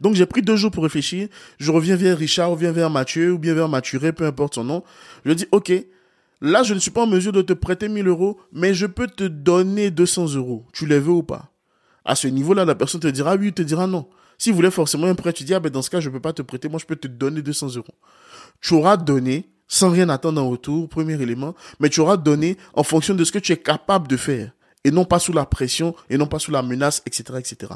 Donc 0.00 0.14
j'ai 0.14 0.26
pris 0.26 0.42
deux 0.42 0.56
jours 0.56 0.70
pour 0.70 0.82
réfléchir, 0.82 1.28
je 1.58 1.70
reviens 1.70 1.96
vers 1.96 2.18
Richard, 2.18 2.52
ou 2.52 2.56
vers 2.56 2.90
Mathieu, 2.90 3.32
ou 3.32 3.38
bien 3.38 3.54
vers 3.54 3.68
Mathuré, 3.68 4.12
peu 4.12 4.26
importe 4.26 4.54
son 4.54 4.64
nom. 4.64 4.82
Je 5.24 5.32
dis, 5.32 5.46
OK, 5.52 5.72
là 6.40 6.62
je 6.62 6.74
ne 6.74 6.78
suis 6.78 6.90
pas 6.90 7.02
en 7.02 7.06
mesure 7.06 7.32
de 7.32 7.42
te 7.42 7.52
prêter 7.52 7.88
1000 7.88 8.06
euros, 8.08 8.38
mais 8.52 8.74
je 8.74 8.86
peux 8.86 9.06
te 9.06 9.24
donner 9.24 9.90
200 9.90 10.34
euros. 10.34 10.66
Tu 10.72 10.86
les 10.86 10.98
veux 10.98 11.12
ou 11.12 11.22
pas? 11.22 11.50
À 12.04 12.14
ce 12.14 12.28
niveau-là, 12.28 12.64
la 12.64 12.74
personne 12.74 13.00
te 13.00 13.08
dira 13.08 13.34
oui, 13.34 13.52
te 13.52 13.62
dira 13.62 13.86
non. 13.86 14.06
Si 14.38 14.50
vous 14.50 14.56
voulez 14.56 14.70
forcément 14.70 15.06
un 15.06 15.14
prêt, 15.14 15.32
tu 15.32 15.44
dis, 15.44 15.54
ah 15.54 15.60
ben 15.60 15.70
dans 15.70 15.82
ce 15.82 15.90
cas, 15.90 16.00
je 16.00 16.08
ne 16.08 16.14
peux 16.14 16.20
pas 16.20 16.32
te 16.32 16.42
prêter, 16.42 16.68
moi 16.68 16.78
je 16.78 16.86
peux 16.86 16.96
te 16.96 17.08
donner 17.08 17.42
200 17.42 17.76
euros. 17.76 17.94
Tu 18.60 18.74
auras 18.74 18.96
donné, 18.96 19.48
sans 19.66 19.90
rien 19.90 20.08
attendre 20.08 20.40
en 20.42 20.48
retour, 20.48 20.88
premier 20.88 21.20
élément, 21.20 21.54
mais 21.80 21.88
tu 21.88 22.00
auras 22.00 22.16
donné 22.16 22.56
en 22.74 22.82
fonction 22.82 23.14
de 23.14 23.24
ce 23.24 23.32
que 23.32 23.38
tu 23.38 23.52
es 23.52 23.56
capable 23.56 24.08
de 24.08 24.16
faire 24.16 24.52
et 24.86 24.92
non 24.92 25.04
pas 25.04 25.18
sous 25.18 25.32
la 25.32 25.44
pression, 25.44 25.96
et 26.08 26.16
non 26.16 26.28
pas 26.28 26.38
sous 26.38 26.52
la 26.52 26.62
menace, 26.62 27.02
etc., 27.06 27.24
etc. 27.40 27.72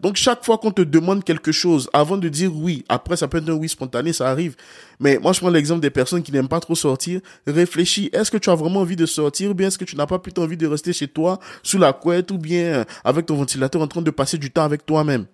Donc, 0.00 0.16
chaque 0.16 0.44
fois 0.44 0.58
qu'on 0.58 0.72
te 0.72 0.82
demande 0.82 1.24
quelque 1.24 1.52
chose, 1.52 1.88
avant 1.94 2.18
de 2.18 2.28
dire 2.28 2.54
oui, 2.54 2.84
après, 2.90 3.16
ça 3.16 3.28
peut 3.28 3.38
être 3.38 3.48
un 3.48 3.54
oui 3.54 3.70
spontané, 3.70 4.12
ça 4.12 4.28
arrive. 4.28 4.56
Mais 4.98 5.18
moi, 5.18 5.32
je 5.32 5.40
prends 5.40 5.48
l'exemple 5.48 5.80
des 5.80 5.88
personnes 5.88 6.22
qui 6.22 6.32
n'aiment 6.32 6.48
pas 6.48 6.60
trop 6.60 6.74
sortir. 6.74 7.22
Réfléchis. 7.46 8.10
Est-ce 8.12 8.30
que 8.30 8.36
tu 8.36 8.50
as 8.50 8.54
vraiment 8.54 8.80
envie 8.80 8.94
de 8.94 9.06
sortir, 9.06 9.52
ou 9.52 9.54
bien 9.54 9.68
est-ce 9.68 9.78
que 9.78 9.86
tu 9.86 9.96
n'as 9.96 10.06
pas 10.06 10.18
plutôt 10.18 10.42
envie 10.42 10.58
de 10.58 10.66
rester 10.66 10.92
chez 10.92 11.08
toi, 11.08 11.40
sous 11.62 11.78
la 11.78 11.94
couette, 11.94 12.30
ou 12.30 12.36
bien 12.36 12.84
avec 13.04 13.24
ton 13.24 13.36
ventilateur 13.36 13.80
en 13.80 13.86
train 13.86 14.02
de 14.02 14.10
passer 14.10 14.36
du 14.36 14.50
temps 14.50 14.64
avec 14.64 14.84
toi-même? 14.84 15.24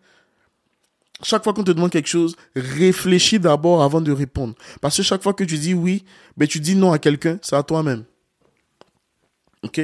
chaque 1.22 1.42
fois 1.42 1.54
qu'on 1.54 1.64
te 1.64 1.72
demande 1.72 1.90
quelque 1.90 2.10
chose, 2.10 2.36
réfléchis 2.54 3.40
d'abord 3.40 3.82
avant 3.82 4.02
de 4.02 4.12
répondre. 4.12 4.54
Parce 4.82 4.98
que 4.98 5.02
chaque 5.02 5.22
fois 5.22 5.32
que 5.32 5.44
tu 5.44 5.56
dis 5.56 5.72
oui, 5.72 6.04
ben 6.36 6.46
tu 6.46 6.60
dis 6.60 6.76
non 6.76 6.92
à 6.92 6.98
quelqu'un, 6.98 7.38
c'est 7.40 7.56
à 7.56 7.62
toi-même. 7.62 8.04
Ok? 9.62 9.80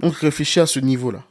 Donc 0.00 0.14
réfléchis 0.16 0.60
à 0.60 0.66
ce 0.66 0.80
niveau-là. 0.80 1.24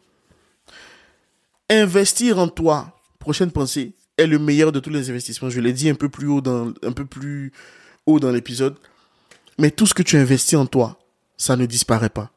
Investir 1.69 2.39
en 2.39 2.47
toi, 2.47 2.99
prochaine 3.19 3.51
pensée, 3.51 3.93
est 4.17 4.27
le 4.27 4.39
meilleur 4.39 4.71
de 4.71 4.79
tous 4.79 4.89
les 4.89 5.09
investissements. 5.09 5.49
Je 5.49 5.59
l'ai 5.59 5.73
dit 5.73 5.89
un 5.89 5.95
peu 5.95 6.09
plus 6.09 6.27
haut 6.27 6.41
dans, 6.41 8.31
l'épisode. 8.31 8.75
Mais 9.57 9.71
tout 9.71 9.85
ce 9.85 9.93
que 9.93 10.03
tu 10.03 10.17
investis 10.17 10.57
en 10.57 10.65
toi, 10.65 10.99
ça 11.37 11.55
ne 11.55 11.65
disparaît 11.65 12.09
pas. 12.09 12.31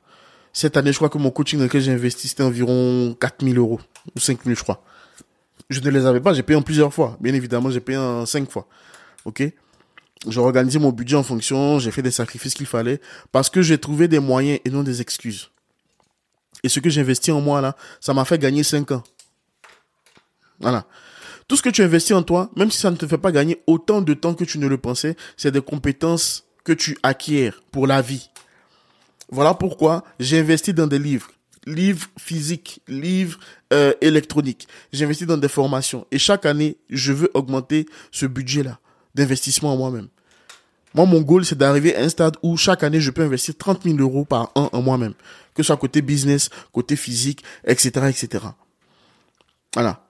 Cette 0.53 0.76
année, 0.76 0.93
je 0.93 0.97
crois 0.97 1.09
que 1.09 1.18
mon 1.18 1.31
coaching 1.31 1.59
dans 1.59 1.66
lequel 1.66 1.83
j'ai 1.83 1.93
investi, 1.93 2.29
c'était 2.29 2.43
environ 2.43 3.16
4000 3.20 3.59
euros. 3.59 3.81
Ou 4.16 4.20
5000, 4.20 4.57
je 4.57 4.62
crois 4.62 4.83
je 5.70 5.81
ne 5.81 5.91
les 5.91 6.07
avais 6.07 6.20
pas, 6.20 6.33
j'ai 6.33 6.43
payé 6.43 6.57
en 6.57 6.62
plusieurs 6.62 6.93
fois. 6.93 7.16
Bien 7.20 7.35
évidemment, 7.35 7.70
j'ai 7.70 7.81
payé 7.81 7.99
en 7.99 8.24
cinq 8.26 8.51
fois. 8.51 8.66
OK? 9.24 9.43
J'ai 10.26 10.41
organisé 10.41 10.79
mon 10.79 10.91
budget 10.91 11.16
en 11.16 11.22
fonction, 11.22 11.79
j'ai 11.79 11.91
fait 11.91 12.03
des 12.03 12.11
sacrifices 12.11 12.55
qu'il 12.55 12.66
fallait 12.66 13.01
parce 13.31 13.51
que 13.51 13.62
j'ai 13.62 13.79
trouvé 13.79 14.09
des 14.09 14.18
moyens 14.18 14.59
et 14.64 14.70
non 14.70 14.83
des 14.83 15.01
excuses. 15.01 15.51
Et 16.62 16.68
ce 16.68 16.80
que 16.80 16.90
j'ai 16.90 17.00
investi 17.00 17.30
en 17.30 17.40
moi 17.40 17.61
là, 17.61 17.76
ça 18.00 18.14
m'a 18.14 18.24
fait 18.24 18.38
gagner 18.38 18.62
cinq 18.62 18.90
ans. 18.92 19.02
Voilà. 20.61 20.86
Tout 21.46 21.56
ce 21.56 21.62
que 21.62 21.70
tu 21.70 21.82
investis 21.82 22.14
en 22.14 22.22
toi, 22.22 22.50
même 22.56 22.70
si 22.70 22.78
ça 22.78 22.90
ne 22.90 22.96
te 22.96 23.06
fait 23.06 23.16
pas 23.16 23.32
gagner 23.32 23.62
autant 23.66 24.02
de 24.02 24.12
temps 24.12 24.34
que 24.34 24.44
tu 24.44 24.59
ne 24.59 24.66
le 24.66 24.76
pensais, 24.76 25.16
c'est 25.36 25.50
des 25.50 25.62
compétences 25.62 26.44
que 26.64 26.72
tu 26.72 26.98
acquiers 27.02 27.52
pour 27.72 27.86
la 27.86 28.02
vie. 28.02 28.28
Voilà 29.30 29.54
pourquoi 29.54 30.04
j'ai 30.20 30.40
investi 30.40 30.74
dans 30.74 30.86
des 30.86 30.98
livres 30.98 31.30
livres 31.68 32.09
physiques, 32.18 32.80
livres 32.88 33.38
euh, 33.72 33.92
électroniques. 34.00 34.66
J'investis 34.92 35.26
dans 35.26 35.36
des 35.36 35.48
formations. 35.48 36.06
Et 36.11 36.18
chaque 36.18 36.46
année, 36.46 36.78
je 36.90 37.12
veux 37.12 37.30
augmenter 37.34 37.86
ce 38.11 38.26
budget-là 38.26 38.78
d'investissement 39.14 39.74
en 39.74 39.76
moi-même. 39.76 40.09
Moi, 40.99 41.07
mon 41.07 41.20
goal, 41.20 41.44
c'est 41.44 41.57
d'arriver 41.57 41.94
à 41.94 42.01
un 42.01 42.09
stade 42.09 42.36
où 42.42 42.57
chaque 42.57 42.82
année, 42.82 43.01
je 43.01 43.12
peux 43.12 43.22
investir 43.22 43.57
30 43.57 43.84
000 43.84 43.99
euros 43.99 44.24
par 44.24 44.51
an 44.57 44.68
en 44.72 44.82
moi-même. 44.82 45.14
Que 45.55 45.62
ce 45.62 45.68
soit 45.68 45.76
côté 45.76 46.03
business, 46.03 46.51
côté 46.72 46.96
physique, 46.96 47.44
etc., 47.64 47.90
etc. 48.09 48.46
Voilà. 49.74 50.03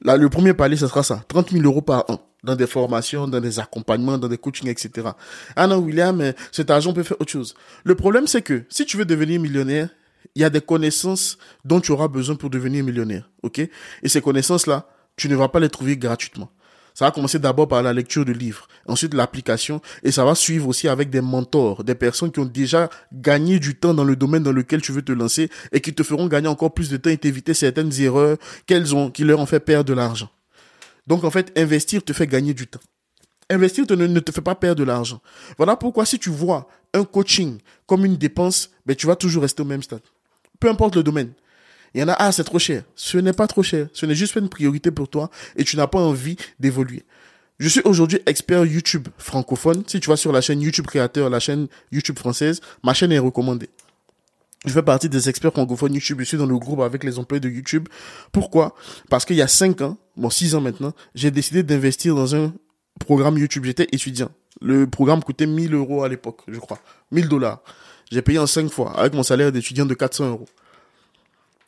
Là, 0.00 0.16
le 0.16 0.30
premier 0.30 0.54
palier, 0.54 0.78
ce 0.78 0.86
sera 0.86 1.02
ça. 1.02 1.22
30 1.28 1.50
000 1.50 1.62
euros 1.64 1.82
par 1.82 2.08
an. 2.08 2.26
Dans 2.42 2.56
des 2.56 2.66
formations, 2.66 3.28
dans 3.28 3.38
des 3.38 3.60
accompagnements, 3.60 4.16
dans 4.16 4.28
des 4.28 4.38
coachings, 4.38 4.70
etc. 4.70 5.08
Ah 5.56 5.66
non, 5.66 5.76
William, 5.76 6.32
cet 6.52 6.70
argent 6.70 6.94
peut 6.94 7.02
faire 7.02 7.20
autre 7.20 7.32
chose. 7.32 7.54
Le 7.84 7.94
problème, 7.94 8.26
c'est 8.26 8.40
que 8.40 8.64
si 8.70 8.86
tu 8.86 8.96
veux 8.96 9.04
devenir 9.04 9.38
millionnaire, 9.38 9.90
il 10.34 10.40
y 10.40 10.44
a 10.46 10.48
des 10.48 10.62
connaissances 10.62 11.36
dont 11.66 11.82
tu 11.82 11.92
auras 11.92 12.08
besoin 12.08 12.34
pour 12.34 12.48
devenir 12.48 12.82
millionnaire, 12.82 13.28
ok? 13.42 13.58
Et 13.58 14.08
ces 14.08 14.22
connaissances-là, 14.22 14.88
tu 15.16 15.28
ne 15.28 15.36
vas 15.36 15.48
pas 15.48 15.60
les 15.60 15.68
trouver 15.68 15.98
gratuitement. 15.98 16.48
Ça 16.94 17.04
va 17.06 17.10
commencer 17.10 17.38
d'abord 17.38 17.68
par 17.68 17.82
la 17.82 17.92
lecture 17.92 18.24
de 18.24 18.32
livres, 18.32 18.66
ensuite 18.86 19.14
l'application, 19.14 19.80
et 20.02 20.10
ça 20.10 20.24
va 20.24 20.34
suivre 20.34 20.68
aussi 20.68 20.88
avec 20.88 21.10
des 21.10 21.20
mentors, 21.20 21.84
des 21.84 21.94
personnes 21.94 22.32
qui 22.32 22.40
ont 22.40 22.44
déjà 22.44 22.90
gagné 23.12 23.58
du 23.58 23.74
temps 23.74 23.94
dans 23.94 24.04
le 24.04 24.16
domaine 24.16 24.42
dans 24.42 24.52
lequel 24.52 24.80
tu 24.82 24.92
veux 24.92 25.02
te 25.02 25.12
lancer 25.12 25.48
et 25.72 25.80
qui 25.80 25.94
te 25.94 26.02
feront 26.02 26.26
gagner 26.26 26.48
encore 26.48 26.74
plus 26.74 26.90
de 26.90 26.96
temps 26.96 27.10
et 27.10 27.18
t'éviter 27.18 27.54
certaines 27.54 27.92
erreurs 28.00 28.36
qu'elles 28.66 28.94
ont, 28.94 29.10
qui 29.10 29.24
leur 29.24 29.40
ont 29.40 29.46
fait 29.46 29.60
perdre 29.60 29.88
de 29.88 29.94
l'argent. 29.94 30.30
Donc 31.06 31.24
en 31.24 31.30
fait, 31.30 31.52
investir 31.56 32.04
te 32.04 32.12
fait 32.12 32.26
gagner 32.26 32.54
du 32.54 32.66
temps. 32.66 32.80
Investir 33.48 33.84
ne 33.88 34.20
te 34.20 34.30
fait 34.30 34.40
pas 34.40 34.54
perdre 34.54 34.78
de 34.78 34.84
l'argent. 34.84 35.20
Voilà 35.56 35.76
pourquoi 35.76 36.06
si 36.06 36.18
tu 36.18 36.30
vois 36.30 36.68
un 36.94 37.04
coaching 37.04 37.58
comme 37.86 38.04
une 38.04 38.16
dépense, 38.16 38.70
ben, 38.86 38.94
tu 38.94 39.06
vas 39.06 39.16
toujours 39.16 39.42
rester 39.42 39.62
au 39.62 39.64
même 39.64 39.82
stade 39.82 40.02
peu 40.60 40.68
importe 40.68 40.94
le 40.94 41.02
domaine. 41.02 41.32
Il 41.94 42.00
y 42.00 42.04
en 42.04 42.08
a, 42.08 42.12
ah, 42.12 42.32
c'est 42.32 42.44
trop 42.44 42.58
cher. 42.58 42.84
Ce 42.94 43.18
n'est 43.18 43.32
pas 43.32 43.46
trop 43.46 43.62
cher. 43.62 43.88
Ce 43.92 44.06
n'est 44.06 44.14
juste 44.14 44.34
pas 44.34 44.40
une 44.40 44.48
priorité 44.48 44.90
pour 44.90 45.08
toi 45.08 45.30
et 45.56 45.64
tu 45.64 45.76
n'as 45.76 45.86
pas 45.86 45.98
envie 45.98 46.36
d'évoluer. 46.58 47.04
Je 47.58 47.68
suis 47.68 47.82
aujourd'hui 47.84 48.20
expert 48.26 48.64
YouTube 48.64 49.08
francophone. 49.18 49.82
Si 49.86 50.00
tu 50.00 50.08
vas 50.08 50.16
sur 50.16 50.32
la 50.32 50.40
chaîne 50.40 50.62
YouTube 50.62 50.86
créateur, 50.86 51.28
la 51.28 51.40
chaîne 51.40 51.68
YouTube 51.92 52.18
française, 52.18 52.60
ma 52.82 52.94
chaîne 52.94 53.12
est 53.12 53.18
recommandée. 53.18 53.68
Je 54.66 54.72
fais 54.72 54.82
partie 54.82 55.08
des 55.08 55.28
experts 55.28 55.52
francophones 55.52 55.94
YouTube. 55.94 56.18
Je 56.20 56.24
suis 56.24 56.36
dans 56.36 56.46
le 56.46 56.58
groupe 56.58 56.80
avec 56.80 57.02
les 57.02 57.18
employés 57.18 57.40
de 57.40 57.48
YouTube. 57.48 57.88
Pourquoi? 58.30 58.74
Parce 59.08 59.24
qu'il 59.24 59.36
y 59.36 59.42
a 59.42 59.48
cinq 59.48 59.80
ans, 59.80 59.96
bon 60.16 60.30
six 60.30 60.54
ans 60.54 60.60
maintenant, 60.60 60.92
j'ai 61.14 61.30
décidé 61.30 61.62
d'investir 61.62 62.14
dans 62.14 62.34
un 62.34 62.52
programme 62.98 63.38
YouTube. 63.38 63.64
J'étais 63.64 63.88
étudiant. 63.92 64.30
Le 64.60 64.86
programme 64.86 65.22
coûtait 65.22 65.46
1000 65.46 65.74
euros 65.74 66.02
à 66.02 66.08
l'époque, 66.08 66.42
je 66.46 66.58
crois. 66.58 66.78
1000 67.10 67.28
dollars. 67.28 67.62
J'ai 68.10 68.20
payé 68.20 68.38
en 68.38 68.46
cinq 68.46 68.70
fois 68.70 68.92
avec 68.98 69.14
mon 69.14 69.22
salaire 69.22 69.50
d'étudiant 69.50 69.86
de 69.86 69.94
400 69.94 70.28
euros. 70.28 70.48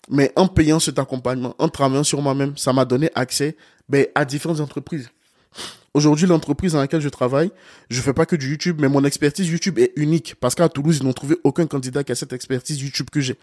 Mais 0.08 0.32
en 0.36 0.48
payant 0.48 0.80
cet 0.80 0.98
accompagnement, 0.98 1.54
en 1.58 1.68
travaillant 1.68 2.04
sur 2.04 2.20
moi-même, 2.20 2.56
ça 2.56 2.72
m'a 2.72 2.84
donné 2.84 3.10
accès 3.14 3.56
ben, 3.88 4.06
à 4.14 4.24
différentes 4.24 4.60
entreprises. 4.60 5.10
Aujourd'hui, 5.94 6.26
l'entreprise 6.26 6.72
dans 6.72 6.78
laquelle 6.78 7.02
je 7.02 7.08
travaille, 7.10 7.50
je 7.90 8.00
fais 8.00 8.14
pas 8.14 8.24
que 8.24 8.34
du 8.34 8.50
YouTube, 8.50 8.78
mais 8.80 8.88
mon 8.88 9.04
expertise 9.04 9.48
YouTube 9.48 9.78
est 9.78 9.92
unique 9.96 10.34
parce 10.40 10.54
qu'à 10.54 10.68
Toulouse, 10.68 10.98
ils 11.00 11.04
n'ont 11.04 11.12
trouvé 11.12 11.36
aucun 11.44 11.66
candidat 11.66 12.02
qui 12.02 12.12
a 12.12 12.14
cette 12.14 12.32
expertise 12.32 12.80
YouTube 12.80 13.08
que 13.12 13.20
j'ai. 13.20 13.36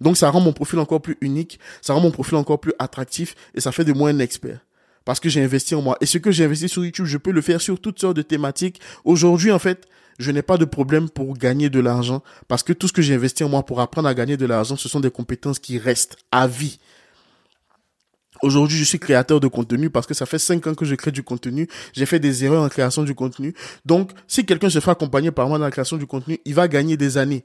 Donc, 0.00 0.16
ça 0.16 0.30
rend 0.30 0.40
mon 0.40 0.52
profil 0.52 0.80
encore 0.80 1.00
plus 1.00 1.16
unique, 1.20 1.60
ça 1.80 1.92
rend 1.92 2.00
mon 2.00 2.10
profil 2.10 2.34
encore 2.34 2.60
plus 2.60 2.72
attractif 2.78 3.36
et 3.54 3.60
ça 3.60 3.70
fait 3.70 3.84
de 3.84 3.92
moi 3.92 4.10
un 4.10 4.18
expert. 4.18 4.58
Parce 5.04 5.20
que 5.20 5.28
j'ai 5.28 5.42
investi 5.42 5.74
en 5.74 5.82
moi. 5.82 5.96
Et 6.00 6.06
ce 6.06 6.18
que 6.18 6.30
j'ai 6.32 6.44
investi 6.44 6.68
sur 6.68 6.84
YouTube, 6.84 7.06
je 7.06 7.16
peux 7.16 7.30
le 7.30 7.40
faire 7.40 7.60
sur 7.60 7.80
toutes 7.80 8.00
sortes 8.00 8.16
de 8.16 8.22
thématiques. 8.22 8.80
Aujourd'hui, 9.04 9.52
en 9.52 9.58
fait, 9.58 9.86
je 10.18 10.30
n'ai 10.30 10.42
pas 10.42 10.56
de 10.56 10.64
problème 10.64 11.08
pour 11.08 11.36
gagner 11.36 11.70
de 11.70 11.80
l'argent 11.80 12.22
parce 12.48 12.62
que 12.62 12.72
tout 12.72 12.88
ce 12.88 12.92
que 12.92 13.02
j'ai 13.02 13.14
investi 13.14 13.44
en 13.44 13.48
moi 13.48 13.64
pour 13.64 13.80
apprendre 13.80 14.08
à 14.08 14.14
gagner 14.14 14.36
de 14.36 14.46
l'argent, 14.46 14.76
ce 14.76 14.88
sont 14.88 15.00
des 15.00 15.10
compétences 15.10 15.58
qui 15.58 15.78
restent 15.78 16.16
à 16.32 16.46
vie. 16.46 16.78
Aujourd'hui, 18.42 18.78
je 18.78 18.84
suis 18.84 18.98
créateur 18.98 19.40
de 19.40 19.48
contenu 19.48 19.90
parce 19.90 20.06
que 20.06 20.14
ça 20.14 20.26
fait 20.26 20.38
cinq 20.38 20.66
ans 20.66 20.74
que 20.74 20.84
je 20.84 20.94
crée 20.94 21.10
du 21.10 21.22
contenu. 21.22 21.68
J'ai 21.92 22.06
fait 22.06 22.20
des 22.20 22.44
erreurs 22.44 22.62
en 22.62 22.68
création 22.68 23.02
du 23.02 23.14
contenu. 23.14 23.54
Donc, 23.84 24.12
si 24.28 24.44
quelqu'un 24.44 24.70
se 24.70 24.80
fait 24.80 24.90
accompagner 24.90 25.30
par 25.30 25.48
moi 25.48 25.58
dans 25.58 25.64
la 25.64 25.70
création 25.70 25.96
du 25.96 26.06
contenu, 26.06 26.38
il 26.44 26.54
va 26.54 26.68
gagner 26.68 26.96
des 26.96 27.18
années. 27.18 27.44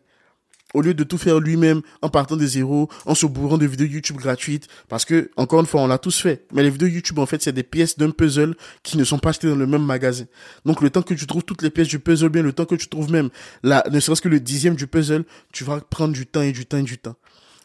Au 0.74 0.82
lieu 0.82 0.93
de 0.93 1.03
tout 1.03 1.17
faire 1.17 1.39
lui-même, 1.39 1.82
en 2.01 2.09
partant 2.09 2.36
des 2.36 2.47
zéros, 2.47 2.89
en 3.05 3.15
se 3.15 3.26
bourrant 3.26 3.57
de 3.57 3.65
vidéos 3.65 3.88
YouTube 3.88 4.17
gratuites. 4.17 4.67
Parce 4.89 5.05
que, 5.05 5.30
encore 5.38 5.59
une 5.59 5.65
fois, 5.65 5.82
on 5.82 5.88
l'a 5.88 5.97
tous 5.97 6.19
fait. 6.19 6.45
Mais 6.51 6.63
les 6.63 6.69
vidéos 6.69 6.88
YouTube, 6.88 7.19
en 7.19 7.26
fait, 7.26 7.41
c'est 7.41 7.51
des 7.51 7.63
pièces 7.63 7.97
d'un 7.97 8.11
puzzle 8.11 8.55
qui 8.82 8.97
ne 8.97 9.03
sont 9.03 9.19
pas 9.19 9.30
achetées 9.30 9.47
dans 9.47 9.55
le 9.55 9.67
même 9.67 9.86
magasin. 9.86 10.26
Donc, 10.65 10.82
le 10.82 10.89
temps 10.89 11.01
que 11.01 11.13
tu 11.13 11.28
trouves 11.28 11.43
toutes 11.43 11.61
les 11.61 11.69
pièces 11.69 11.89
du 11.89 11.99
puzzle, 11.99 12.30
bien 12.30 12.41
le 12.41 12.53
temps 12.53 12.65
que 12.65 12.76
tu 12.76 12.88
trouves 12.88 13.11
même, 13.11 13.30
là, 13.61 13.84
ne 13.91 13.99
serait-ce 13.99 14.21
que 14.21 14.30
le 14.30 14.39
dixième 14.39 14.76
du 14.76 14.88
puzzle, 14.88 15.26
tu 15.51 15.63
vas 15.63 15.80
prendre 15.80 16.13
du 16.13 16.26
temps 16.26 16.41
et 16.41 16.51
du 16.51 16.65
temps 16.65 16.78
et 16.78 16.84
du 16.84 16.97
temps. 16.97 17.15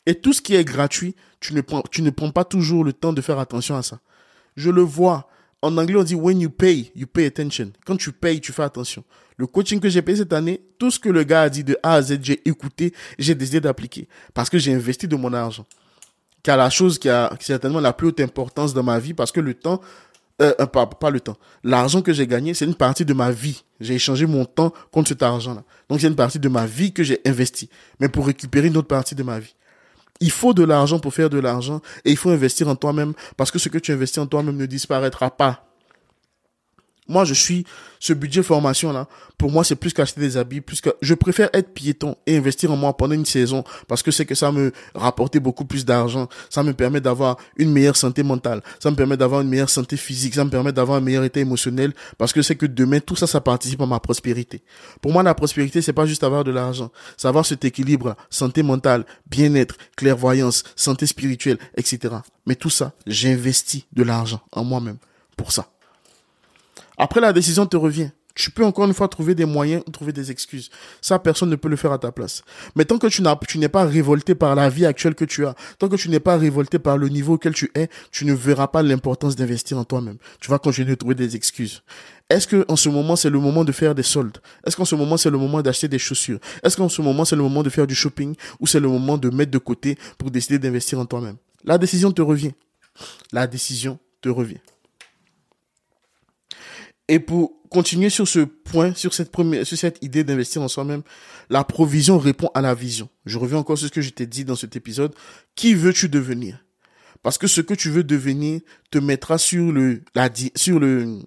Et 0.06 0.14
tout 0.14 0.32
ce 0.32 0.40
qui 0.40 0.54
est 0.54 0.64
gratuit, 0.64 1.14
tu 1.40 1.54
ne 1.54 1.60
prends, 1.60 1.82
tu 1.90 2.02
ne 2.02 2.10
prends 2.10 2.30
pas 2.30 2.44
toujours 2.44 2.84
le 2.84 2.92
temps 2.92 3.12
de 3.12 3.20
faire 3.20 3.38
attention 3.38 3.76
à 3.76 3.82
ça. 3.82 4.00
Je 4.56 4.70
le 4.70 4.82
vois. 4.82 5.28
En 5.60 5.76
anglais, 5.76 5.96
on 5.96 6.04
dit 6.04 6.14
when 6.14 6.40
you 6.40 6.50
pay, 6.50 6.92
you 6.94 7.06
pay 7.06 7.26
attention. 7.26 7.72
Quand 7.84 7.96
tu 7.96 8.12
payes, 8.12 8.40
tu 8.40 8.52
fais 8.52 8.62
attention. 8.62 9.02
Le 9.36 9.46
coaching 9.46 9.80
que 9.80 9.88
j'ai 9.88 10.02
payé 10.02 10.18
cette 10.18 10.32
année, 10.32 10.60
tout 10.78 10.90
ce 10.90 10.98
que 10.98 11.08
le 11.08 11.24
gars 11.24 11.42
a 11.42 11.48
dit 11.48 11.64
de 11.64 11.76
A 11.82 11.94
à 11.94 12.02
Z, 12.02 12.18
j'ai 12.22 12.48
écouté, 12.48 12.92
j'ai 13.18 13.34
décidé 13.34 13.60
d'appliquer. 13.60 14.08
Parce 14.34 14.50
que 14.50 14.58
j'ai 14.58 14.72
investi 14.72 15.08
de 15.08 15.16
mon 15.16 15.32
argent. 15.32 15.66
Car 16.42 16.56
la 16.56 16.70
chose 16.70 16.98
qui 16.98 17.08
a 17.08 17.32
certainement 17.40 17.80
la 17.80 17.92
plus 17.92 18.08
haute 18.08 18.20
importance 18.20 18.72
dans 18.72 18.84
ma 18.84 18.98
vie, 19.00 19.14
parce 19.14 19.32
que 19.32 19.40
le 19.40 19.54
temps, 19.54 19.80
euh, 20.40 20.54
euh 20.60 20.66
pas, 20.66 20.86
pas 20.86 21.10
le 21.10 21.20
temps. 21.20 21.36
L'argent 21.64 22.02
que 22.02 22.12
j'ai 22.12 22.26
gagné, 22.26 22.54
c'est 22.54 22.64
une 22.64 22.76
partie 22.76 23.04
de 23.04 23.12
ma 23.12 23.32
vie. 23.32 23.64
J'ai 23.80 23.94
échangé 23.94 24.26
mon 24.26 24.44
temps 24.44 24.72
contre 24.92 25.08
cet 25.08 25.22
argent-là. 25.22 25.64
Donc 25.88 26.00
c'est 26.00 26.06
une 26.06 26.16
partie 26.16 26.38
de 26.38 26.48
ma 26.48 26.66
vie 26.66 26.92
que 26.92 27.02
j'ai 27.02 27.20
investi. 27.26 27.68
Mais 27.98 28.08
pour 28.08 28.26
récupérer 28.26 28.68
une 28.68 28.76
autre 28.76 28.88
partie 28.88 29.16
de 29.16 29.22
ma 29.24 29.40
vie. 29.40 29.54
Il 30.20 30.30
faut 30.30 30.52
de 30.52 30.64
l'argent 30.64 30.98
pour 30.98 31.14
faire 31.14 31.30
de 31.30 31.38
l'argent 31.38 31.80
et 32.04 32.10
il 32.10 32.16
faut 32.16 32.30
investir 32.30 32.68
en 32.68 32.74
toi-même 32.74 33.12
parce 33.36 33.50
que 33.50 33.58
ce 33.58 33.68
que 33.68 33.78
tu 33.78 33.92
investis 33.92 34.18
en 34.18 34.26
toi-même 34.26 34.56
ne 34.56 34.66
disparaîtra 34.66 35.30
pas. 35.30 35.67
Moi, 37.08 37.24
je 37.24 37.34
suis 37.34 37.64
ce 38.00 38.12
budget 38.12 38.42
formation 38.42 38.92
là. 38.92 39.08
Pour 39.38 39.50
moi, 39.50 39.64
c'est 39.64 39.76
plus 39.76 39.92
qu'acheter 39.92 40.20
des 40.20 40.36
habits, 40.36 40.60
plus 40.60 40.80
que 40.80 40.90
je 41.00 41.14
préfère 41.14 41.48
être 41.52 41.72
piéton 41.72 42.16
et 42.26 42.36
investir 42.36 42.70
en 42.72 42.76
moi 42.76 42.96
pendant 42.96 43.14
une 43.14 43.24
saison 43.24 43.64
parce 43.86 44.02
que 44.02 44.10
c'est 44.10 44.26
que 44.26 44.34
ça 44.34 44.52
me 44.52 44.72
rapporter 44.94 45.40
beaucoup 45.40 45.64
plus 45.64 45.84
d'argent. 45.84 46.28
Ça 46.50 46.62
me 46.62 46.74
permet 46.74 47.00
d'avoir 47.00 47.36
une 47.56 47.72
meilleure 47.72 47.96
santé 47.96 48.22
mentale. 48.22 48.62
Ça 48.80 48.90
me 48.90 48.96
permet 48.96 49.16
d'avoir 49.16 49.40
une 49.40 49.48
meilleure 49.48 49.70
santé 49.70 49.96
physique. 49.96 50.34
Ça 50.34 50.44
me 50.44 50.50
permet 50.50 50.72
d'avoir 50.72 50.98
un 50.98 51.00
meilleur 51.00 51.24
état 51.24 51.40
émotionnel 51.40 51.92
parce 52.18 52.32
que 52.32 52.42
c'est 52.42 52.56
que 52.56 52.66
demain 52.66 53.00
tout 53.00 53.16
ça, 53.16 53.26
ça 53.26 53.40
participe 53.40 53.80
à 53.80 53.86
ma 53.86 54.00
prospérité. 54.00 54.62
Pour 55.00 55.12
moi, 55.12 55.22
la 55.22 55.34
prospérité, 55.34 55.80
c'est 55.82 55.92
pas 55.92 56.06
juste 56.06 56.24
avoir 56.24 56.44
de 56.44 56.50
l'argent. 56.50 56.90
C'est 57.16 57.28
avoir 57.28 57.46
cet 57.46 57.64
équilibre, 57.64 58.16
santé 58.30 58.62
mentale, 58.62 59.06
bien-être, 59.30 59.76
clairvoyance, 59.96 60.64
santé 60.76 61.06
spirituelle, 61.06 61.58
etc. 61.76 62.16
Mais 62.46 62.54
tout 62.54 62.70
ça, 62.70 62.92
j'investis 63.06 63.84
de 63.92 64.02
l'argent 64.02 64.40
en 64.52 64.64
moi-même 64.64 64.98
pour 65.36 65.52
ça. 65.52 65.68
Après, 66.98 67.20
la 67.20 67.32
décision 67.32 67.64
te 67.66 67.76
revient. 67.76 68.10
Tu 68.34 68.52
peux 68.52 68.64
encore 68.64 68.84
une 68.84 68.94
fois 68.94 69.08
trouver 69.08 69.34
des 69.34 69.46
moyens, 69.46 69.82
trouver 69.92 70.12
des 70.12 70.30
excuses. 70.30 70.70
Ça, 71.00 71.18
personne 71.18 71.50
ne 71.50 71.56
peut 71.56 71.68
le 71.68 71.74
faire 71.74 71.90
à 71.90 71.98
ta 71.98 72.12
place. 72.12 72.42
Mais 72.76 72.84
tant 72.84 72.96
que 72.98 73.08
tu 73.08 73.58
n'es 73.58 73.68
pas 73.68 73.84
révolté 73.84 74.36
par 74.36 74.54
la 74.54 74.68
vie 74.68 74.86
actuelle 74.86 75.16
que 75.16 75.24
tu 75.24 75.44
as, 75.44 75.56
tant 75.80 75.88
que 75.88 75.96
tu 75.96 76.08
n'es 76.08 76.20
pas 76.20 76.36
révolté 76.36 76.78
par 76.78 76.98
le 76.98 77.08
niveau 77.08 77.34
auquel 77.34 77.52
tu 77.52 77.68
es, 77.74 77.88
tu 78.12 78.24
ne 78.26 78.32
verras 78.32 78.68
pas 78.68 78.84
l'importance 78.84 79.34
d'investir 79.34 79.76
en 79.76 79.84
toi-même. 79.84 80.18
Tu 80.40 80.52
vas 80.52 80.60
continuer 80.60 80.90
de 80.90 80.94
trouver 80.94 81.16
des 81.16 81.34
excuses. 81.34 81.82
Est-ce 82.30 82.46
que 82.46 82.64
en 82.68 82.76
ce 82.76 82.88
moment 82.88 83.16
c'est 83.16 83.30
le 83.30 83.40
moment 83.40 83.64
de 83.64 83.72
faire 83.72 83.96
des 83.96 84.04
soldes? 84.04 84.38
Est-ce 84.64 84.76
qu'en 84.76 84.84
ce 84.84 84.94
moment 84.94 85.16
c'est 85.16 85.30
le 85.30 85.38
moment 85.38 85.60
d'acheter 85.60 85.88
des 85.88 85.98
chaussures? 85.98 86.38
Est-ce 86.62 86.76
qu'en 86.76 86.88
ce 86.88 87.02
moment 87.02 87.24
c'est 87.24 87.36
le 87.36 87.42
moment 87.42 87.64
de 87.64 87.70
faire 87.70 87.88
du 87.88 87.96
shopping 87.96 88.36
ou 88.60 88.68
c'est 88.68 88.80
le 88.80 88.88
moment 88.88 89.18
de 89.18 89.30
mettre 89.30 89.50
de 89.50 89.58
côté 89.58 89.98
pour 90.16 90.30
décider 90.30 90.60
d'investir 90.60 91.00
en 91.00 91.06
toi-même? 91.06 91.38
La 91.64 91.76
décision 91.76 92.12
te 92.12 92.22
revient. 92.22 92.52
La 93.32 93.48
décision 93.48 93.98
te 94.20 94.28
revient. 94.28 94.60
Et 97.08 97.18
pour 97.18 97.54
continuer 97.70 98.10
sur 98.10 98.28
ce 98.28 98.40
point, 98.40 98.94
sur 98.94 99.14
cette 99.14 99.30
première, 99.30 99.66
sur 99.66 99.78
cette 99.78 100.02
idée 100.02 100.24
d'investir 100.24 100.62
en 100.62 100.68
soi-même, 100.68 101.02
la 101.50 101.64
provision 101.64 102.18
répond 102.18 102.50
à 102.54 102.60
la 102.60 102.74
vision. 102.74 103.08
Je 103.24 103.38
reviens 103.38 103.58
encore 103.58 103.78
sur 103.78 103.88
ce 103.88 103.92
que 103.92 104.00
je 104.00 104.10
t'ai 104.10 104.26
dit 104.26 104.44
dans 104.44 104.56
cet 104.56 104.76
épisode. 104.76 105.14
Qui 105.54 105.74
veux-tu 105.74 106.08
devenir? 106.08 106.64
Parce 107.22 107.38
que 107.38 107.46
ce 107.46 107.60
que 107.60 107.74
tu 107.74 107.90
veux 107.90 108.04
devenir 108.04 108.60
te 108.90 108.98
mettra 108.98 109.38
sur 109.38 109.72
le, 109.72 110.02
la, 110.14 110.30
sur 110.54 110.78
le, 110.78 111.18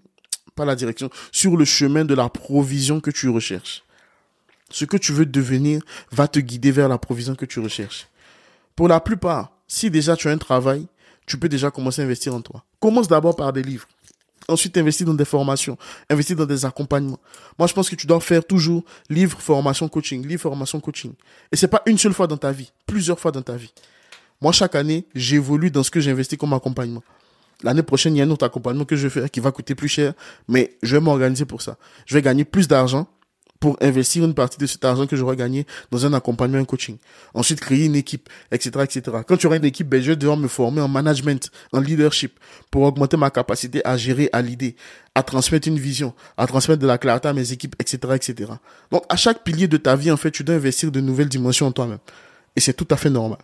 pas 0.56 0.66
la 0.66 0.76
direction, 0.76 1.10
sur 1.32 1.58
le 1.58 1.66
chemin 1.66 2.06
de 2.06 2.14
la 2.14 2.30
provision 2.30 3.02
que 3.02 3.12
tu 3.12 3.30
recherches. 3.30 3.84
Ce 4.70 4.86
que 4.86 4.98
tu 4.98 5.12
veux 5.12 5.26
devenir 5.26 5.82
va 6.12 6.28
te 6.28 6.40
guider 6.40 6.72
vers 6.72 6.88
la 6.88 6.98
provision 6.98 7.36
que 7.36 7.46
tu 7.46 7.60
recherches. 7.60 8.08
Pour 8.76 8.88
la 8.88 9.00
plupart, 9.00 9.52
si 9.68 9.90
déjà 9.90 10.16
tu 10.16 10.30
as 10.30 10.32
un 10.32 10.38
travail, 10.38 10.88
tu 11.26 11.38
peux 11.38 11.50
déjà 11.50 11.72
commencer 11.72 12.02
à 12.02 12.06
investir 12.06 12.34
en 12.34 12.42
toi. 12.42 12.64
Commence 12.80 13.08
d'abord 13.08 13.36
par 13.36 13.52
des 13.54 13.64
livres. 13.64 13.88
Ensuite, 14.48 14.78
investir 14.78 15.06
dans 15.06 15.14
des 15.14 15.26
formations, 15.26 15.78
investir 16.10 16.36
dans 16.36 16.46
des 16.46 16.66
accompagnements. 16.66 17.20
Moi, 17.58 17.68
je 17.68 17.74
pense 17.74 17.90
que 17.90 17.96
tu 17.96 18.08
dois 18.08 18.20
faire 18.20 18.44
toujours 18.44 18.84
livre, 19.10 19.40
formation, 19.40 19.88
coaching, 19.88 20.26
livre, 20.26 20.42
formation, 20.42 20.80
coaching. 20.80 21.14
Et 21.52 21.56
c'est 21.56 21.68
pas 21.68 21.82
une 21.86 21.98
seule 21.98 22.14
fois 22.14 22.28
dans 22.28 22.38
ta 22.38 22.52
vie, 22.52 22.72
plusieurs 22.86 23.20
fois 23.20 23.32
dans 23.32 23.42
ta 23.42 23.56
vie. 23.56 23.72
Moi, 24.42 24.52
chaque 24.52 24.76
année, 24.76 25.06
j'évolue 25.14 25.70
dans 25.70 25.84
ce 25.84 25.92
que 25.92 26.00
j'investis 26.00 26.38
comme 26.38 26.54
accompagnement. 26.54 27.04
L'année 27.64 27.84
prochaine, 27.84 28.16
il 28.16 28.20
y 28.20 28.22
a 28.22 28.26
un 28.26 28.30
autre 28.32 28.46
accompagnement 28.46 28.86
que 28.86 28.96
je 28.96 29.08
vais 29.08 29.22
faire 29.22 29.30
qui 29.30 29.40
va 29.40 29.52
coûter 29.52 29.76
plus 29.76 29.88
cher, 29.88 30.14
mais 30.48 30.76
je 30.82 30.96
vais 30.96 31.02
m'organiser 31.02 31.46
pour 31.46 31.62
ça. 31.62 31.78
Je 32.08 32.16
vais 32.16 32.22
gagner 32.22 32.44
plus 32.44 32.68
d'argent 32.68 33.08
pour 33.62 33.78
investir 33.80 34.26
une 34.26 34.34
partie 34.34 34.58
de 34.58 34.66
cet 34.66 34.84
argent 34.84 35.06
que 35.06 35.16
j'aurai 35.16 35.36
gagné 35.36 35.68
dans 35.92 36.04
un 36.06 36.14
accompagnement, 36.14 36.58
un 36.58 36.66
coaching. 36.66 36.98
Ensuite, 37.36 37.60
créer 37.60 37.86
une 37.86 37.96
équipe, 37.96 38.28
etc., 38.52 38.72
etc. 38.82 39.18
Quand 39.26 39.38
tu 39.38 39.46
auras 39.46 39.58
une 39.58 39.66
équipe, 39.66 39.88
ben, 39.88 40.02
je 40.02 40.10
vais 40.10 40.16
devoir 40.16 40.36
me 40.36 40.48
former 40.48 40.82
en 40.82 40.88
management, 40.88 41.52
en 41.72 41.80
leadership, 41.80 42.40
pour 42.72 42.82
augmenter 42.82 43.18
ma 43.18 43.30
capacité 43.30 43.86
à 43.86 43.98
gérer, 43.98 44.30
à 44.34 44.42
l'idée, 44.42 44.76
à 45.14 45.22
transmettre 45.22 45.68
une 45.68 45.78
vision, 45.78 46.16
à 46.38 46.48
transmettre 46.48 46.82
de 46.82 46.88
la 46.88 46.98
clarté 46.98 47.28
à 47.28 47.34
mes 47.34 47.52
équipes, 47.52 47.76
etc., 47.80 48.00
etc. 48.16 48.52
Donc, 48.92 49.04
à 49.10 49.16
chaque 49.16 49.44
pilier 49.44 49.68
de 49.68 49.78
ta 49.78 49.96
vie, 49.96 50.12
en 50.12 50.18
fait, 50.18 50.32
tu 50.32 50.44
dois 50.44 50.56
investir 50.56 50.92
de 50.92 51.00
nouvelles 51.00 51.30
dimensions 51.30 51.68
en 51.68 51.72
toi-même. 51.72 52.00
Et 52.56 52.60
c'est 52.60 52.74
tout 52.74 52.88
à 52.90 52.98
fait 52.98 53.12
normal. 53.12 53.38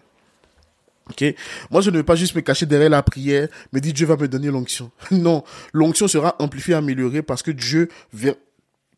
Ok, 1.09 1.23
moi 1.71 1.79
je 1.79 1.89
ne 1.89 1.97
vais 1.97 2.03
pas 2.03 2.15
juste 2.15 2.35
me 2.35 2.41
cacher 2.41 2.65
derrière 2.65 2.89
la 2.89 3.01
prière, 3.01 3.47
me 3.71 3.79
dire 3.79 3.93
Dieu 3.93 4.05
va 4.05 4.17
me 4.17 4.27
donner 4.27 4.47
l'onction. 4.47 4.91
Non, 5.11 5.43
l'onction 5.71 6.07
sera 6.07 6.35
amplifiée, 6.39 6.73
améliorée 6.73 7.21
parce 7.21 7.43
que 7.43 7.51
Dieu 7.51 7.87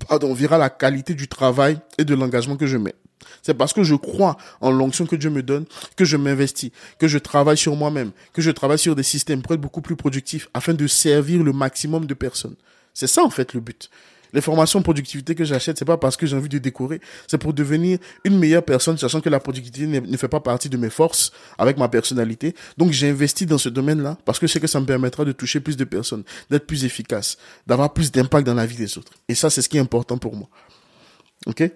pardon, 0.07 0.33
verra 0.33 0.57
la 0.57 0.69
qualité 0.69 1.13
du 1.13 1.27
travail 1.27 1.79
et 1.97 2.05
de 2.05 2.15
l'engagement 2.15 2.55
que 2.55 2.67
je 2.67 2.77
mets. 2.77 2.95
C'est 3.41 3.53
parce 3.53 3.73
que 3.73 3.83
je 3.83 3.95
crois 3.95 4.37
en 4.61 4.71
l'onction 4.71 5.05
que 5.05 5.15
Dieu 5.15 5.29
me 5.29 5.43
donne, 5.43 5.65
que 5.95 6.05
je 6.05 6.17
m'investis, 6.17 6.71
que 6.97 7.07
je 7.07 7.17
travaille 7.17 7.57
sur 7.57 7.75
moi-même, 7.75 8.11
que 8.33 8.41
je 8.41 8.51
travaille 8.51 8.79
sur 8.79 8.95
des 8.95 9.03
systèmes 9.03 9.41
pour 9.41 9.53
être 9.53 9.61
beaucoup 9.61 9.81
plus 9.81 9.95
productifs 9.95 10.49
afin 10.53 10.73
de 10.73 10.87
servir 10.87 11.43
le 11.43 11.53
maximum 11.53 12.05
de 12.05 12.13
personnes. 12.13 12.55
C'est 12.93 13.07
ça 13.07 13.23
en 13.23 13.29
fait 13.29 13.53
le 13.53 13.59
but. 13.59 13.89
Les 14.33 14.41
formations 14.41 14.81
productivité 14.81 15.35
que 15.35 15.43
j'achète, 15.43 15.77
c'est 15.79 15.85
pas 15.85 15.97
parce 15.97 16.17
que 16.17 16.25
j'ai 16.25 16.35
envie 16.35 16.49
de 16.49 16.57
décorer, 16.57 17.01
c'est 17.27 17.37
pour 17.37 17.53
devenir 17.53 17.99
une 18.23 18.37
meilleure 18.37 18.63
personne, 18.63 18.97
sachant 18.97 19.21
que 19.21 19.29
la 19.29 19.39
productivité 19.39 19.87
ne 19.87 20.17
fait 20.17 20.27
pas 20.27 20.39
partie 20.39 20.69
de 20.69 20.77
mes 20.77 20.89
forces 20.89 21.31
avec 21.57 21.77
ma 21.77 21.89
personnalité. 21.89 22.55
Donc 22.77 22.91
j'ai 22.91 23.09
investi 23.09 23.45
dans 23.45 23.57
ce 23.57 23.69
domaine-là 23.69 24.17
parce 24.25 24.39
que 24.39 24.47
c'est 24.47 24.59
que 24.59 24.67
ça 24.67 24.79
me 24.79 24.85
permettra 24.85 25.25
de 25.25 25.31
toucher 25.31 25.59
plus 25.59 25.77
de 25.77 25.83
personnes, 25.83 26.23
d'être 26.49 26.67
plus 26.67 26.85
efficace, 26.85 27.37
d'avoir 27.67 27.93
plus 27.93 28.11
d'impact 28.11 28.45
dans 28.45 28.53
la 28.53 28.65
vie 28.65 28.77
des 28.77 28.97
autres. 28.97 29.11
Et 29.27 29.35
ça, 29.35 29.49
c'est 29.49 29.61
ce 29.61 29.69
qui 29.69 29.77
est 29.77 29.81
important 29.81 30.17
pour 30.17 30.35
moi. 30.35 30.49
Ok? 31.45 31.69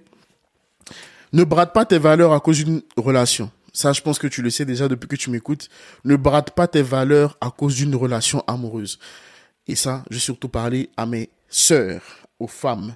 Ne 1.32 1.44
brade 1.44 1.74
pas 1.74 1.86
tes 1.86 1.98
valeurs 1.98 2.34
à 2.34 2.40
cause 2.40 2.58
d'une 2.58 2.82
relation. 2.96 3.50
Ça, 3.72 3.92
je 3.92 4.02
pense 4.02 4.20
que 4.20 4.28
tu 4.28 4.44
le 4.44 4.52
sais 4.52 4.66
déjà 4.66 4.88
depuis 4.88 5.08
que 5.08 5.16
tu 5.16 5.32
m'écoutes. 5.32 5.68
Ne 6.06 6.16
brade 6.16 6.52
pas 6.52 6.68
tes 6.68 6.84
valeurs 6.84 7.38
à 7.42 7.50
cause 7.50 7.76
d'une 7.76 7.96
relation 7.96 8.44
amoureuse 8.46 9.00
et 9.68 9.76
ça, 9.76 10.04
je 10.10 10.16
vais 10.16 10.22
surtout 10.22 10.50
parler 10.50 10.90
à 10.98 11.06
mes 11.06 11.30
sœurs, 11.50 12.02
femmes. 12.52 12.96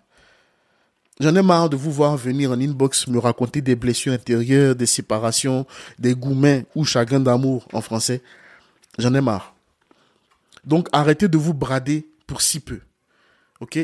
J'en 1.19 1.35
ai 1.35 1.41
marre 1.41 1.69
de 1.69 1.75
vous 1.75 1.91
voir 1.91 2.15
venir 2.15 2.51
en 2.51 2.61
inbox 2.61 3.07
me 3.07 3.17
raconter 3.17 3.61
des 3.61 3.75
blessures 3.75 4.13
intérieures, 4.13 4.75
des 4.75 4.85
séparations, 4.85 5.65
des 5.97 6.13
gourmets 6.13 6.65
ou 6.75 6.85
chagrin 6.85 7.19
d'amour 7.19 7.67
en 7.73 7.81
français. 7.81 8.21
J'en 8.99 9.13
ai 9.15 9.21
marre. 9.21 9.55
Donc 10.63 10.89
arrêtez 10.91 11.27
de 11.27 11.37
vous 11.37 11.53
brader 11.53 12.07
pour 12.27 12.41
si 12.41 12.59
peu. 12.59 12.81
Ok? 13.59 13.79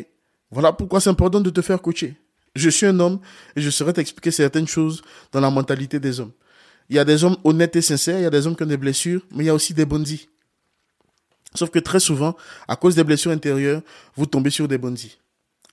Voilà 0.52 0.72
pourquoi 0.72 1.02
c'est 1.02 1.10
important 1.10 1.42
de 1.42 1.50
te 1.50 1.62
faire 1.62 1.82
coacher. 1.82 2.16
Je 2.56 2.70
suis 2.70 2.86
un 2.86 3.00
homme 3.00 3.20
et 3.56 3.62
je 3.62 3.70
saurais 3.72 3.94
t'expliquer 3.94 4.30
certaines 4.30 4.68
choses 4.68 5.02
dans 5.32 5.40
la 5.40 5.50
mentalité 5.50 6.00
des 6.00 6.20
hommes. 6.20 6.34
Il 6.90 6.96
y 6.96 7.00
a 7.00 7.06
des 7.06 7.24
hommes 7.24 7.38
honnêtes 7.44 7.76
et 7.76 7.82
sincères, 7.82 8.20
il 8.20 8.24
y 8.24 8.28
a 8.28 8.30
des 8.30 8.46
hommes 8.46 8.56
qui 8.56 8.62
ont 8.62 8.68
des 8.68 8.78
blessures, 8.78 9.26
mais 9.32 9.46
il 9.46 9.48
y 9.48 9.50
a 9.50 9.56
aussi 9.56 9.74
des 9.74 9.86
bandits. 9.86 10.30
Sauf 11.56 11.72
que 11.72 11.80
très 11.80 12.00
souvent, 12.00 12.36
à 12.68 12.76
cause 12.76 12.96
des 12.96 13.04
blessures 13.04 13.32
intérieures, 13.32 13.82
vous 14.16 14.28
tombez 14.28 14.52
sur 14.52 14.68
des 14.68 14.78
bandits. 14.78 15.18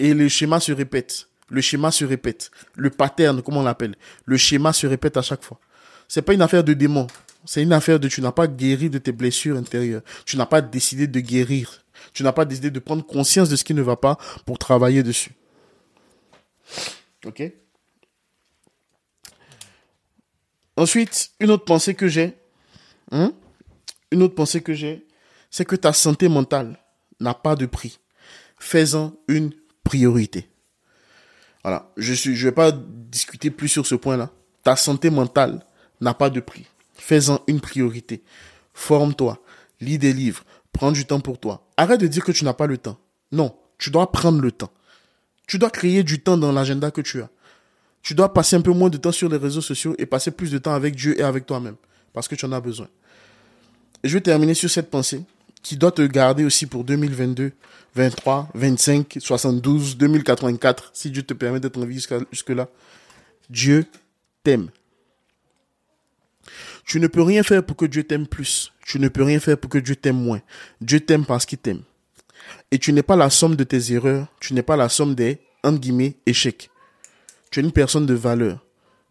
Et 0.00 0.14
le 0.14 0.28
schéma 0.28 0.58
se 0.58 0.72
répète. 0.72 1.28
Le 1.50 1.60
schéma 1.60 1.90
se 1.90 2.06
répète. 2.06 2.50
Le 2.74 2.88
pattern, 2.88 3.42
comme 3.42 3.58
on 3.58 3.62
l'appelle? 3.62 3.94
Le 4.24 4.38
schéma 4.38 4.72
se 4.72 4.86
répète 4.86 5.18
à 5.18 5.22
chaque 5.22 5.44
fois. 5.44 5.60
C'est 6.08 6.22
pas 6.22 6.32
une 6.32 6.40
affaire 6.40 6.64
de 6.64 6.72
démon. 6.72 7.06
C'est 7.44 7.62
une 7.62 7.72
affaire 7.74 8.00
de 8.00 8.08
tu 8.08 8.22
n'as 8.22 8.32
pas 8.32 8.46
guéri 8.46 8.88
de 8.88 8.96
tes 8.96 9.12
blessures 9.12 9.58
intérieures. 9.58 10.00
Tu 10.24 10.38
n'as 10.38 10.46
pas 10.46 10.62
décidé 10.62 11.06
de 11.06 11.20
guérir. 11.20 11.84
Tu 12.14 12.22
n'as 12.22 12.32
pas 12.32 12.46
décidé 12.46 12.70
de 12.70 12.78
prendre 12.78 13.04
conscience 13.04 13.50
de 13.50 13.56
ce 13.56 13.62
qui 13.62 13.74
ne 13.74 13.82
va 13.82 13.96
pas 13.96 14.16
pour 14.46 14.58
travailler 14.58 15.02
dessus. 15.02 15.32
Ok? 17.26 17.42
Ensuite, 20.76 21.32
une 21.40 21.50
autre 21.50 21.66
pensée 21.66 21.94
que 21.94 22.08
j'ai, 22.08 22.38
hein? 23.10 23.34
une 24.10 24.22
autre 24.22 24.34
pensée 24.34 24.62
que 24.62 24.72
j'ai, 24.72 25.06
c'est 25.50 25.66
que 25.66 25.76
ta 25.76 25.92
santé 25.92 26.28
mentale 26.30 26.78
n'a 27.18 27.34
pas 27.34 27.54
de 27.54 27.66
prix. 27.66 27.98
Fais-en 28.58 29.12
une 29.28 29.52
priorité. 29.90 30.48
Voilà. 31.64 31.90
Je 31.96 32.14
suis, 32.14 32.36
je 32.36 32.46
vais 32.46 32.54
pas 32.54 32.70
discuter 32.70 33.50
plus 33.50 33.66
sur 33.66 33.84
ce 33.84 33.96
point-là. 33.96 34.30
Ta 34.62 34.76
santé 34.76 35.10
mentale 35.10 35.66
n'a 36.00 36.14
pas 36.14 36.30
de 36.30 36.38
prix. 36.38 36.64
Fais-en 36.94 37.40
une 37.48 37.60
priorité. 37.60 38.22
Forme-toi. 38.72 39.42
Lis 39.80 39.98
des 39.98 40.12
livres. 40.12 40.44
Prends 40.72 40.92
du 40.92 41.06
temps 41.06 41.18
pour 41.18 41.40
toi. 41.40 41.66
Arrête 41.76 42.00
de 42.00 42.06
dire 42.06 42.24
que 42.24 42.30
tu 42.30 42.44
n'as 42.44 42.52
pas 42.52 42.68
le 42.68 42.78
temps. 42.78 43.00
Non. 43.32 43.56
Tu 43.78 43.90
dois 43.90 44.12
prendre 44.12 44.40
le 44.40 44.52
temps. 44.52 44.70
Tu 45.48 45.58
dois 45.58 45.70
créer 45.70 46.04
du 46.04 46.22
temps 46.22 46.36
dans 46.36 46.52
l'agenda 46.52 46.92
que 46.92 47.00
tu 47.00 47.20
as. 47.20 47.30
Tu 48.00 48.14
dois 48.14 48.32
passer 48.32 48.54
un 48.54 48.60
peu 48.60 48.72
moins 48.72 48.90
de 48.90 48.96
temps 48.96 49.10
sur 49.10 49.28
les 49.28 49.38
réseaux 49.38 49.60
sociaux 49.60 49.96
et 49.98 50.06
passer 50.06 50.30
plus 50.30 50.52
de 50.52 50.58
temps 50.58 50.72
avec 50.72 50.94
Dieu 50.94 51.18
et 51.18 51.24
avec 51.24 51.46
toi-même. 51.46 51.74
Parce 52.12 52.28
que 52.28 52.36
tu 52.36 52.44
en 52.44 52.52
as 52.52 52.60
besoin. 52.60 52.86
Je 54.04 54.14
vais 54.14 54.20
terminer 54.20 54.54
sur 54.54 54.70
cette 54.70 54.88
pensée 54.88 55.24
qui 55.62 55.76
doit 55.76 55.92
te 55.92 56.02
garder 56.02 56.44
aussi 56.44 56.66
pour 56.66 56.84
2022, 56.84 57.52
23, 57.94 58.48
25, 58.54 59.16
72, 59.20 59.96
2084, 59.96 60.90
si 60.94 61.10
Dieu 61.10 61.22
te 61.22 61.34
permet 61.34 61.60
d'être 61.60 61.78
en 61.78 61.84
vie 61.84 62.04
jusque-là. 62.30 62.68
Dieu 63.48 63.84
t'aime. 64.42 64.70
Tu 66.84 66.98
ne 67.00 67.06
peux 67.06 67.22
rien 67.22 67.42
faire 67.42 67.64
pour 67.64 67.76
que 67.76 67.84
Dieu 67.84 68.04
t'aime 68.04 68.26
plus. 68.26 68.72
Tu 68.84 68.98
ne 68.98 69.08
peux 69.08 69.22
rien 69.22 69.40
faire 69.40 69.58
pour 69.58 69.70
que 69.70 69.78
Dieu 69.78 69.96
t'aime 69.96 70.16
moins. 70.16 70.40
Dieu 70.80 71.00
t'aime 71.00 71.24
parce 71.24 71.46
qu'il 71.46 71.58
t'aime. 71.58 71.82
Et 72.70 72.78
tu 72.78 72.92
n'es 72.92 73.02
pas 73.02 73.16
la 73.16 73.30
somme 73.30 73.56
de 73.56 73.64
tes 73.64 73.92
erreurs. 73.92 74.26
Tu 74.40 74.54
n'es 74.54 74.62
pas 74.62 74.76
la 74.76 74.88
somme 74.88 75.14
des, 75.14 75.38
entre 75.62 75.78
guillemets, 75.78 76.16
échecs. 76.26 76.70
Tu 77.50 77.60
es 77.60 77.62
une 77.62 77.72
personne 77.72 78.06
de 78.06 78.14
valeur. 78.14 78.64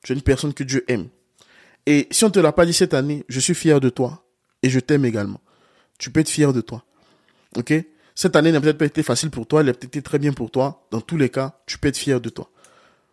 Tu 0.04 0.14
es 0.14 0.16
une 0.16 0.22
personne 0.22 0.54
que 0.54 0.64
Dieu 0.64 0.84
aime. 0.88 1.08
Et 1.86 2.08
si 2.12 2.24
on 2.26 2.32
te 2.32 2.40
l'a 2.40 2.52
pas 2.52 2.66
dit 2.66 2.74
cette 2.74 2.94
année, 2.94 3.24
je 3.30 3.40
suis 3.40 3.56
fier 3.56 3.80
de 3.80 3.90
toi. 3.90 4.24
Et 4.64 4.70
je 4.70 4.80
t'aime 4.80 5.06
également 5.06 5.40
tu 6.00 6.10
peux 6.10 6.22
être 6.22 6.30
fier 6.30 6.52
de 6.52 6.62
toi. 6.62 6.84
Ok? 7.56 7.74
Cette 8.16 8.36
année 8.36 8.52
n'a 8.52 8.60
peut-être 8.60 8.80
pas 8.80 8.86
été 8.86 9.04
facile 9.04 9.30
pour 9.30 9.48
toi, 9.48 9.62
elle 9.62 9.70
a 9.70 9.74
peut-être 9.74 9.96
été 9.96 10.02
très 10.02 10.20
bien 10.20 10.34
pour 10.34 10.50
toi. 10.50 10.86
Dans 10.92 11.02
tous 11.02 11.18
les 11.18 11.30
cas, 11.30 11.60
tu 11.68 11.78
peux 11.78 11.88
être 11.88 11.98
fier 11.98 12.20
de 12.20 12.30
toi. 12.30 12.50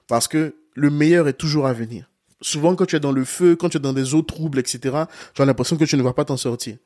Parce 0.09 0.27
que 0.27 0.57
le 0.75 0.91
meilleur 0.91 1.29
est 1.29 1.35
toujours 1.35 1.67
à 1.67 1.73
venir. 1.73 2.11
Souvent, 2.41 2.75
quand 2.75 2.87
tu 2.87 2.97
es 2.97 3.01
dans 3.01 3.13
le 3.13 3.25
feu, 3.25 3.57
quand 3.57 3.69
tu 3.69 3.77
es 3.77 3.81
dans 3.81 3.93
des 3.93 4.15
eaux 4.15 4.23
troubles, 4.23 4.59
etc., 4.59 5.05
tu 5.35 5.43
as 5.43 5.45
l'impression 5.45 5.77
que 5.77 5.85
tu 5.85 5.97
ne 5.97 6.03
vas 6.03 6.13
pas 6.13 6.25
t'en 6.25 6.37
sortir. 6.37 6.77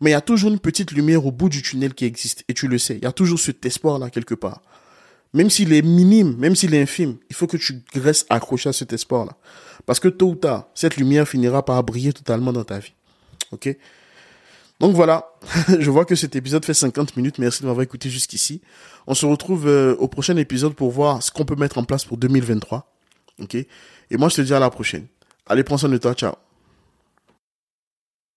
Mais 0.00 0.10
il 0.10 0.12
y 0.12 0.16
a 0.16 0.20
toujours 0.20 0.50
une 0.50 0.58
petite 0.58 0.92
lumière 0.92 1.24
au 1.24 1.32
bout 1.32 1.48
du 1.48 1.62
tunnel 1.62 1.94
qui 1.94 2.04
existe, 2.04 2.44
et 2.48 2.54
tu 2.54 2.68
le 2.68 2.78
sais. 2.78 2.96
Il 2.96 3.04
y 3.04 3.06
a 3.06 3.12
toujours 3.12 3.38
cet 3.38 3.64
espoir-là 3.64 4.10
quelque 4.10 4.34
part. 4.34 4.62
Même 5.32 5.50
s'il 5.50 5.72
est 5.72 5.82
minime, 5.82 6.36
même 6.36 6.56
s'il 6.56 6.74
est 6.74 6.80
infime, 6.80 7.16
il 7.28 7.36
faut 7.36 7.46
que 7.46 7.56
tu 7.56 7.82
restes 7.94 8.26
accroché 8.30 8.68
à 8.68 8.72
cet 8.72 8.92
espoir-là. 8.92 9.36
Parce 9.84 10.00
que 10.00 10.08
tôt 10.08 10.30
ou 10.30 10.34
tard, 10.34 10.68
cette 10.74 10.96
lumière 10.96 11.28
finira 11.28 11.64
par 11.64 11.82
briller 11.84 12.12
totalement 12.12 12.52
dans 12.52 12.64
ta 12.64 12.78
vie. 12.78 12.94
Ok? 13.52 13.76
Donc 14.80 14.94
voilà, 14.94 15.30
je 15.78 15.90
vois 15.90 16.04
que 16.04 16.14
cet 16.14 16.36
épisode 16.36 16.64
fait 16.64 16.74
50 16.74 17.16
minutes. 17.16 17.38
Merci 17.38 17.62
de 17.62 17.66
m'avoir 17.66 17.82
écouté 17.82 18.10
jusqu'ici. 18.10 18.60
On 19.06 19.14
se 19.14 19.24
retrouve 19.24 19.66
euh, 19.66 19.94
au 19.96 20.08
prochain 20.08 20.36
épisode 20.36 20.74
pour 20.74 20.90
voir 20.90 21.22
ce 21.22 21.30
qu'on 21.30 21.44
peut 21.44 21.56
mettre 21.56 21.78
en 21.78 21.84
place 21.84 22.04
pour 22.04 22.18
2023. 22.18 22.92
Ok? 23.42 23.54
Et 23.54 24.16
moi, 24.16 24.28
je 24.28 24.36
te 24.36 24.42
dis 24.42 24.54
à 24.54 24.60
la 24.60 24.70
prochaine. 24.70 25.06
Allez, 25.46 25.64
prends 25.64 25.78
soin 25.78 25.88
de 25.88 25.98
toi. 25.98 26.14
Ciao. 26.14 26.45